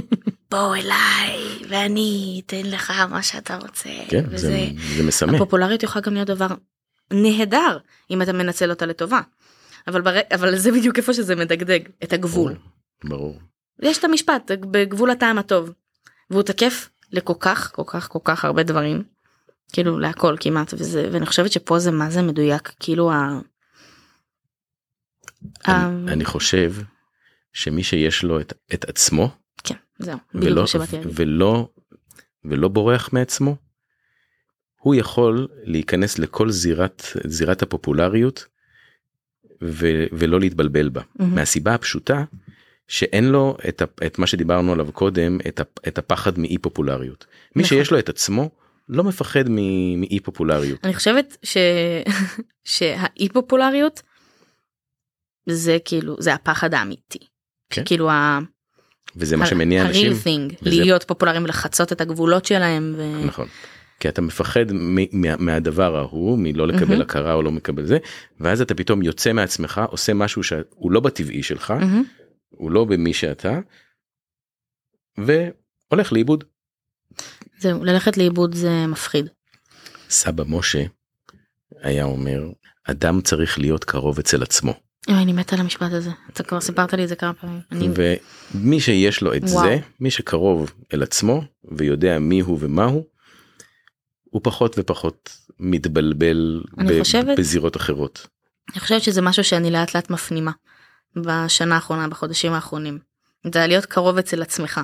בוא 0.50 0.76
אליי 0.76 1.38
ואני 1.68 2.42
אתן 2.46 2.62
לך 2.64 2.90
מה 2.90 3.22
שאתה 3.22 3.56
רוצה 3.56 3.90
כן 4.08 4.24
וזה 4.30 4.48
זה, 4.48 4.66
זה 4.96 5.02
מסמא. 5.02 5.36
הפופולריות 5.36 5.82
יכולה 5.82 6.04
גם 6.04 6.14
להיות 6.14 6.28
דבר 6.28 6.46
נהדר 7.10 7.78
אם 8.10 8.22
אתה 8.22 8.32
מנצל 8.32 8.70
אותה 8.70 8.86
לטובה. 8.86 9.20
אבל 9.86 10.00
בר... 10.00 10.16
אבל 10.34 10.56
זה 10.56 10.72
בדיוק 10.72 10.96
איפה 10.98 11.12
שזה 11.14 11.36
מדגדג 11.36 11.80
את 12.04 12.12
הגבול. 12.12 12.54
ברור. 13.04 13.38
יש 13.82 13.98
את 13.98 14.04
המשפט 14.04 14.50
בגבול 14.70 15.10
הטעם 15.10 15.38
הטוב 15.38 15.72
והוא 16.30 16.42
תקף 16.42 16.88
לכל 17.12 17.34
כך 17.40 17.72
כל 17.74 17.82
כך 17.86 18.08
כל 18.08 18.18
כך 18.24 18.44
הרבה 18.44 18.62
דברים 18.62 19.02
כאילו 19.72 19.98
להכל 19.98 20.36
כמעט 20.40 20.74
וזה 20.74 21.08
ואני 21.12 21.26
חושבת 21.26 21.52
שפה 21.52 21.78
זה 21.78 21.90
מה 21.90 22.10
זה 22.10 22.22
מדויק 22.22 22.72
כאילו 22.80 23.12
ה... 23.12 23.14
ה- 25.64 25.86
אני, 25.86 26.12
אני 26.12 26.24
חושב 26.24 26.72
שמי 27.52 27.82
שיש 27.82 28.22
לו 28.22 28.40
את, 28.40 28.52
את 28.74 28.88
עצמו 28.88 29.28
זהו 30.04 30.18
ולא. 30.34 30.64
ולא, 31.14 31.68
ולא 32.44 32.68
בורח 32.68 33.12
מעצמו, 33.12 33.56
הוא 34.80 34.94
יכול 34.94 35.48
להיכנס 35.64 36.18
לכל 36.18 36.50
זירת, 36.50 37.02
זירת 37.26 37.62
הפופולריות 37.62 38.46
ו, 39.62 39.86
ולא 40.12 40.40
להתבלבל 40.40 40.88
בה. 40.88 41.02
מהמם. 41.18 41.34
מהסיבה 41.34 41.74
הפשוטה 41.74 42.24
שאין 42.88 43.24
לו 43.28 43.56
את, 43.68 43.82
ה- 43.82 44.06
את 44.06 44.18
מה 44.18 44.26
שדיברנו 44.26 44.72
עליו 44.72 44.92
קודם 44.92 45.38
את, 45.48 45.60
ה- 45.60 45.88
את 45.88 45.98
הפחד 45.98 46.38
מאי 46.38 46.58
פופולריות. 46.58 47.26
מי 47.56 47.62
נכון. 47.62 47.78
שיש 47.78 47.90
לו 47.92 47.98
את 47.98 48.08
עצמו 48.08 48.50
לא 48.88 49.04
מפחד 49.04 49.48
מאי 49.48 50.20
פופולריות. 50.22 50.84
אני 50.84 50.94
חושבת 50.94 51.36
ש... 51.42 51.56
שהאי 52.64 53.28
פופולריות 53.32 54.02
זה 55.48 55.78
כאילו 55.84 56.16
זה 56.18 56.34
הפחד 56.34 56.74
האמיתי. 56.74 57.18
כן. 57.70 57.82
כאילו 57.84 58.10
ה... 58.10 58.38
וזה 59.16 59.36
מה 59.36 59.46
שמניע 59.46 59.82
אנשים. 59.86 60.12
ה-real 60.12 60.54
וזה- 60.62 60.70
להיות 60.82 61.04
פופולריים 61.04 61.44
ולחצות 61.44 61.92
את 61.92 62.00
הגבולות 62.00 62.44
שלהם. 62.44 62.94
ו... 62.96 63.24
נכון. 63.26 63.48
כי 64.00 64.08
אתה 64.08 64.22
מפחד 64.22 64.64
מ- 64.72 65.20
מה- 65.20 65.36
מהדבר 65.38 65.96
ההוא 65.96 66.38
מלא 66.38 66.66
לקבל 66.68 66.88
מהמם. 66.88 67.00
הכרה 67.00 67.32
או 67.34 67.42
לא 67.42 67.52
מקבל 67.52 67.86
זה 67.86 67.98
ואז 68.40 68.60
אתה 68.60 68.74
פתאום 68.74 69.02
יוצא 69.02 69.32
מעצמך 69.32 69.80
עושה 69.90 70.14
משהו 70.14 70.42
שהוא 70.42 70.92
לא 70.92 71.00
בטבעי 71.00 71.42
שלך 71.42 71.70
מהמם. 71.70 72.02
הוא 72.50 72.70
לא 72.70 72.84
במי 72.84 73.12
שאתה. 73.14 73.58
והולך 75.18 76.12
לאיבוד. 76.12 76.44
זהו, 77.58 77.84
ללכת 77.84 78.16
לאיבוד 78.16 78.54
זה 78.54 78.86
מפחיד. 78.86 79.28
סבא 80.10 80.44
משה 80.46 80.82
היה 81.82 82.04
אומר 82.04 82.42
אדם 82.84 83.20
צריך 83.20 83.58
להיות 83.58 83.84
קרוב 83.84 84.18
אצל 84.18 84.42
עצמו 84.42 84.74
אוי, 85.08 85.22
אני 85.22 85.32
מתה 85.32 85.56
על 85.56 85.60
המשפט 85.60 85.92
הזה. 85.92 86.10
אתה 86.30 86.42
כבר 86.42 86.60
סיפרת 86.60 86.92
לי 86.94 87.04
את 87.04 87.08
זה 87.08 87.16
כמה 87.16 87.32
פעמים. 87.34 87.60
אני... 87.72 87.88
ומי 88.54 88.80
שיש 88.80 89.22
לו 89.22 89.34
את 89.34 89.42
וואו. 89.42 89.64
זה 89.64 89.78
מי 90.00 90.10
שקרוב 90.10 90.72
אל 90.94 91.02
עצמו 91.02 91.42
ויודע 91.72 92.18
מי 92.18 92.40
הוא 92.40 92.58
ומה 92.60 92.84
הוא. 92.84 93.04
הוא 94.24 94.40
פחות 94.44 94.74
ופחות 94.78 95.36
מתבלבל 95.60 96.62
ב- 96.76 96.98
חושבת- 96.98 97.38
בזירות 97.38 97.76
אחרות. 97.76 98.26
אני 98.72 98.80
חושבת 98.80 99.02
שזה 99.02 99.22
משהו 99.22 99.44
שאני 99.44 99.70
לאט 99.70 99.94
לאט 99.94 100.10
מפנימה 100.10 100.50
בשנה 101.16 101.74
האחרונה 101.74 102.08
בחודשים 102.08 102.52
האחרונים. 102.52 102.98
זה 103.54 103.66
להיות 103.66 103.86
קרוב 103.86 104.18
אצל 104.18 104.42
עצמך. 104.42 104.80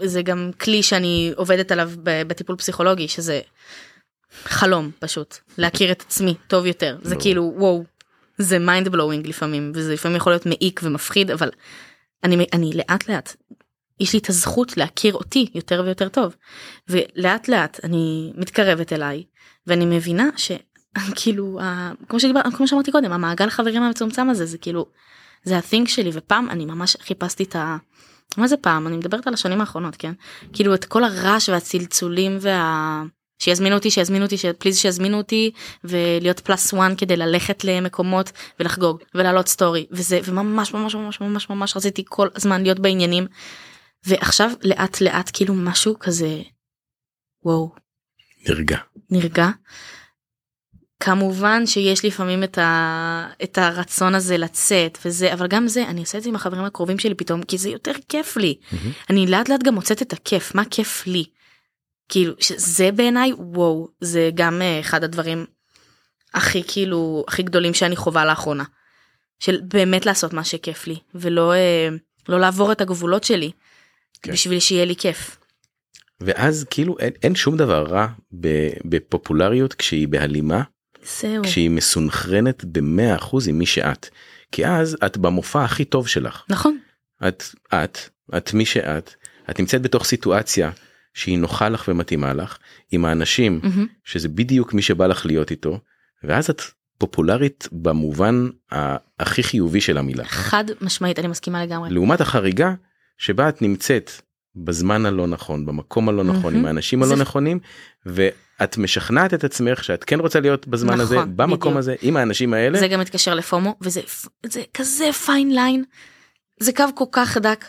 זה 0.00 0.22
גם 0.22 0.50
כלי 0.60 0.82
שאני 0.82 1.32
עובדת 1.36 1.72
עליו 1.72 1.90
בטיפול 2.02 2.56
פסיכולוגי 2.56 3.08
שזה 3.08 3.40
חלום 4.44 4.90
פשוט 4.98 5.36
להכיר 5.58 5.92
את 5.92 6.00
עצמי 6.00 6.34
טוב 6.48 6.66
יותר 6.66 6.98
זה. 7.02 7.16
כאילו 7.16 7.52
וואו 7.56 7.84
זה 8.40 8.58
mind 8.58 8.88
blowing 8.88 9.26
לפעמים 9.26 9.72
וזה 9.74 9.92
לפעמים 9.92 10.16
יכול 10.16 10.32
להיות 10.32 10.46
מעיק 10.46 10.80
ומפחיד 10.84 11.30
אבל 11.30 11.50
אני 12.24 12.46
אני 12.52 12.72
לאט 12.74 13.08
לאט 13.08 13.36
יש 14.00 14.12
לי 14.12 14.18
את 14.18 14.28
הזכות 14.28 14.76
להכיר 14.76 15.14
אותי 15.14 15.46
יותר 15.54 15.82
ויותר 15.84 16.08
טוב. 16.08 16.36
ולאט 16.88 17.48
לאט 17.48 17.80
אני 17.84 18.32
מתקרבת 18.36 18.92
אליי 18.92 19.24
ואני 19.66 19.86
מבינה 19.96 20.28
ש... 20.36 20.52
כאילו 21.16 21.60
ה- 21.60 21.92
כמו 22.08 22.20
שדיבר 22.20 22.40
כמו 22.56 22.68
שאמרתי 22.68 22.92
קודם 22.92 23.12
המעגל 23.12 23.50
חברים 23.50 23.82
המצומצם 23.82 24.30
הזה 24.30 24.46
זה 24.46 24.58
כאילו 24.58 24.86
זה 25.44 25.56
ה-thing 25.56 25.88
שלי 25.88 26.10
ופעם 26.12 26.50
אני 26.50 26.64
ממש 26.64 26.96
חיפשתי 27.00 27.42
את 27.42 27.56
ה... 27.56 27.76
מה 28.36 28.48
זה 28.48 28.56
פעם? 28.56 28.86
אני 28.86 28.96
מדברת 28.96 29.26
על 29.26 29.34
השנים 29.34 29.60
האחרונות 29.60 29.96
כן? 29.96 30.12
כאילו 30.52 30.74
את 30.74 30.84
כל 30.84 31.04
הרעש 31.04 31.48
והצלצולים 31.48 32.38
וה... 32.40 33.02
שיזמינו 33.40 33.76
אותי 33.76 33.90
שיזמינו 33.90 34.24
אותי 34.24 34.36
please 34.58 34.78
שיזמינו 34.78 35.18
אותי 35.18 35.50
ולהיות 35.84 36.40
plus 36.40 36.72
one 36.72 36.94
כדי 36.96 37.16
ללכת 37.16 37.64
למקומות 37.64 38.32
ולחגוג 38.60 39.02
ולעלות 39.14 39.48
סטורי 39.48 39.86
וזה 39.90 40.20
וממש 40.24 40.74
ממש 40.74 40.94
ממש 40.94 41.20
ממש 41.20 41.50
ממש 41.50 41.76
רציתי 41.76 42.04
כל 42.08 42.28
הזמן 42.34 42.62
להיות 42.62 42.78
בעניינים 42.78 43.26
ועכשיו 44.06 44.50
לאט 44.62 45.00
לאט 45.00 45.30
כאילו 45.32 45.54
משהו 45.54 45.98
כזה 45.98 46.42
וואו 47.44 47.70
נרגע. 48.48 48.78
נרגע. 49.10 49.48
כמובן 51.00 51.66
שיש 51.66 52.04
לפעמים 52.04 52.44
את, 52.44 52.58
ה... 52.58 53.28
את 53.42 53.58
הרצון 53.58 54.14
הזה 54.14 54.38
לצאת 54.38 54.98
וזה 55.04 55.32
אבל 55.32 55.46
גם 55.46 55.68
זה 55.68 55.84
אני 55.88 56.00
עושה 56.00 56.18
את 56.18 56.22
זה 56.22 56.28
עם 56.28 56.34
החברים 56.34 56.64
הקרובים 56.64 56.98
שלי 56.98 57.14
פתאום 57.14 57.42
כי 57.42 57.58
זה 57.58 57.70
יותר 57.70 57.92
כיף 58.08 58.36
לי 58.36 58.58
מהמם. 58.72 58.92
אני 59.10 59.26
לאט 59.26 59.48
לאט 59.48 59.62
גם 59.62 59.74
מוצאת 59.74 60.02
את 60.02 60.12
הכיף 60.12 60.54
מה 60.54 60.62
כיף 60.70 61.06
לי. 61.06 61.24
כאילו 62.10 62.34
שזה 62.40 62.92
בעיניי 62.92 63.32
וואו 63.38 63.88
זה 64.00 64.30
גם 64.34 64.62
אה, 64.62 64.80
אחד 64.80 65.04
הדברים 65.04 65.46
הכי 66.34 66.62
כאילו 66.68 67.24
הכי 67.28 67.42
גדולים 67.42 67.74
שאני 67.74 67.96
חווה 67.96 68.24
לאחרונה. 68.24 68.64
של 69.38 69.60
באמת 69.64 70.06
לעשות 70.06 70.32
מה 70.32 70.44
שכיף 70.44 70.86
לי 70.86 70.96
ולא 71.14 71.52
אה, 71.52 71.88
לא 72.28 72.40
לעבור 72.40 72.72
את 72.72 72.80
הגבולות 72.80 73.24
שלי 73.24 73.50
כן. 74.22 74.32
בשביל 74.32 74.60
שיהיה 74.60 74.84
לי 74.84 74.96
כיף. 74.96 75.36
ואז 76.20 76.66
כאילו 76.70 76.98
אין, 76.98 77.12
אין 77.22 77.34
שום 77.34 77.56
דבר 77.56 77.84
רע 77.84 78.06
בפופולריות 78.84 79.74
כשהיא 79.74 80.08
בהלימה 80.08 80.62
זהו. 81.20 81.44
כשהיא 81.44 81.70
מסונכרנת 81.70 82.64
במאה 82.64 83.16
אחוז 83.16 83.48
עם 83.48 83.58
מי 83.58 83.66
שאת 83.66 84.08
כי 84.52 84.66
אז 84.66 84.96
את 85.06 85.16
במופע 85.16 85.64
הכי 85.64 85.84
טוב 85.84 86.08
שלך 86.08 86.42
נכון. 86.48 86.78
את 87.28 87.44
את 87.74 87.98
את 88.36 88.54
מי 88.54 88.66
שאת 88.66 89.14
את 89.50 89.60
נמצאת 89.60 89.82
בתוך 89.82 90.04
סיטואציה 90.04 90.70
שהיא 91.14 91.38
נוחה 91.38 91.68
לך 91.68 91.84
ומתאימה 91.88 92.32
לך 92.32 92.58
עם 92.90 93.04
האנשים 93.04 93.60
מהמם. 93.62 93.86
שזה 94.04 94.28
בדיוק 94.28 94.74
מי 94.74 94.82
שבא 94.82 95.06
לך 95.06 95.26
להיות 95.26 95.50
איתו 95.50 95.80
ואז 96.24 96.50
את 96.50 96.62
פופולרית 96.98 97.68
במובן 97.72 98.48
הכי 99.20 99.42
חיובי 99.42 99.80
של 99.80 99.98
המילה 99.98 100.24
חד 100.24 100.64
משמעית 100.80 101.18
אני 101.18 101.28
מסכימה 101.28 101.64
לגמרי. 101.64 101.90
לעומת 101.90 102.20
החריגה 102.20 102.74
שבה 103.18 103.48
את 103.48 103.62
נמצאת 103.62 104.10
בזמן 104.56 105.06
הלא 105.06 105.26
נכון 105.26 105.66
במקום 105.66 106.08
הלא 106.08 106.24
נכון 106.24 106.42
מהמם. 106.52 106.56
עם 106.58 106.66
האנשים 106.66 107.02
הלא 107.02 107.16
זה- 107.16 107.22
נכונים 107.22 107.58
ואת 108.06 108.78
משכנעת 108.78 109.34
את 109.34 109.44
עצמך 109.44 109.84
שאת 109.84 110.04
כן 110.04 110.20
רוצה 110.20 110.40
להיות 110.40 110.68
בזמן 110.68 111.00
הזה 111.00 111.16
נכון, 111.16 111.36
במקום 111.36 111.58
בדיוק. 111.58 111.76
הזה 111.76 111.94
עם 112.02 112.16
האנשים 112.16 112.54
האלה 112.54 112.78
זה 112.78 112.88
גם 112.88 113.00
מתקשר 113.00 113.34
לפומו 113.34 113.76
וזה 113.80 114.00
זה 114.46 114.62
כזה 114.74 115.12
פיין 115.12 115.54
ליין 115.54 115.84
זה 116.60 116.72
קו 116.72 116.84
כל 116.94 117.04
כך 117.12 117.36
דק 117.38 117.64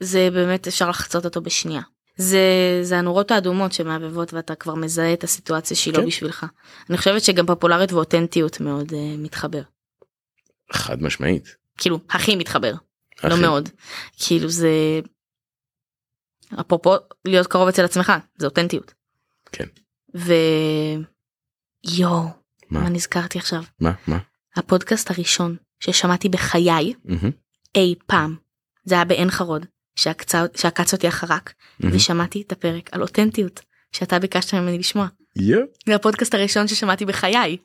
זה 0.00 0.28
באמת 0.32 0.66
אפשר 0.68 0.90
לחצות 0.90 1.24
אותו 1.24 1.40
בשנייה 1.40 1.82
זה 2.16 2.78
זה 2.82 2.98
הנורות 2.98 3.30
האדומות 3.30 3.72
שמעבבות 3.72 4.32
ואתה 4.32 4.54
כבר 4.54 4.74
מזהה 4.74 5.12
את 5.12 5.24
הסיטואציה 5.24 5.76
שהיא 5.76 5.94
לא 5.94 5.98
כן. 5.98 6.06
בשבילך. 6.06 6.46
אני 6.90 6.98
חושבת 6.98 7.22
שגם 7.22 7.46
פופולריות 7.46 7.92
ואותנטיות 7.92 8.60
מאוד 8.60 8.90
uh, 8.90 8.94
מתחבר. 9.18 9.62
חד 10.72 11.02
משמעית. 11.02 11.56
כאילו 11.78 11.98
הכי 12.10 12.36
מתחבר. 12.36 12.74
לא 13.24 13.34
הכי. 13.34 13.42
מאוד. 13.42 13.68
כאילו 14.16 14.48
זה 14.48 15.00
אפרופו 16.60 16.94
להיות 17.24 17.46
קרוב 17.46 17.68
אצל 17.68 17.84
עצמך 17.84 18.12
זה 18.38 18.46
אותנטיות. 18.46 18.94
כן. 19.52 19.66
ו... 20.16 20.32
יואו 21.84 22.24
מה? 22.70 22.80
מה 22.80 22.88
נזכרתי 22.88 23.38
עכשיו? 23.38 23.62
מה? 23.80 23.92
מה? 24.06 24.18
הפודקאסט 24.56 25.10
הראשון 25.10 25.56
ששמעתי 25.80 26.28
בחיי 26.28 26.94
מהמם, 27.04 27.30
אי 27.74 27.94
פעם. 28.06 28.36
זה 28.84 28.94
היה 28.94 29.04
בעין 29.04 29.30
חרוד 29.30 29.66
שעקצה- 29.96 30.46
שעקץ 30.56 30.92
אותי 30.92 31.06
החרק. 31.08 31.52
ושמעתי 31.80 32.42
את 32.46 32.52
הפרק 32.52 32.88
על 32.92 33.02
אותנטיות 33.02 33.60
שאתה 33.92 34.18
ביקשת 34.18 34.54
ממני 34.54 34.78
לשמוע. 34.78 35.06
יו, 35.36 35.60
זה 35.86 35.94
הפודקאסט 35.94 36.34
הראשון 36.34 36.68
ששמעתי 36.68 37.04
בחיי. 37.06 37.56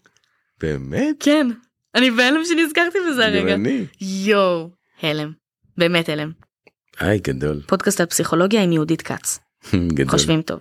באמת? 0.62 1.16
כן. 1.20 1.48
אני 1.96 2.12
בהלם 2.12 2.42
שנזכרתי 2.46 2.98
בזה 3.12 3.22
גם 3.22 3.34
הרגע. 3.34 3.54
אני. 3.54 3.86
יואו 4.02 4.70
הלם. 5.02 5.32
באמת 5.78 6.10
הלם. 6.10 6.32
היי 7.00 7.20
גדול. 7.20 7.62
פודקאסט 7.68 8.00
על 8.00 8.06
פסיכולוגיה 8.06 8.64
עם 8.64 8.72
יהודית 8.72 9.02
כץ. 9.02 9.40
גדול. 9.94 10.10
חושבים 10.10 10.42
טוב. 10.42 10.60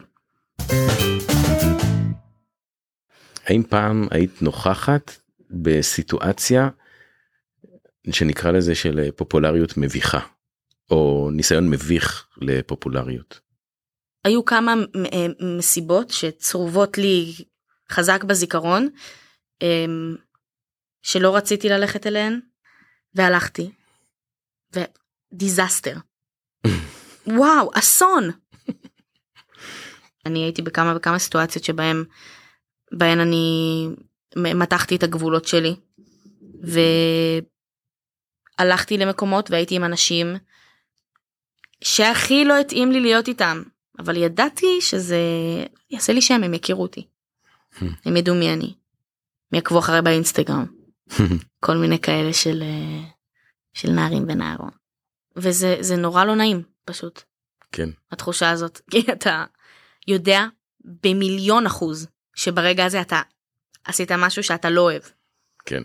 האם 3.47 3.63
פעם 3.69 4.09
היית 4.11 4.43
נוכחת 4.43 5.17
בסיטואציה 5.51 6.69
שנקרא 8.11 8.51
לזה 8.51 8.75
של 8.75 9.11
פופולריות 9.17 9.77
מביכה 9.77 10.19
או 10.91 11.29
ניסיון 11.33 11.71
מביך 11.71 12.29
לפופולריות. 12.37 13.41
היו 14.25 14.45
כמה 14.45 14.75
אה, 15.13 15.27
מסיבות 15.59 16.11
שצרובות 16.11 16.99
לי 16.99 17.35
חזק 17.91 18.25
בזיכרון 18.25 18.89
אמ, 19.63 20.17
שלא 21.03 21.37
רציתי 21.37 21.69
ללכת 21.69 22.07
אליהן 22.07 22.41
והלכתי. 23.15 23.71
ודיזסטר. 24.73 25.97
וואו 27.39 27.71
אסון! 27.75 28.31
אני 30.27 30.39
הייתי 30.39 30.63
בכמה 30.63 30.95
וכמה 30.97 31.19
סיטואציות 31.19 31.65
שבהם 31.65 32.05
בהן 32.93 33.21
אני 33.21 33.87
מתחתי 34.37 34.97
את 34.97 35.03
הגבולות 35.03 35.45
שלי 35.45 35.77
והלכתי 38.59 38.99
למקומות 38.99 39.51
והייתי 39.51 39.77
עם 39.77 39.85
אנשים 39.85 40.37
שהכי 41.85 42.45
לא 42.45 42.59
התאים 42.59 42.93
לי 42.93 43.01
להיות 43.01 43.29
איתם 43.29 43.63
אבל 43.99 44.17
ידעתי 44.17 44.81
שזה 44.81 45.19
יעשה 45.91 46.13
לי 46.13 46.21
שם 46.21 46.45
הם 46.45 46.55
יכירו 46.55 46.83
אותי 46.83 47.07
הם 47.81 48.17
ידעו 48.17 48.35
מי 48.35 48.53
אני. 48.53 48.75
הם 49.53 49.55
יעקבו 49.55 49.79
אחריי 49.79 50.03
באינסטגרם 50.03 50.67
כל 51.61 51.77
מיני 51.77 51.99
כאלה 51.99 52.33
של 52.33 52.63
אה, 52.63 53.09
של 53.75 53.91
נערים 53.91 54.25
ונערות 54.29 54.73
וזה 55.37 55.77
זה 55.81 55.97
נורא 55.97 56.25
לא 56.25 56.35
נעים 56.35 56.63
פשוט 56.85 57.23
כן. 57.73 57.89
התחושה 58.13 58.51
הזאת 58.51 58.81
כי 58.91 59.13
אתה 59.13 59.45
יודע 60.09 60.45
במיליון 61.03 61.67
אחוז 61.67 62.09
שברגע 62.37 62.85
הזה 62.85 63.01
אתה 63.01 63.23
עשית 63.85 64.13
משהו 64.13 64.43
שאתה 64.43 64.71
לא 64.71 64.81
אוהב 64.81 65.03
כן. 65.67 65.83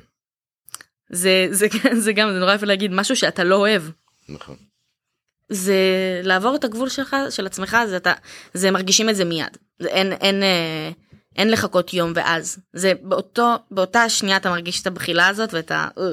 זה 1.09 1.47
זה 1.51 1.67
זה 2.03 2.13
גם 2.13 2.29
זה 2.33 2.39
נורא 2.39 2.53
יפה 2.53 2.65
להגיד 2.65 2.91
משהו 2.91 3.15
שאתה 3.15 3.43
לא 3.43 3.55
אוהב 3.55 3.83
נכון. 4.29 4.55
זה 5.51 5.75
לעבור 6.23 6.55
את 6.55 6.63
הגבול 6.63 6.89
שלך, 6.89 7.15
של 7.29 7.45
עצמך, 7.45 7.77
זה 7.87 7.97
אתה, 7.97 8.13
זה 8.53 8.71
מרגישים 8.71 9.09
את 9.09 9.15
זה 9.15 9.25
מיד. 9.25 9.57
זה 9.79 9.87
אין, 9.87 10.13
אין, 10.13 10.43
אה, 10.43 10.89
אין 11.35 11.51
לחכות 11.51 11.93
יום 11.93 12.11
ואז. 12.15 12.59
זה 12.73 12.93
באותו, 13.01 13.55
באותה 13.71 14.09
שנייה 14.09 14.37
אתה 14.37 14.49
מרגיש 14.49 14.81
את 14.81 14.87
הבחילה 14.87 15.27
הזאת 15.27 15.53
ואת 15.53 15.71
ה... 15.71 15.87
אה, 15.97 16.03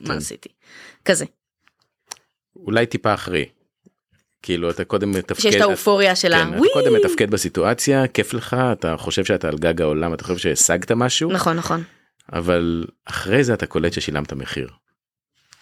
מה 0.00 0.06
כן. 0.08 0.16
עשיתי? 0.16 0.48
כזה. 1.04 1.24
אולי 2.56 2.86
טיפה 2.86 3.14
אחרי. 3.14 3.44
כאילו 4.42 4.70
אתה 4.70 4.84
קודם 4.84 5.10
מתפקד. 5.10 5.40
שיש 5.40 5.54
את 5.54 5.60
האופוריה 5.60 6.16
של 6.16 6.32
ה... 6.32 6.44
כן, 6.44 6.58
אתה 6.58 6.66
קודם 6.72 6.94
מתפקד 6.94 7.30
בסיטואציה, 7.30 8.06
כיף 8.06 8.34
לך, 8.34 8.56
אתה 8.72 8.96
חושב 8.98 9.24
שאתה 9.24 9.48
על 9.48 9.58
גג 9.58 9.82
העולם, 9.82 10.14
אתה 10.14 10.24
חושב 10.24 10.38
שהשגת 10.38 10.92
משהו, 10.92 11.32
נכון, 11.32 11.56
נכון. 11.56 11.82
אבל 12.32 12.84
אחרי 13.04 13.44
זה 13.44 13.54
אתה 13.54 13.66
קולט 13.66 13.92
ששילמת 13.92 14.32
מחיר. 14.32 14.68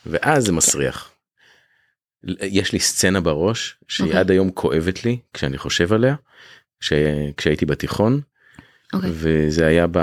ואז 0.06 0.44
זה 0.44 0.52
מסריח. 0.52 1.11
יש 2.42 2.72
לי 2.72 2.80
סצנה 2.80 3.20
בראש 3.20 3.76
שהיא 3.88 4.06
אוקיי. 4.06 4.20
עד 4.20 4.30
היום 4.30 4.50
כואבת 4.50 5.04
לי 5.04 5.18
כשאני 5.34 5.58
חושב 5.58 5.92
עליה, 5.92 6.14
כש... 6.80 6.92
כשהייתי 7.36 7.66
בתיכון, 7.66 8.20
אוקיי. 8.92 9.10
וזה 9.12 9.66
היה, 9.66 9.86
ב... 9.90 9.98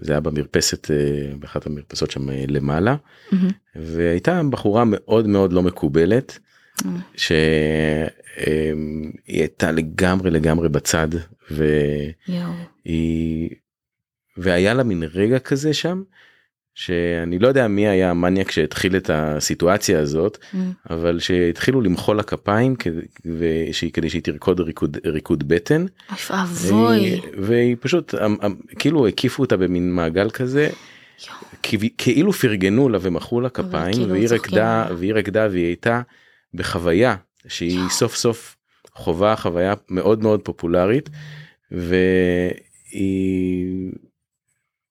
זה 0.00 0.12
היה 0.12 0.20
במרפסת, 0.20 0.90
אה, 0.90 0.96
באחת 1.38 1.66
המרפסות 1.66 2.10
שם 2.10 2.30
אה, 2.30 2.44
למעלה, 2.48 2.96
מהמם. 3.32 3.48
והייתה 3.76 4.40
בחורה 4.50 4.84
מאוד 4.86 5.26
מאוד 5.26 5.52
לא 5.52 5.62
מקובלת, 5.62 6.38
אה. 6.84 6.90
שהיא 7.16 7.40
הייתה 9.26 9.72
לגמרי 9.72 10.30
לגמרי 10.30 10.68
בצד. 10.68 11.08
והיא 11.50 13.50
והיה 14.36 14.74
לה 14.74 14.82
מין 14.82 15.02
רגע 15.02 15.38
כזה 15.38 15.74
שם 15.74 16.02
שאני 16.78 17.38
לא 17.38 17.48
יודע 17.48 17.68
מי 17.68 17.88
היה 17.88 18.10
המניאק 18.10 18.50
שהתחיל 18.50 18.96
את 18.96 19.10
הסיטואציה 19.12 20.00
הזאת 20.00 20.38
אה. 20.54 20.60
אבל 20.90 21.18
שהתחילו 21.18 21.80
למחוא 21.80 22.14
לה 22.14 22.22
כפיים 22.22 22.76
כדי, 22.76 23.00
כדי 23.92 24.10
שהיא 24.10 24.22
תרקוד 24.22 24.60
ריקוד, 24.60 24.96
ריקוד 25.04 25.48
בטן 25.48 25.86
אוי 26.10 26.18
ואבוי. 26.30 26.98
והיא, 26.98 27.20
והיא 27.38 27.76
פשוט 27.80 28.14
אמ- 28.14 28.36
אמ- 28.44 28.54
כאילו 28.78 29.06
הקיפו 29.06 29.42
אותה 29.42 29.56
במין 29.56 29.92
מעגל 29.92 30.30
כזה 30.30 30.70
כאילו 31.98 32.32
פרגנו 32.32 32.88
לה 32.88 32.98
ומחאו 33.00 33.40
לה 33.40 33.48
כפיים 33.48 33.92
כאילו 33.92 34.10
והיא 34.10 34.28
רקדה. 34.30 34.88
והיא 34.98 35.14
רקדה 35.14 35.48
והיא 35.50 35.66
הייתה 35.66 36.00
בחוויה 36.54 37.16
שהיא 37.48 37.88
סוף 37.88 38.14
סוף 38.14 38.56
חווה 38.94 39.36
חוויה 39.36 39.74
מאוד 39.90 40.22
מאוד 40.22 40.40
פופולרית 40.42 41.10
והיא 41.72 41.98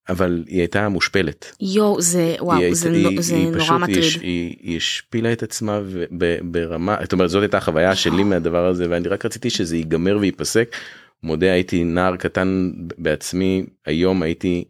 אבל 0.10 0.44
היא 0.48 0.60
הייתה 0.60 0.90
מושפלת. 0.90 1.56
יואו, 1.62 2.02
זה, 2.02 2.36
וואו, 2.40 2.58
היא, 2.62 2.74
זה, 2.74 2.90
נו- 2.90 3.22
זה 3.22 3.36
היא 3.36 3.50
נורא 3.50 3.78
מטריד. 3.78 3.98
היא, 3.98 4.20
היא, 4.22 4.56
היא 4.62 4.78
השפילה 4.78 5.34
את 5.34 5.44
עצמה 5.44 5.82
ו- 5.86 6.06
ב- 6.18 6.38
ברמה 6.44 6.98
זאת 7.02 7.14
אומרת 7.14 7.30
זאת 7.30 7.42
הייתה 7.42 7.58
החוויה 7.58 7.96
שלי 7.96 8.24
מהדבר 8.24 8.66
הזה 8.66 8.86
ואני 8.90 9.08
רק 9.08 9.26
רציתי 9.26 9.50
שזה 9.50 9.78
ייגמר 9.78 10.18
וייפסק. 10.22 10.76
מודה 11.24 11.52
הייתי 11.52 11.84
נער 11.84 12.16
קטן 12.16 12.72
בעצמי 12.98 13.66
היום 13.86 14.22
הייתי 14.22 14.64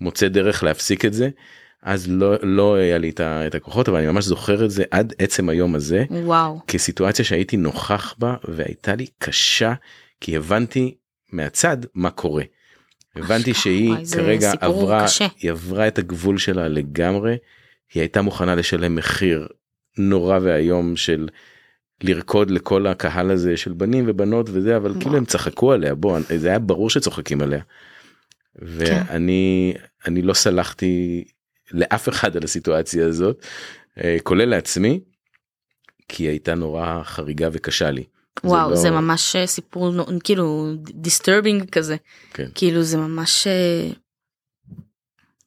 מוצא 0.00 0.28
דרך 0.28 0.62
להפסיק 0.62 1.04
את 1.04 1.12
זה. 1.12 1.28
אז 1.82 2.06
לא 2.10 2.34
לא 2.42 2.74
היה 2.74 2.98
לי 2.98 3.12
את 3.20 3.54
הכוחות 3.54 3.88
אבל 3.88 3.98
אני 3.98 4.06
ממש 4.06 4.24
זוכר 4.24 4.64
את 4.64 4.70
זה 4.70 4.84
עד 4.90 5.12
עצם 5.18 5.48
היום 5.48 5.74
הזה 5.74 6.04
וואו. 6.10 6.60
כסיטואציה 6.66 7.24
שהייתי 7.24 7.56
נוכח 7.56 8.14
בה 8.18 8.36
והייתה 8.48 8.94
לי 8.94 9.06
קשה 9.18 9.72
כי 10.20 10.36
הבנתי 10.36 10.94
מהצד 11.32 11.76
מה 11.94 12.10
קורה. 12.10 12.42
הבנתי 13.16 13.50
אשכרה, 13.50 13.62
שהיא 13.62 13.94
כרגע 14.12 14.52
עברה 14.60 15.04
קשה. 15.04 15.26
היא 15.38 15.50
עברה 15.50 15.88
את 15.88 15.98
הגבול 15.98 16.38
שלה 16.38 16.68
לגמרי 16.68 17.36
היא 17.94 18.00
הייתה 18.00 18.22
מוכנה 18.22 18.54
לשלם 18.54 18.94
מחיר 18.94 19.48
נורא 19.98 20.38
ואיום 20.42 20.96
של 20.96 21.28
לרקוד 22.02 22.50
לכל 22.50 22.86
הקהל 22.86 23.30
הזה 23.30 23.56
של 23.56 23.72
בנים 23.72 24.04
ובנות 24.08 24.46
וזה 24.52 24.76
אבל 24.76 24.94
כאילו 25.00 25.16
הם 25.16 25.24
צחקו 25.24 25.72
עליה 25.72 25.94
בוא 25.94 26.18
זה 26.36 26.48
היה 26.48 26.58
ברור 26.58 26.90
שצוחקים 26.90 27.42
עליה. 27.42 27.62
ואני 28.56 29.74
אני 30.06 30.22
לא 30.22 30.34
סלחתי 30.34 31.24
לאף 31.72 32.08
אחד 32.08 32.36
על 32.36 32.44
הסיטואציה 32.44 33.06
הזאת 33.06 33.44
אה, 34.04 34.16
כולל 34.22 34.44
לעצמי 34.44 35.00
כי 36.08 36.22
היא 36.22 36.30
הייתה 36.30 36.54
נורא 36.54 37.02
חריגה 37.04 37.48
וקשה 37.52 37.90
לי. 37.90 38.04
וואו, 38.44 38.70
לא- 38.70 38.76
זה 38.76 38.90
ממש 38.90 39.36
אה, 39.36 39.46
סיפור 39.46 39.94
כאילו 40.24 40.72
disturbing 40.94 41.70
כזה. 41.70 41.96
כן. 42.32 42.48
כאילו 42.54 42.82
זה 42.82 42.96
ממש... 42.96 43.46
אה, 43.46 43.90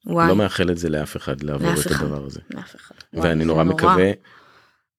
וואי, 0.05 0.27
לא 0.27 0.35
מאחל 0.35 0.71
את 0.71 0.77
זה 0.77 0.89
לאף 0.89 1.17
אחד 1.17 1.43
לעבור 1.43 1.69
לאף 1.69 1.87
את 1.87 1.91
אחד. 1.91 2.05
הדבר 2.05 2.25
הזה. 2.25 2.39
לאף 2.49 2.75
אחד. 2.75 2.95
וואי, 3.13 3.29
ואני 3.29 3.39
זה 3.39 3.45
נורא 3.45 3.63
מקווה, 3.63 4.11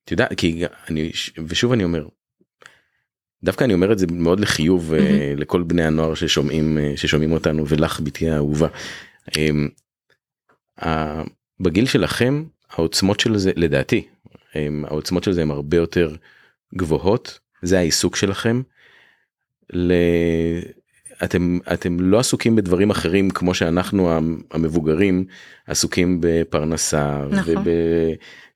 את 0.04 0.10
יודעת, 0.10 0.34
כי 0.36 0.64
אני, 0.90 1.10
ושוב 1.46 1.72
אני 1.72 1.84
אומר, 1.84 2.06
דווקא 3.44 3.64
אני 3.64 3.74
אומר 3.74 3.92
את 3.92 3.98
זה 3.98 4.06
מאוד 4.10 4.40
לחיוב 4.40 4.94
מהמם. 4.94 5.38
לכל 5.38 5.62
בני 5.62 5.84
הנוער 5.84 6.14
ששומעים, 6.14 6.78
ששומעים 6.96 7.32
אותנו 7.32 7.64
ולך 7.68 8.00
בתי 8.00 8.30
האהובה. 8.30 8.68
אמ, 9.36 9.68
בגיל 11.60 11.86
שלכם 11.86 12.44
העוצמות 12.70 13.20
של 13.20 13.38
זה, 13.38 13.52
לדעתי, 13.56 14.08
אמ, 14.56 14.84
העוצמות 14.84 15.24
של 15.24 15.32
זה 15.32 15.42
הן 15.42 15.50
הרבה 15.50 15.76
יותר 15.76 16.16
גבוהות, 16.76 17.38
זה 17.62 17.78
העיסוק 17.78 18.16
שלכם. 18.16 18.62
ל... 19.72 19.92
אתם 21.24 21.58
אתם 21.72 22.00
לא 22.00 22.18
עסוקים 22.18 22.56
בדברים 22.56 22.90
אחרים 22.90 23.30
כמו 23.30 23.54
שאנחנו 23.54 24.10
המ- 24.10 24.40
המבוגרים 24.50 25.24
עסוקים 25.66 26.18
בפרנסה 26.20 27.24
נכון. 27.30 27.56
וב, 27.56 27.68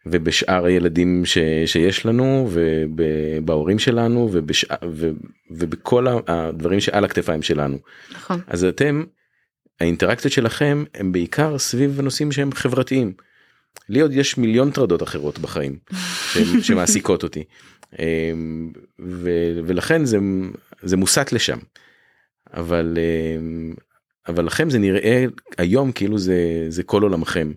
ובשאר 0.06 0.64
הילדים 0.64 1.22
ש, 1.24 1.38
שיש 1.66 2.06
לנו 2.06 2.50
ובהורים 2.52 3.78
שלנו 3.78 4.28
ובשאר, 4.32 4.76
ו, 4.90 5.10
ובכל 5.50 6.06
הדברים 6.26 6.80
שעל 6.80 7.04
הכתפיים 7.04 7.42
שלנו 7.42 7.78
נכון. 8.14 8.40
אז 8.46 8.64
אתם 8.64 9.04
האינטראקציות 9.80 10.32
שלכם 10.32 10.84
הם 10.94 11.12
בעיקר 11.12 11.58
סביב 11.58 11.98
הנושאים 11.98 12.32
שהם 12.32 12.52
חברתיים. 12.52 13.12
לי 13.88 14.00
עוד 14.00 14.12
יש 14.12 14.38
מיליון 14.38 14.70
טרדות 14.70 15.02
אחרות 15.02 15.38
בחיים 15.38 15.78
שמעסיקות 16.66 17.22
אותי 17.22 17.44
ו- 19.00 19.60
ולכן 19.66 20.04
זה 20.04 20.18
זה 20.82 20.96
מוסט 20.96 21.32
לשם. 21.32 21.58
אבל 22.54 22.98
אמ, 22.98 23.74
אבל 24.28 24.44
לכם 24.44 24.70
זה 24.70 24.78
נראה 24.78 25.24
היום 25.58 25.92
כאילו 25.92 26.18
זה 26.18 26.66
זה 26.68 26.82
כל 26.82 27.02
עולמכם 27.02 27.52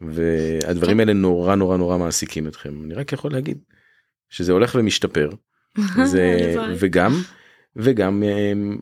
והדברים 0.00 0.96
כן. 0.96 1.00
האלה 1.00 1.12
נורא 1.12 1.54
נורא 1.54 1.76
נורא 1.76 1.98
מעסיקים 1.98 2.46
אתכם 2.48 2.84
אני 2.84 2.94
רק 2.94 3.12
יכול 3.12 3.32
להגיד 3.32 3.58
שזה 4.28 4.52
הולך 4.52 4.74
ומשתפר 4.78 5.30
זה. 6.04 6.54
וגם 6.78 7.12
וגם 7.76 8.22
אמ, 8.22 8.78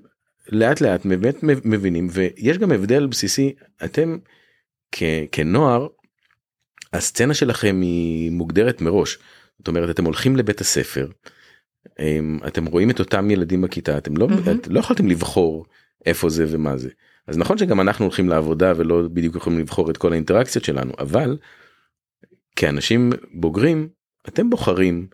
לאט 0.48 0.80
לאט 0.80 1.06
באמת 1.06 1.42
מבינים 1.42 2.08
ויש 2.10 2.58
גם 2.58 2.72
הבדל 2.72 3.06
בסיסי 3.06 3.54
אתם 3.84 4.18
כ, 4.92 5.02
כנוער 5.32 5.86
הסצנה 6.92 7.34
שלכם 7.34 7.80
היא 7.82 8.30
מוגדרת 8.30 8.80
מראש 8.80 9.18
זאת 9.58 9.68
אומרת 9.68 9.90
אתם 9.90 10.04
הולכים 10.04 10.36
לבית 10.36 10.60
הספר 10.60 11.08
אמ, 11.98 12.38
אתם 12.46 12.66
רואים 12.66 12.90
את 12.90 12.98
אותם 12.98 13.30
ילדים 13.30 13.62
בכיתה 13.62 13.98
אתם 13.98 14.16
לא, 14.16 14.28
מהמם. 14.28 14.58
את, 14.60 14.68
לא 14.68 14.80
יכולתם 14.80 15.06
לבחור 15.08 15.66
איפה 16.06 16.28
זה 16.28 16.46
ומה 16.48 16.76
זה 16.76 16.88
אז 17.26 17.38
נכון 17.38 17.58
שגם 17.58 17.80
אנחנו 17.80 18.04
הולכים 18.04 18.28
לעבודה 18.28 18.72
ולא 18.76 19.02
בדיוק 19.12 19.36
יכולים 19.36 19.58
לבחור 19.58 19.90
את 19.90 19.96
כל 19.96 20.12
האינטראקציות 20.12 20.64
שלנו 20.64 20.92
אבל 20.98 21.38
כאנשים 22.56 23.12
בוגרים 23.34 23.88
אתם 24.28 24.50
בוחרים 24.50 25.06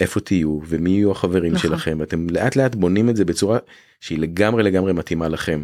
איפה 0.00 0.20
תהיו 0.20 0.60
ומי 0.66 0.90
יהיו 0.90 1.10
החברים 1.10 1.52
נכון. 1.52 1.70
שלכם 1.70 2.02
אתם 2.02 2.26
לאט 2.30 2.56
לאט 2.56 2.74
בונים 2.74 3.08
את 3.10 3.16
זה 3.16 3.24
בצורה 3.24 3.58
שהיא 4.00 4.18
לגמרי 4.18 4.62
לגמרי 4.62 4.92
מתאימה 4.92 5.28
לכם. 5.28 5.62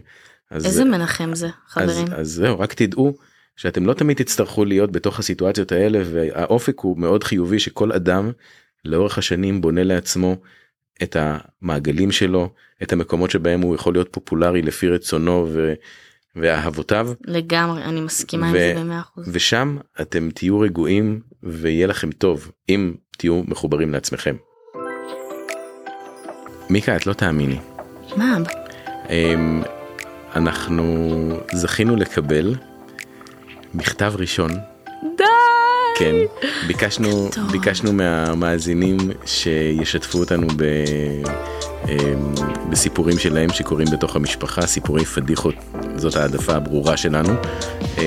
אז, 0.51 0.67
איזה 0.67 0.85
מנחם 0.85 1.35
זה, 1.35 1.49
חברים. 1.67 2.07
אז, 2.07 2.21
אז 2.21 2.29
זהו 2.29 2.61
רק 2.61 2.75
תדעו 2.75 3.15
שאתם 3.61 3.87
לא 3.87 3.93
תמיד 3.93 4.17
תצטרכו 4.17 4.65
להיות 4.65 4.93
בתוך 4.93 5.19
הסיטואציות 5.19 5.73
האלה 5.73 6.03
והאופק 6.05 6.81
הוא 6.81 6.99
מאוד 6.99 7.25
חיובי 7.25 7.59
שכל 7.59 7.93
אדם 7.93 8.31
לאורך 8.85 9.19
השנים 9.19 9.61
בונה 9.61 9.85
לעצמו 9.85 10.37
את 11.03 11.17
המעגלים 11.21 12.13
שלו 12.13 12.49
את 12.83 12.93
המקומות 12.93 13.31
שבהם 13.31 13.61
הוא 13.61 13.75
יכול 13.75 13.95
להיות 13.95 14.09
פופולרי 14.11 14.63
לפי 14.63 14.89
רצונו 14.89 15.47
ו, 15.53 15.75
ואהבותיו 16.37 17.09
לגמרי, 17.25 17.83
אני 17.85 18.01
מסכימה 18.01 18.49
עם 18.49 18.55
ו- 18.55 18.59
זה 18.59 18.75
במאה 18.77 19.01
אחוז. 19.01 19.29
ושם 19.33 19.77
אתם 20.01 20.29
תהיו 20.35 20.61
רגועים 20.61 21.21
ויהיה 21.43 21.87
לכם 21.87 22.11
טוב 22.11 22.51
אם 22.69 22.95
תהיו 23.19 23.43
מחוברים 23.47 23.93
לעצמכם. 23.93 24.37
מיקה 26.71 26.97
את 26.97 27.07
לא 27.07 27.13
תאמיני 27.13 27.59
מה? 28.17 28.39
אמ, 29.11 29.63
אנחנו 30.35 31.17
זכינו 31.53 31.97
לקבל 31.97 32.55
מכתב 33.75 34.13
ראשון 34.19 34.51
די! 35.19 35.25
כן, 35.99 36.15
ביקשנו. 36.67 37.31
ביקשנו 37.53 37.93
מהמאזינים 37.93 38.99
שישתפו 39.27 40.19
אותנו 40.19 40.47
ב, 40.57 40.65
אמ, 41.89 42.35
בסיפורים 42.71 43.19
שלהם 43.19 43.51
שקורים 43.51 43.87
בתוך 43.93 44.17
המשפחה, 44.17 44.67
סיפורי 44.67 45.05
פדיחות, 45.05 45.55
זאת 45.97 46.17
העדפה 46.17 46.55
הברורה 46.55 46.97
שלנו. 46.97 47.29
אמ, 47.99 48.05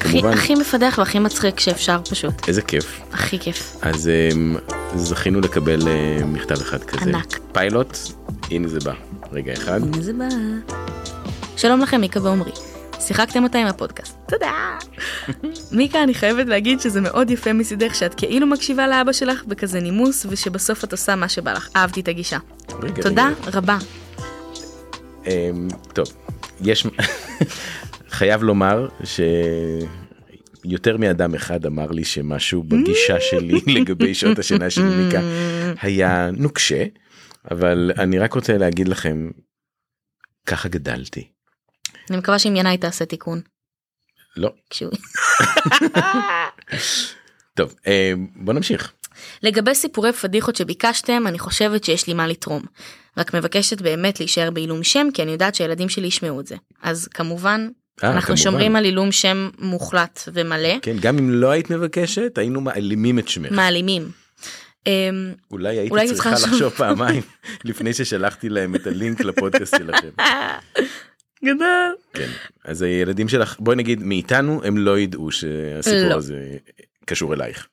כמובן, 0.00 0.32
הכי 0.32 0.54
מפדח 0.54 0.94
והכי 0.98 1.18
מצחיק 1.18 1.60
שאפשר 1.60 2.00
פשוט. 2.10 2.48
איזה 2.48 2.62
כיף. 2.62 3.00
הכי 3.12 3.38
כיף. 3.38 3.76
אז 3.82 4.08
אמ, 4.08 4.56
זכינו 4.94 5.40
לקבל 5.40 5.88
אה, 5.88 6.24
מכתב 6.26 6.60
אחד 6.60 6.84
כזה. 6.84 7.10
ענק. 7.10 7.38
פיילוט, 7.52 7.98
הנה 8.50 8.68
זה 8.68 8.78
בא. 8.84 8.92
רגע 9.32 9.52
אחד. 9.52 9.80
הנה 9.82 10.02
זה 10.02 10.12
בא. 10.12 10.28
שלום 11.56 11.80
לכם 11.80 12.00
מיקה 12.00 12.22
ועומרי. 12.22 12.73
שיחקתם 13.00 13.44
אותה 13.44 13.58
עם 13.58 13.66
הפודקאסט. 13.66 14.18
תודה. 14.28 14.52
מיקה, 15.72 16.02
אני 16.02 16.14
חייבת 16.14 16.46
להגיד 16.46 16.80
שזה 16.80 17.00
מאוד 17.00 17.30
יפה 17.30 17.52
מצידך 17.52 17.94
שאת 17.94 18.14
כאילו 18.14 18.46
מקשיבה 18.46 18.86
לאבא 18.86 19.12
שלך 19.12 19.44
בכזה 19.44 19.80
נימוס 19.80 20.26
ושבסוף 20.30 20.84
את 20.84 20.92
עושה 20.92 21.16
מה 21.16 21.28
שבא 21.28 21.52
לך. 21.52 21.68
אהבתי 21.76 22.00
את 22.00 22.08
הגישה. 22.08 22.38
רגע, 22.82 23.02
תודה 23.02 23.28
רגע. 23.46 23.58
רבה. 23.58 23.78
אמ, 25.26 25.68
טוב, 25.92 26.06
יש, 26.60 26.86
חייב 28.16 28.42
לומר 28.42 28.88
שיותר 30.64 30.96
מאדם 30.96 31.34
אחד 31.34 31.66
אמר 31.66 31.90
לי 31.90 32.04
שמשהו 32.04 32.62
בגישה 32.62 33.20
שלי 33.20 33.60
לגבי 33.66 34.14
שעות 34.14 34.38
השינה 34.38 34.70
של 34.70 34.82
מיקה 34.82 35.20
היה 35.80 36.30
נוקשה, 36.36 36.84
אבל 37.50 37.90
אני 37.98 38.18
רק 38.18 38.32
רוצה 38.32 38.58
להגיד 38.58 38.88
לכם, 38.88 39.30
ככה 40.46 40.68
גדלתי. 40.68 41.33
אני 42.10 42.18
מקווה 42.18 42.38
שעם 42.38 42.56
ינאי 42.56 42.78
תעשה 42.78 43.04
תיקון. 43.04 43.40
לא. 44.36 44.50
טוב, 47.56 47.74
אמ, 47.86 48.26
בוא 48.36 48.54
נמשיך. 48.54 48.92
לגבי 49.42 49.74
סיפורי 49.74 50.12
פדיחות 50.12 50.56
שביקשתם, 50.56 51.26
אני 51.26 51.38
חושבת 51.38 51.84
שיש 51.84 52.06
לי 52.06 52.14
מה 52.14 52.26
לתרום. 52.26 52.62
רק 53.16 53.34
מבקשת 53.34 53.82
באמת 53.82 54.20
להישאר 54.20 54.50
בעילום 54.50 54.82
שם, 54.82 55.06
כי 55.14 55.22
אני 55.22 55.32
יודעת 55.32 55.54
שהילדים 55.54 55.88
שלי 55.88 56.06
ישמעו 56.06 56.40
את 56.40 56.46
זה. 56.46 56.56
אז 56.82 57.08
כמובן, 57.08 57.68
אה, 58.04 58.10
אנחנו 58.10 58.26
כמובן. 58.26 58.42
שומרים 58.42 58.76
על 58.76 58.84
עילום 58.84 59.12
שם 59.12 59.50
מוחלט 59.58 60.20
ומלא, 60.32 60.78
כן, 60.82 60.96
גם 61.00 61.18
אם 61.18 61.30
לא 61.30 61.50
היית 61.50 61.70
מבקשת, 61.70 62.38
היינו 62.38 62.60
מעלימים 62.60 63.18
את 63.18 63.28
שמך. 63.28 63.52
מעלימים. 63.52 64.10
אמ, 64.86 65.32
אולי 65.50 65.78
הייתי 65.78 65.90
אולי 65.90 66.08
צריכה 66.08 66.30
לחשוב. 66.30 66.72
פעמיים 66.72 67.22
לפני 67.64 67.94
ששלחתי 67.94 68.48
להם 68.48 68.74
את 68.74 68.86
הלינק 68.86 69.20
לפודקאסט 69.20 69.74
שלכם. 69.78 70.08
גדול. 71.44 71.94
כן, 72.12 72.28
אז 72.64 72.82
הילדים 72.82 73.28
שלך, 73.28 73.56
בואי 73.58 73.76
נגיד 73.76 74.02
מאיתנו 74.02 74.60
הם 74.64 74.78
לא 74.78 74.98
ידעו 74.98 75.30
שהסיפור 75.32 76.08
לא. 76.08 76.14
הזה 76.14 76.56
קשור 77.04 77.34
אלייך. 77.34 77.66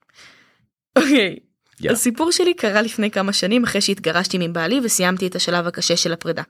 אוקיי. 0.95 1.35
יאללה. 1.79 1.97
הסיפור 1.97 2.31
שלי 2.31 2.53
קרה 2.53 2.81
לפני 2.81 3.11
כמה 3.11 3.33
שנים 3.33 3.63
אחרי 3.63 3.81
שהתגרשתי 3.81 4.37
מבעלי 4.47 4.79
וסיימתי 4.83 5.27
את 5.27 5.35
השלב 5.35 5.67
הקשה 5.67 5.97
של 5.97 6.13
הפרידה. 6.13 6.43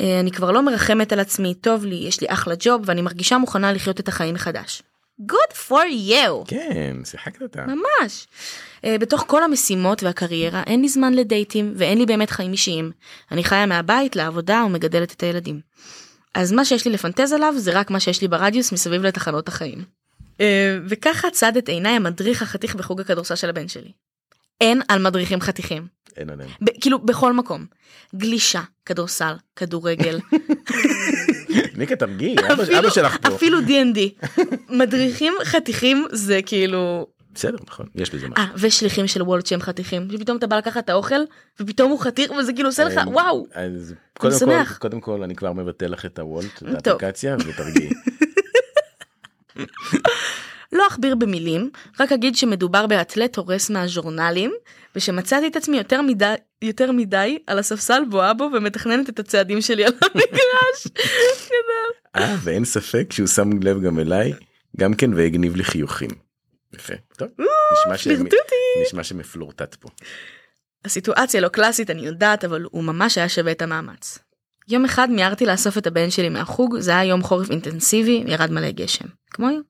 אה, 0.00 0.20
אני 0.20 0.30
כבר 0.30 0.50
לא 0.50 0.62
מרחמת 0.62 1.12
על 1.12 1.20
עצמי, 1.20 1.54
טוב 1.54 1.84
לי, 1.84 1.94
יש 1.94 2.20
לי 2.20 2.26
אחלה 2.30 2.54
ג'וב 2.58 2.82
ואני 2.84 3.02
מרגישה 3.02 3.38
מוכנה 3.38 3.72
לחיות 3.72 4.00
את 4.00 4.08
החיים 4.08 4.34
מחדש. 4.34 4.82
Good 5.20 5.54
for 5.68 6.10
you. 6.10 6.46
כן, 6.46 6.96
שיחקת 7.04 7.42
אותה. 7.42 7.64
ממש. 7.66 8.26
אה, 8.84 8.98
בתוך 8.98 9.24
כל 9.26 9.42
המשימות 9.42 10.02
והקריירה 10.02 10.62
אין 10.66 10.80
לי 10.80 10.88
זמן 10.88 11.14
לדייטים 11.14 11.72
ואין 11.76 11.98
לי 11.98 12.06
באמת 12.06 12.30
חיים 12.30 12.52
אישיים. 12.52 12.90
אני 13.32 13.44
חיה 13.44 13.66
מהבית 13.66 14.16
לעבודה 14.16 14.62
ומגדלת 14.66 15.12
את 15.12 15.22
הילדים. 15.22 15.60
אז 16.36 16.52
מה 16.52 16.64
שיש 16.64 16.84
לי 16.86 16.92
לפנטז 16.92 17.32
עליו 17.32 17.54
זה 17.56 17.78
רק 17.78 17.90
מה 17.90 18.00
שיש 18.00 18.22
לי 18.22 18.28
ברדיוס 18.28 18.72
מסביב 18.72 19.02
לתחנות 19.06 19.48
החיים. 19.48 19.84
אה, 20.40 20.78
וככה 20.88 21.30
צד 21.30 21.56
את 21.56 21.68
עיניי 21.68 21.92
המדריך 21.92 22.42
החתיך 22.42 22.74
בחוג 22.74 23.00
הכדורסל 23.00 23.34
של 23.34 23.48
הבן 23.48 23.68
שלי. 23.68 23.92
אין 24.60 24.82
על 24.88 25.02
מדריכים 25.02 25.40
חתיכים. 25.40 25.86
אין 26.16 26.30
עליהם. 26.30 26.50
ב- 26.62 26.80
כאילו 26.80 26.98
בכל 26.98 27.32
מקום. 27.32 27.66
גלישה, 28.14 28.62
כדורסל, 28.86 29.32
כדורגל, 29.56 30.18
ניקה 31.78 31.96
תרגיעי, 31.96 32.36
אבא 32.52 32.78
אבא 32.78 32.90
שלך 32.90 33.16
פה. 33.22 33.28
אפילו 33.34 33.58
D&D. 33.60 34.26
מדריכים 34.68 35.34
חתיכים 35.44 36.06
זה 36.12 36.40
כאילו 36.46 37.06
בסדר, 37.36 37.58
נכון, 37.66 37.86
יש 37.94 38.14
בזה 38.14 38.26
אה, 38.26 38.44
משהו. 38.44 38.54
ושליחים 38.66 39.06
של 39.06 39.22
וולט 39.22 39.46
שהם 39.46 39.60
חתיכים, 39.60 40.08
שפתאום 40.12 40.36
אתה 40.36 40.46
בא 40.46 40.56
לקחת 40.56 40.84
את 40.84 40.90
האוכל, 40.90 41.20
ופתאום 41.60 41.90
הוא 41.90 42.00
חתיך, 42.00 42.30
וזה 42.30 42.52
כאילו 42.52 42.68
עושה 42.68 42.84
לך, 42.84 42.98
אה, 42.98 43.08
וואו. 43.08 43.46
אז 43.54 43.94
קודם 44.18 44.38
כל. 44.38 44.74
קודם 44.78 45.00
כל 45.00 45.22
אני 45.22 45.34
כבר 45.34 45.52
מבטל 45.52 45.86
לך 45.86 46.06
את 46.06 46.18
הוולט, 46.18 46.62
את. 46.78 46.86
האפליקציה, 46.86 47.36
ותרגיעי. 47.46 47.90
לא 50.72 50.86
אכביר 50.88 51.14
במילים, 51.14 51.70
רק 52.00 52.12
אגיד 52.12 52.36
שמדובר 52.36 52.86
באתלט 52.86 53.36
הורס 53.36 53.70
מהז'ורנלים, 53.70 54.52
ושמצאתי 54.96 55.46
את 55.46 55.56
עצמי 55.56 55.76
יותר 55.76 56.02
מדי, 56.02 56.34
יותר 56.62 56.92
מדי 56.92 57.38
על 57.46 57.58
הספסל 57.58 58.02
בואה 58.10 58.34
בו 58.34 58.48
ומתכננת 58.54 59.08
את 59.08 59.18
הצעדים 59.18 59.60
שלי 59.60 59.84
על 59.84 59.92
המגרש. 60.02 60.86
אה, 62.16 62.36
ואין 62.42 62.64
ספק 62.64 63.12
שהוא 63.12 63.26
שם 63.26 63.50
לב 63.62 63.82
גם 63.82 63.98
אליי, 63.98 64.32
גם 64.76 64.94
כן 64.94 65.14
והגניב 65.14 65.56
לי 65.56 65.64
חיוכים. 65.64 66.25
יפה. 66.76 66.94
טוב, 67.16 67.28
נשמע 67.72 67.96
פלירטוטי. 67.96 68.82
נשמע 68.86 69.04
שמפלורטט 69.04 69.74
פה. 69.74 69.88
הסיטואציה 70.84 71.40
לא 71.40 71.48
קלאסית 71.48 71.90
אני 71.90 72.06
יודעת 72.06 72.44
אבל 72.44 72.66
הוא 72.70 72.84
ממש 72.84 73.18
היה 73.18 73.28
שווה 73.28 73.52
את 73.52 73.62
המאמץ. 73.62 74.18
יום 74.68 74.84
אחד 74.84 75.10
מיהרתי 75.10 75.46
לאסוף 75.46 75.78
את 75.78 75.86
הבן 75.86 76.10
שלי 76.10 76.28
מהחוג 76.28 76.78
זה 76.78 76.90
היה 76.90 77.04
יום 77.04 77.22
חורף 77.22 77.50
אינטנסיבי 77.50 78.24
ירד 78.26 78.50
מלא 78.50 78.70
גשם. 78.70 79.04
כמו 79.30 79.48
היום. 79.48 79.62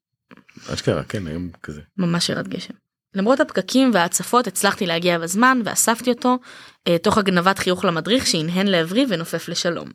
אשכרה, 0.75 1.05
כן, 1.05 1.27
היום 1.27 1.51
כזה. 1.63 1.81
ממש 1.97 2.29
ירד 2.29 2.49
גשם. 2.49 2.75
למרות 3.15 3.41
הפקקים 3.41 3.91
וההצפות 3.95 4.47
הצלחתי 4.47 4.87
להגיע 4.87 5.19
בזמן 5.19 5.61
ואספתי 5.65 6.11
אותו 6.11 6.39
אה, 6.89 6.99
תוך 6.99 7.19
הגנבת 7.19 7.59
חיוך 7.59 7.85
למדריך 7.85 8.27
שהנהן 8.27 8.67
לעברי 8.67 9.07
ונופף 9.09 9.49
לשלום. 9.49 9.89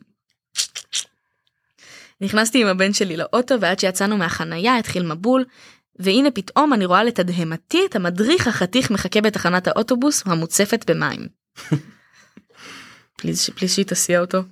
נכנסתי 2.20 2.62
עם 2.62 2.68
הבן 2.68 2.92
שלי 2.92 3.16
לאוטו 3.16 3.60
ועד 3.60 3.78
שיצאנו 3.78 4.16
מהחנייה 4.16 4.78
התחיל 4.78 5.06
מבול 5.06 5.44
והנה 5.98 6.30
פתאום 6.30 6.72
אני 6.72 6.84
רואה 6.84 7.04
לתדהמתי 7.04 7.86
את 7.86 7.96
המדריך 7.96 8.48
החתיך 8.48 8.90
מחכה 8.90 9.20
בתחנת 9.20 9.68
האוטובוס 9.68 10.22
המוצפת 10.26 10.90
במים. 10.90 11.28
פליז 13.18 13.50
פליז 13.50 13.74
שהיא 13.74 13.86
תסיע 13.86 14.20
אותו. 14.20 14.42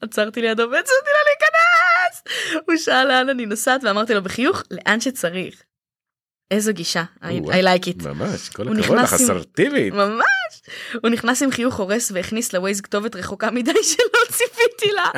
עצרתי 0.00 0.40
לידו 0.40 0.62
והצאתי 0.62 1.08
לו 1.08 1.20
להיכנס! 1.28 2.22
הוא 2.66 2.76
שאל 2.76 3.08
לאן 3.08 3.28
אני 3.28 3.46
נוסעת 3.46 3.84
ואמרתי 3.84 4.14
לו 4.14 4.22
בחיוך 4.22 4.62
לאן 4.70 5.00
שצריך. 5.00 5.62
איזו 6.50 6.72
גישה, 6.72 7.04
I. 7.20 7.24
I 7.24 7.62
like 7.62 7.86
it. 7.86 8.04
ממש, 8.04 8.48
כל 8.48 8.68
הכבוד 8.68 8.98
לך, 8.98 9.12
אסרטיבית. 9.12 9.94
ממש. 9.94 10.24
הוא 11.02 11.10
נכנס 11.10 11.42
עם 11.42 11.50
חיוך 11.50 11.74
הורס 11.74 12.10
והכניס 12.14 12.52
לווייז 12.52 12.80
כתובת 12.80 13.16
רחוקה 13.16 13.50
מדי 13.50 13.84
שלא 13.90 14.32
ציפיתי 14.32 14.92
לה. 14.94 15.10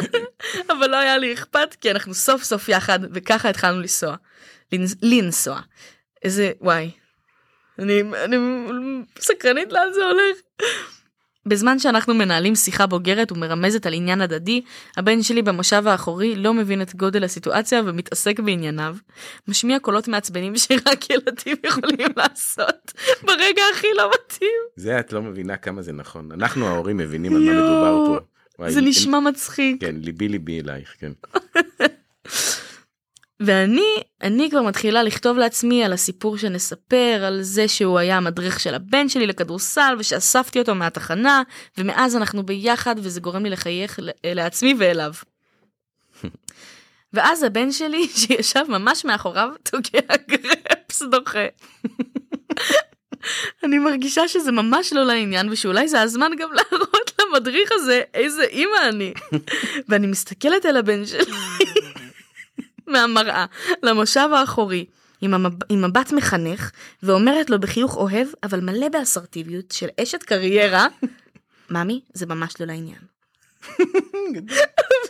אבל 0.76 0.90
לא 0.90 0.96
היה 0.96 1.18
לי 1.18 1.34
אכפת 1.34 1.76
כי 1.80 1.90
אנחנו 1.90 2.14
סוף 2.14 2.42
סוף 2.42 2.68
יחד 2.68 2.98
וככה 3.12 3.48
התחלנו 3.48 3.80
לנסוע. 3.80 4.16
לנס- 4.72 4.96
לנסוע. 5.02 5.60
איזה 6.24 6.52
וואי. 6.60 6.90
אני, 7.78 8.00
אני 8.24 8.36
סקרנית 9.18 9.72
לאן 9.72 9.88
זה 9.94 10.00
הולך. 10.04 10.36
בזמן 11.48 11.78
שאנחנו 11.78 12.14
מנהלים 12.14 12.54
שיחה 12.54 12.86
בוגרת 12.86 13.32
ומרמזת 13.32 13.86
על 13.86 13.92
עניין 13.94 14.20
הדדי, 14.20 14.62
הבן 14.96 15.22
שלי 15.22 15.42
במושב 15.42 15.82
האחורי 15.86 16.36
לא 16.36 16.54
מבין 16.54 16.82
את 16.82 16.94
גודל 16.94 17.24
הסיטואציה 17.24 17.82
ומתעסק 17.86 18.40
בענייניו. 18.40 18.96
משמיע 19.48 19.78
קולות 19.78 20.08
מעצבנים 20.08 20.56
שרק 20.56 21.04
ילדים 21.10 21.56
יכולים 21.66 22.08
לעשות 22.16 22.92
ברגע 23.22 23.62
הכי 23.74 23.86
לא 23.96 24.10
מתאים. 24.14 24.48
זה 24.76 25.00
את 25.00 25.12
לא 25.12 25.22
מבינה 25.22 25.56
כמה 25.56 25.82
זה 25.82 25.92
נכון. 25.92 26.32
אנחנו 26.32 26.66
ההורים 26.66 26.96
מבינים 26.96 27.36
על 27.36 27.42
מה 27.42 27.52
מדובר 27.52 28.04
פה. 28.06 28.18
וואי, 28.58 28.72
זה 28.72 28.80
נשמע 28.80 29.20
מצחיק. 29.20 29.80
כן, 29.80 29.96
ליבי 29.98 30.28
ליבי 30.28 30.60
אלייך, 30.60 30.94
כן. 30.98 31.12
ואני, 33.40 34.02
אני 34.22 34.50
כבר 34.50 34.62
מתחילה 34.62 35.02
לכתוב 35.02 35.38
לעצמי 35.38 35.84
על 35.84 35.92
הסיפור 35.92 36.38
שנספר, 36.38 37.24
על 37.26 37.42
זה 37.42 37.68
שהוא 37.68 37.98
היה 37.98 38.16
המדריך 38.16 38.60
של 38.60 38.74
הבן 38.74 39.08
שלי 39.08 39.26
לכדורסל 39.26 39.96
ושאספתי 39.98 40.58
אותו 40.58 40.74
מהתחנה, 40.74 41.42
ומאז 41.78 42.16
אנחנו 42.16 42.46
ביחד 42.46 42.94
וזה 42.98 43.20
גורם 43.20 43.44
לי 43.44 43.50
לחייך 43.50 43.98
ל- 44.02 44.34
לעצמי 44.34 44.74
ואליו. 44.78 45.12
ואז 47.12 47.42
הבן 47.42 47.72
שלי 47.72 48.08
שישב 48.16 48.64
ממש 48.68 49.04
מאחוריו 49.04 49.48
תוקע 49.62 50.16
גרפס 50.28 51.02
דוחה. 51.02 51.46
אני 53.64 53.78
מרגישה 53.78 54.28
שזה 54.28 54.52
ממש 54.52 54.92
לא 54.92 55.04
לעניין 55.04 55.48
ושאולי 55.48 55.88
זה 55.88 56.00
הזמן 56.00 56.30
גם 56.38 56.48
להראות 56.52 57.12
למדריך 57.20 57.70
הזה 57.72 58.02
איזה 58.14 58.44
אימא 58.44 58.76
אני. 58.88 59.14
ואני 59.88 60.06
מסתכלת 60.06 60.66
על 60.66 60.76
הבן 60.76 61.06
שלי 61.06 61.32
מהמראה 62.86 63.46
למושב 63.82 64.28
האחורי, 64.34 64.84
עם, 65.20 65.34
המב... 65.34 65.52
עם 65.68 65.84
מבט 65.84 66.12
מחנך, 66.12 66.70
ואומרת 67.02 67.50
לו 67.50 67.60
בחיוך 67.60 67.96
אוהב, 67.96 68.28
אבל 68.42 68.60
מלא 68.60 68.88
באסרטיביות 68.88 69.72
של 69.72 69.88
אשת 70.02 70.22
קריירה, 70.22 70.86
ממי, 71.70 72.00
זה 72.14 72.26
ממש 72.26 72.54
לא 72.60 72.66
לעניין. 72.66 72.98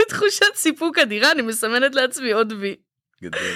בתחושת 0.00 0.54
סיפוק 0.54 0.98
אדירה 0.98 1.32
אני 1.32 1.42
מסמנת 1.42 1.94
לעצמי 1.94 2.32
עוד 2.32 2.52
וי. 2.52 2.76
גדול. 3.22 3.40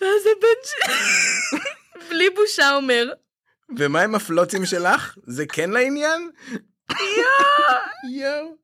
ואז 0.00 0.26
הבן 0.26 0.60
שלי 0.64 1.58
בלי 2.10 2.30
בושה 2.30 2.74
אומר, 2.74 3.12
ומה 3.78 4.02
עם 4.02 4.14
הפלוצים 4.14 4.66
שלך? 4.66 5.14
זה 5.26 5.46
כן 5.46 5.70
לעניין? 5.70 6.30
יואו. 8.10 8.56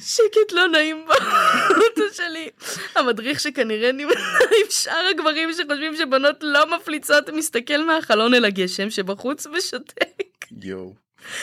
שקט 0.00 0.52
לא 0.52 0.68
נעים 0.68 1.06
באוטו 1.06 2.14
שלי. 2.14 2.50
המדריך 2.94 3.40
שכנראה 3.40 3.92
נמנה 3.92 4.38
עם 4.60 4.70
שאר 4.70 5.06
הגברים 5.10 5.52
שחושבים 5.52 5.96
שבנות 5.96 6.36
לא 6.42 6.76
מפליצות 6.76 7.28
מסתכל 7.28 7.84
מהחלון 7.84 8.34
אל 8.34 8.44
הגשם 8.44 8.90
שבחוץ 8.90 9.46
ושותק. 9.46 10.46
יואו. 10.62 10.94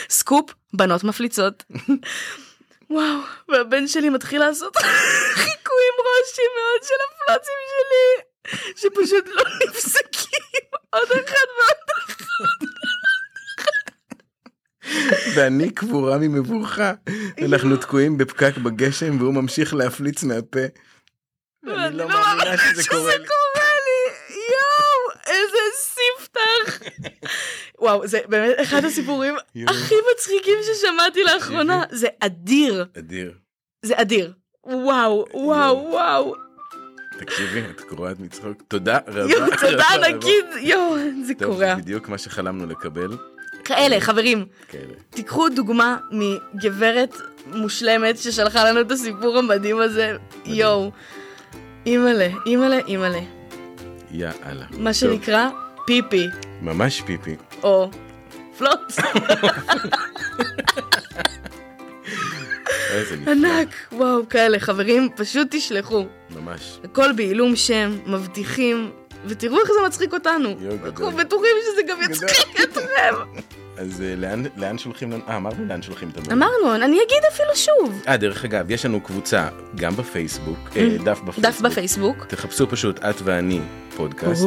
סקופ, 0.09 0.53
בנות 0.73 1.03
מפליצות. 1.03 1.63
וואו, 2.89 3.19
והבן 3.49 3.87
שלי 3.87 4.09
מתחיל 4.09 4.41
לעשות 4.41 4.77
חיקויים 5.43 5.93
רושי 5.97 6.41
מאוד 6.57 6.83
של 6.83 6.93
הפלוצים 7.05 7.55
שלי, 7.69 8.23
שפשוט 8.75 9.27
לא 9.27 9.43
נפסקים. 9.67 10.63
עוד 10.89 11.11
אחד 11.11 11.47
ועוד 11.57 12.07
אחד. 12.09 12.72
ואני 15.35 15.69
קבורה 15.69 16.17
ממבוכה. 16.17 16.93
אנחנו 17.45 17.77
תקועים 17.77 18.17
בפקק 18.17 18.57
בגשם 18.57 19.17
והוא 19.19 19.33
ממשיך 19.33 19.73
להפליץ 19.73 20.23
מהפה. 20.23 20.59
ואני 21.63 21.97
לא 21.97 22.07
מאמינה 22.07 22.57
שזה 22.57 22.89
קורה 22.89 23.17
לי. 23.17 23.27
קורה 23.27 23.69
לי, 23.85 24.13
יואו, 24.35 25.35
איזה 25.35 25.57
ספתח. 25.77 26.87
וואו, 27.79 28.07
זה 28.07 28.19
באמת 28.27 28.55
אחד 28.61 28.85
הסיפורים. 28.85 29.35
הכי 29.67 29.95
מצחיקים 30.13 30.57
ששמעתי 30.63 31.23
לאחרונה. 31.23 31.83
זה 31.91 32.07
אדיר, 32.19 32.85
אדיר. 32.97 33.33
זה 33.85 33.93
אדיר. 34.01 34.33
וואו, 34.63 35.25
וואו, 35.33 35.87
וואו. 35.91 36.35
תקשיבי, 37.19 37.61
את 37.71 37.81
קורעת 37.81 38.19
מצחוק. 38.19 38.61
תודה 38.67 38.97
רבה. 39.07 39.31
יואו, 39.31 39.45
תודה. 39.61 39.85
ענקית, 39.93 40.45
יואו, 40.61 40.95
זה 41.25 41.33
טוב, 41.33 41.53
קורע. 41.53 41.75
זה 41.75 41.81
בדיוק 41.81 42.09
מה 42.09 42.17
שחלמנו 42.17 42.65
לקבל. 42.65 43.17
כאלה, 43.65 43.99
חברים, 43.99 44.45
כאלה. 44.67 44.93
תיקחו 45.09 45.49
דוגמה 45.49 45.97
מגברת 46.11 47.17
מושלמת 47.47 48.17
ששלחה 48.17 48.63
לנו 48.63 48.81
את 48.81 48.91
הסיפור 48.91 49.37
המדהים 49.37 49.79
הזה. 49.79 50.17
יואו. 50.45 50.91
אימא'לה, 51.85 52.27
אימא'לה, 52.45 52.79
אימא'לה. 52.87 53.19
יאללה. 54.11 54.65
מה 54.77 54.93
שנקרא 54.93 55.49
פיפי, 55.85 56.27
ממש 56.61 57.01
פיפי. 57.01 57.35
או 57.63 57.89
נפלא. 58.51 58.71
ענק, 63.27 63.69
וואו, 63.91 64.29
כאלה, 64.29 64.59
חברים, 64.59 65.09
פשוט 65.15 65.47
תשלחו. 65.51 66.05
ממש. 66.29 66.79
הכל 66.83 67.11
בעילום 67.11 67.55
שם, 67.55 67.97
מבטיחים, 68.05 68.91
ותראו 69.27 69.59
איך 69.59 69.67
זה 69.67 69.87
מצחיק 69.87 70.13
אותנו. 70.13 70.49
אנחנו 70.85 71.11
בטוחים 71.11 71.49
שזה 71.71 71.81
גם. 71.87 71.97
יצחיק 72.11 72.59
אתכם. 72.63 73.15
אז 73.77 74.01
אה, 74.01 74.15
לאן- 74.15 74.45
לאן 74.57 74.77
שולחים 74.77 75.11
לנו? 75.11 75.23
אה, 75.27 75.35
אמרנו 75.37 75.65
לאן 75.65 75.81
שולחים 75.81 76.09
את 76.09 76.17
המייל. 76.17 76.31
אמרנו, 76.33 76.75
אני 76.75 76.95
אגיד 77.03 77.23
אפילו 77.33 77.49
שוב. 77.55 78.01
אה, 78.07 78.17
דרך 78.17 78.45
אגב, 78.45 78.71
יש 78.71 78.85
לנו 78.85 79.01
קבוצה 79.01 79.47
גם 79.75 79.95
בפייסבוק, 79.95 80.57
אה, 80.75 80.97
דף 81.03 81.19
בפייסבוק. 81.21 81.39
דף 81.45 81.61
בפייסבוק. 81.61 82.25
תחפשו 82.27 82.67
פשוט 82.69 82.99
את 82.99 83.15
ואני 83.23 83.59
פודקאסט. 83.95 84.43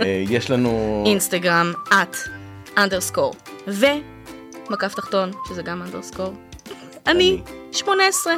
אה, 0.00 0.24
יש 0.28 0.50
לנו... 0.50 1.04
אינסטגרם, 1.06 1.72
את, 1.88 2.16
underscore, 2.78 3.34
ומקף 3.66 4.94
תחתון, 4.94 5.30
שזה 5.48 5.62
גם 5.62 5.82
underscore. 5.82 6.34
אני, 7.06 7.42
18. 7.72 8.34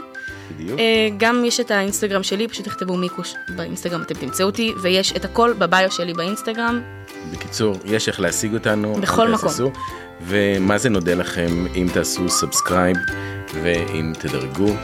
בדיוק. 0.56 0.80
אה, 0.80 1.08
גם 1.16 1.44
יש 1.44 1.60
את 1.60 1.70
האינסטגרם 1.70 2.22
שלי, 2.22 2.48
פשוט 2.48 2.64
תכתבו 2.64 2.96
מיקוש 2.96 3.34
באינסטגרם, 3.56 4.02
אתם 4.02 4.14
תמצאו 4.14 4.46
אותי, 4.46 4.72
ויש 4.82 5.12
את 5.16 5.24
הכל 5.24 5.52
ב 5.58 5.66
bio 5.66 5.90
שלי 5.90 6.14
באינסטגרם. 6.14 6.80
בקיצור, 7.32 7.76
יש 7.84 8.08
איך 8.08 8.20
להשיג 8.20 8.54
אותנו. 8.54 8.94
בכל 8.94 9.28
מקום. 9.28 9.48
תהססו. 9.48 9.72
ומה 10.22 10.78
זה 10.78 10.88
נודה 10.88 11.14
לכם 11.14 11.66
אם 11.74 11.86
תעשו 11.92 12.28
subscribe 12.28 12.96
ואם 13.62 14.12
תדרגו. 14.18 14.74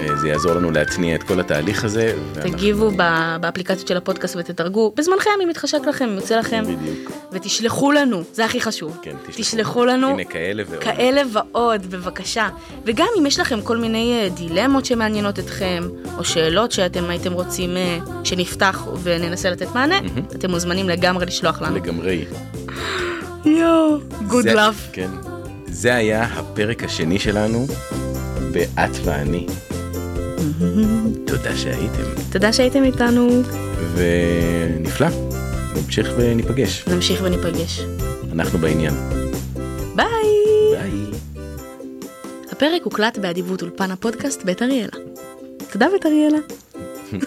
אה, 0.00 0.16
זה 0.16 0.28
יעזור 0.28 0.52
לנו 0.52 0.70
להתניע 0.70 1.14
את 1.14 1.22
כל 1.22 1.40
התהליך 1.40 1.84
הזה. 1.84 2.14
ואנחנו- 2.34 2.52
תגיבו 2.52 2.90
ב- 2.96 3.36
באפליקציות 3.40 3.88
של 3.88 3.96
הפודקאסט 3.96 4.36
ותדרגו, 4.38 4.92
בזמנכם, 4.96 5.30
אם 5.44 5.48
מתחשק 5.48 5.78
לכם, 5.88 6.08
יוצא 6.14 6.36
לכם, 6.38 6.62
בדיוק. 6.64 7.10
ותשלחו 7.32 7.92
לנו, 7.92 8.22
זה 8.34 8.44
הכי 8.44 8.60
חשוב. 8.60 8.98
כן, 9.02 9.14
תשלחו 9.36 9.84
לנו 9.84 10.08
הנה 10.08 10.24
כאלה 10.24 10.62
ועוד. 10.68 10.82
כאלה 10.82 11.22
ועוד, 11.32 11.86
בבקשה. 11.90 12.48
וגם 12.84 13.06
אם 13.18 13.26
יש 13.26 13.40
לכם 13.40 13.60
כל 13.62 13.76
מיני 13.76 14.20
אה, 14.22 14.28
דילמות 14.28 14.84
שמעניינות 14.84 15.38
אתכם, 15.38 15.82
או 16.18 16.24
שאלות 16.24 16.72
שאתם 16.72 17.04
הייתם 17.10 17.32
רוצים 17.32 17.76
אה, 17.76 17.98
שנפתח 18.24 18.86
וננסה 19.02 19.50
לתת 19.50 19.74
מענה, 19.74 19.98
אתם 20.34 20.50
מוזמנים 20.50 20.88
לגמרי 20.88 21.26
לשלוח 21.26 21.62
לנו. 21.62 21.76
לגמרי. 21.76 22.24
יואו, 23.44 23.98
גוד 24.28 24.44
לאב. 24.44 24.80
כן. 24.92 25.10
זה 25.66 25.94
היה 25.94 26.24
הפרק 26.24 26.84
השני 26.84 27.18
שלנו 27.18 27.66
ב"את 28.52 28.90
ואני". 29.04 29.46
תודה 31.26 31.56
שהייתם, 31.56 32.02
תודה 32.32 32.52
שהייתם 32.52 32.84
איתנו, 32.84 33.42
ונפלא. 33.94 35.08
נמשיך 35.76 36.08
וניפגש. 36.16 36.84
נמשיך 36.88 37.20
וניפגש. 37.24 37.80
אנחנו 38.32 38.58
בעניין. 38.58 38.94
ביי! 39.96 40.06
ביי. 40.72 40.90
הפרק 42.52 42.82
הוקלט 42.84 43.18
באדיבות 43.18 43.62
אולפן 43.62 43.90
הפודקאסט 43.90 44.42
בית 44.42 44.62
אריאלה. 44.62 44.92
תודה 45.72 45.86
בית 45.92 46.06
אריאלה. 46.06 46.38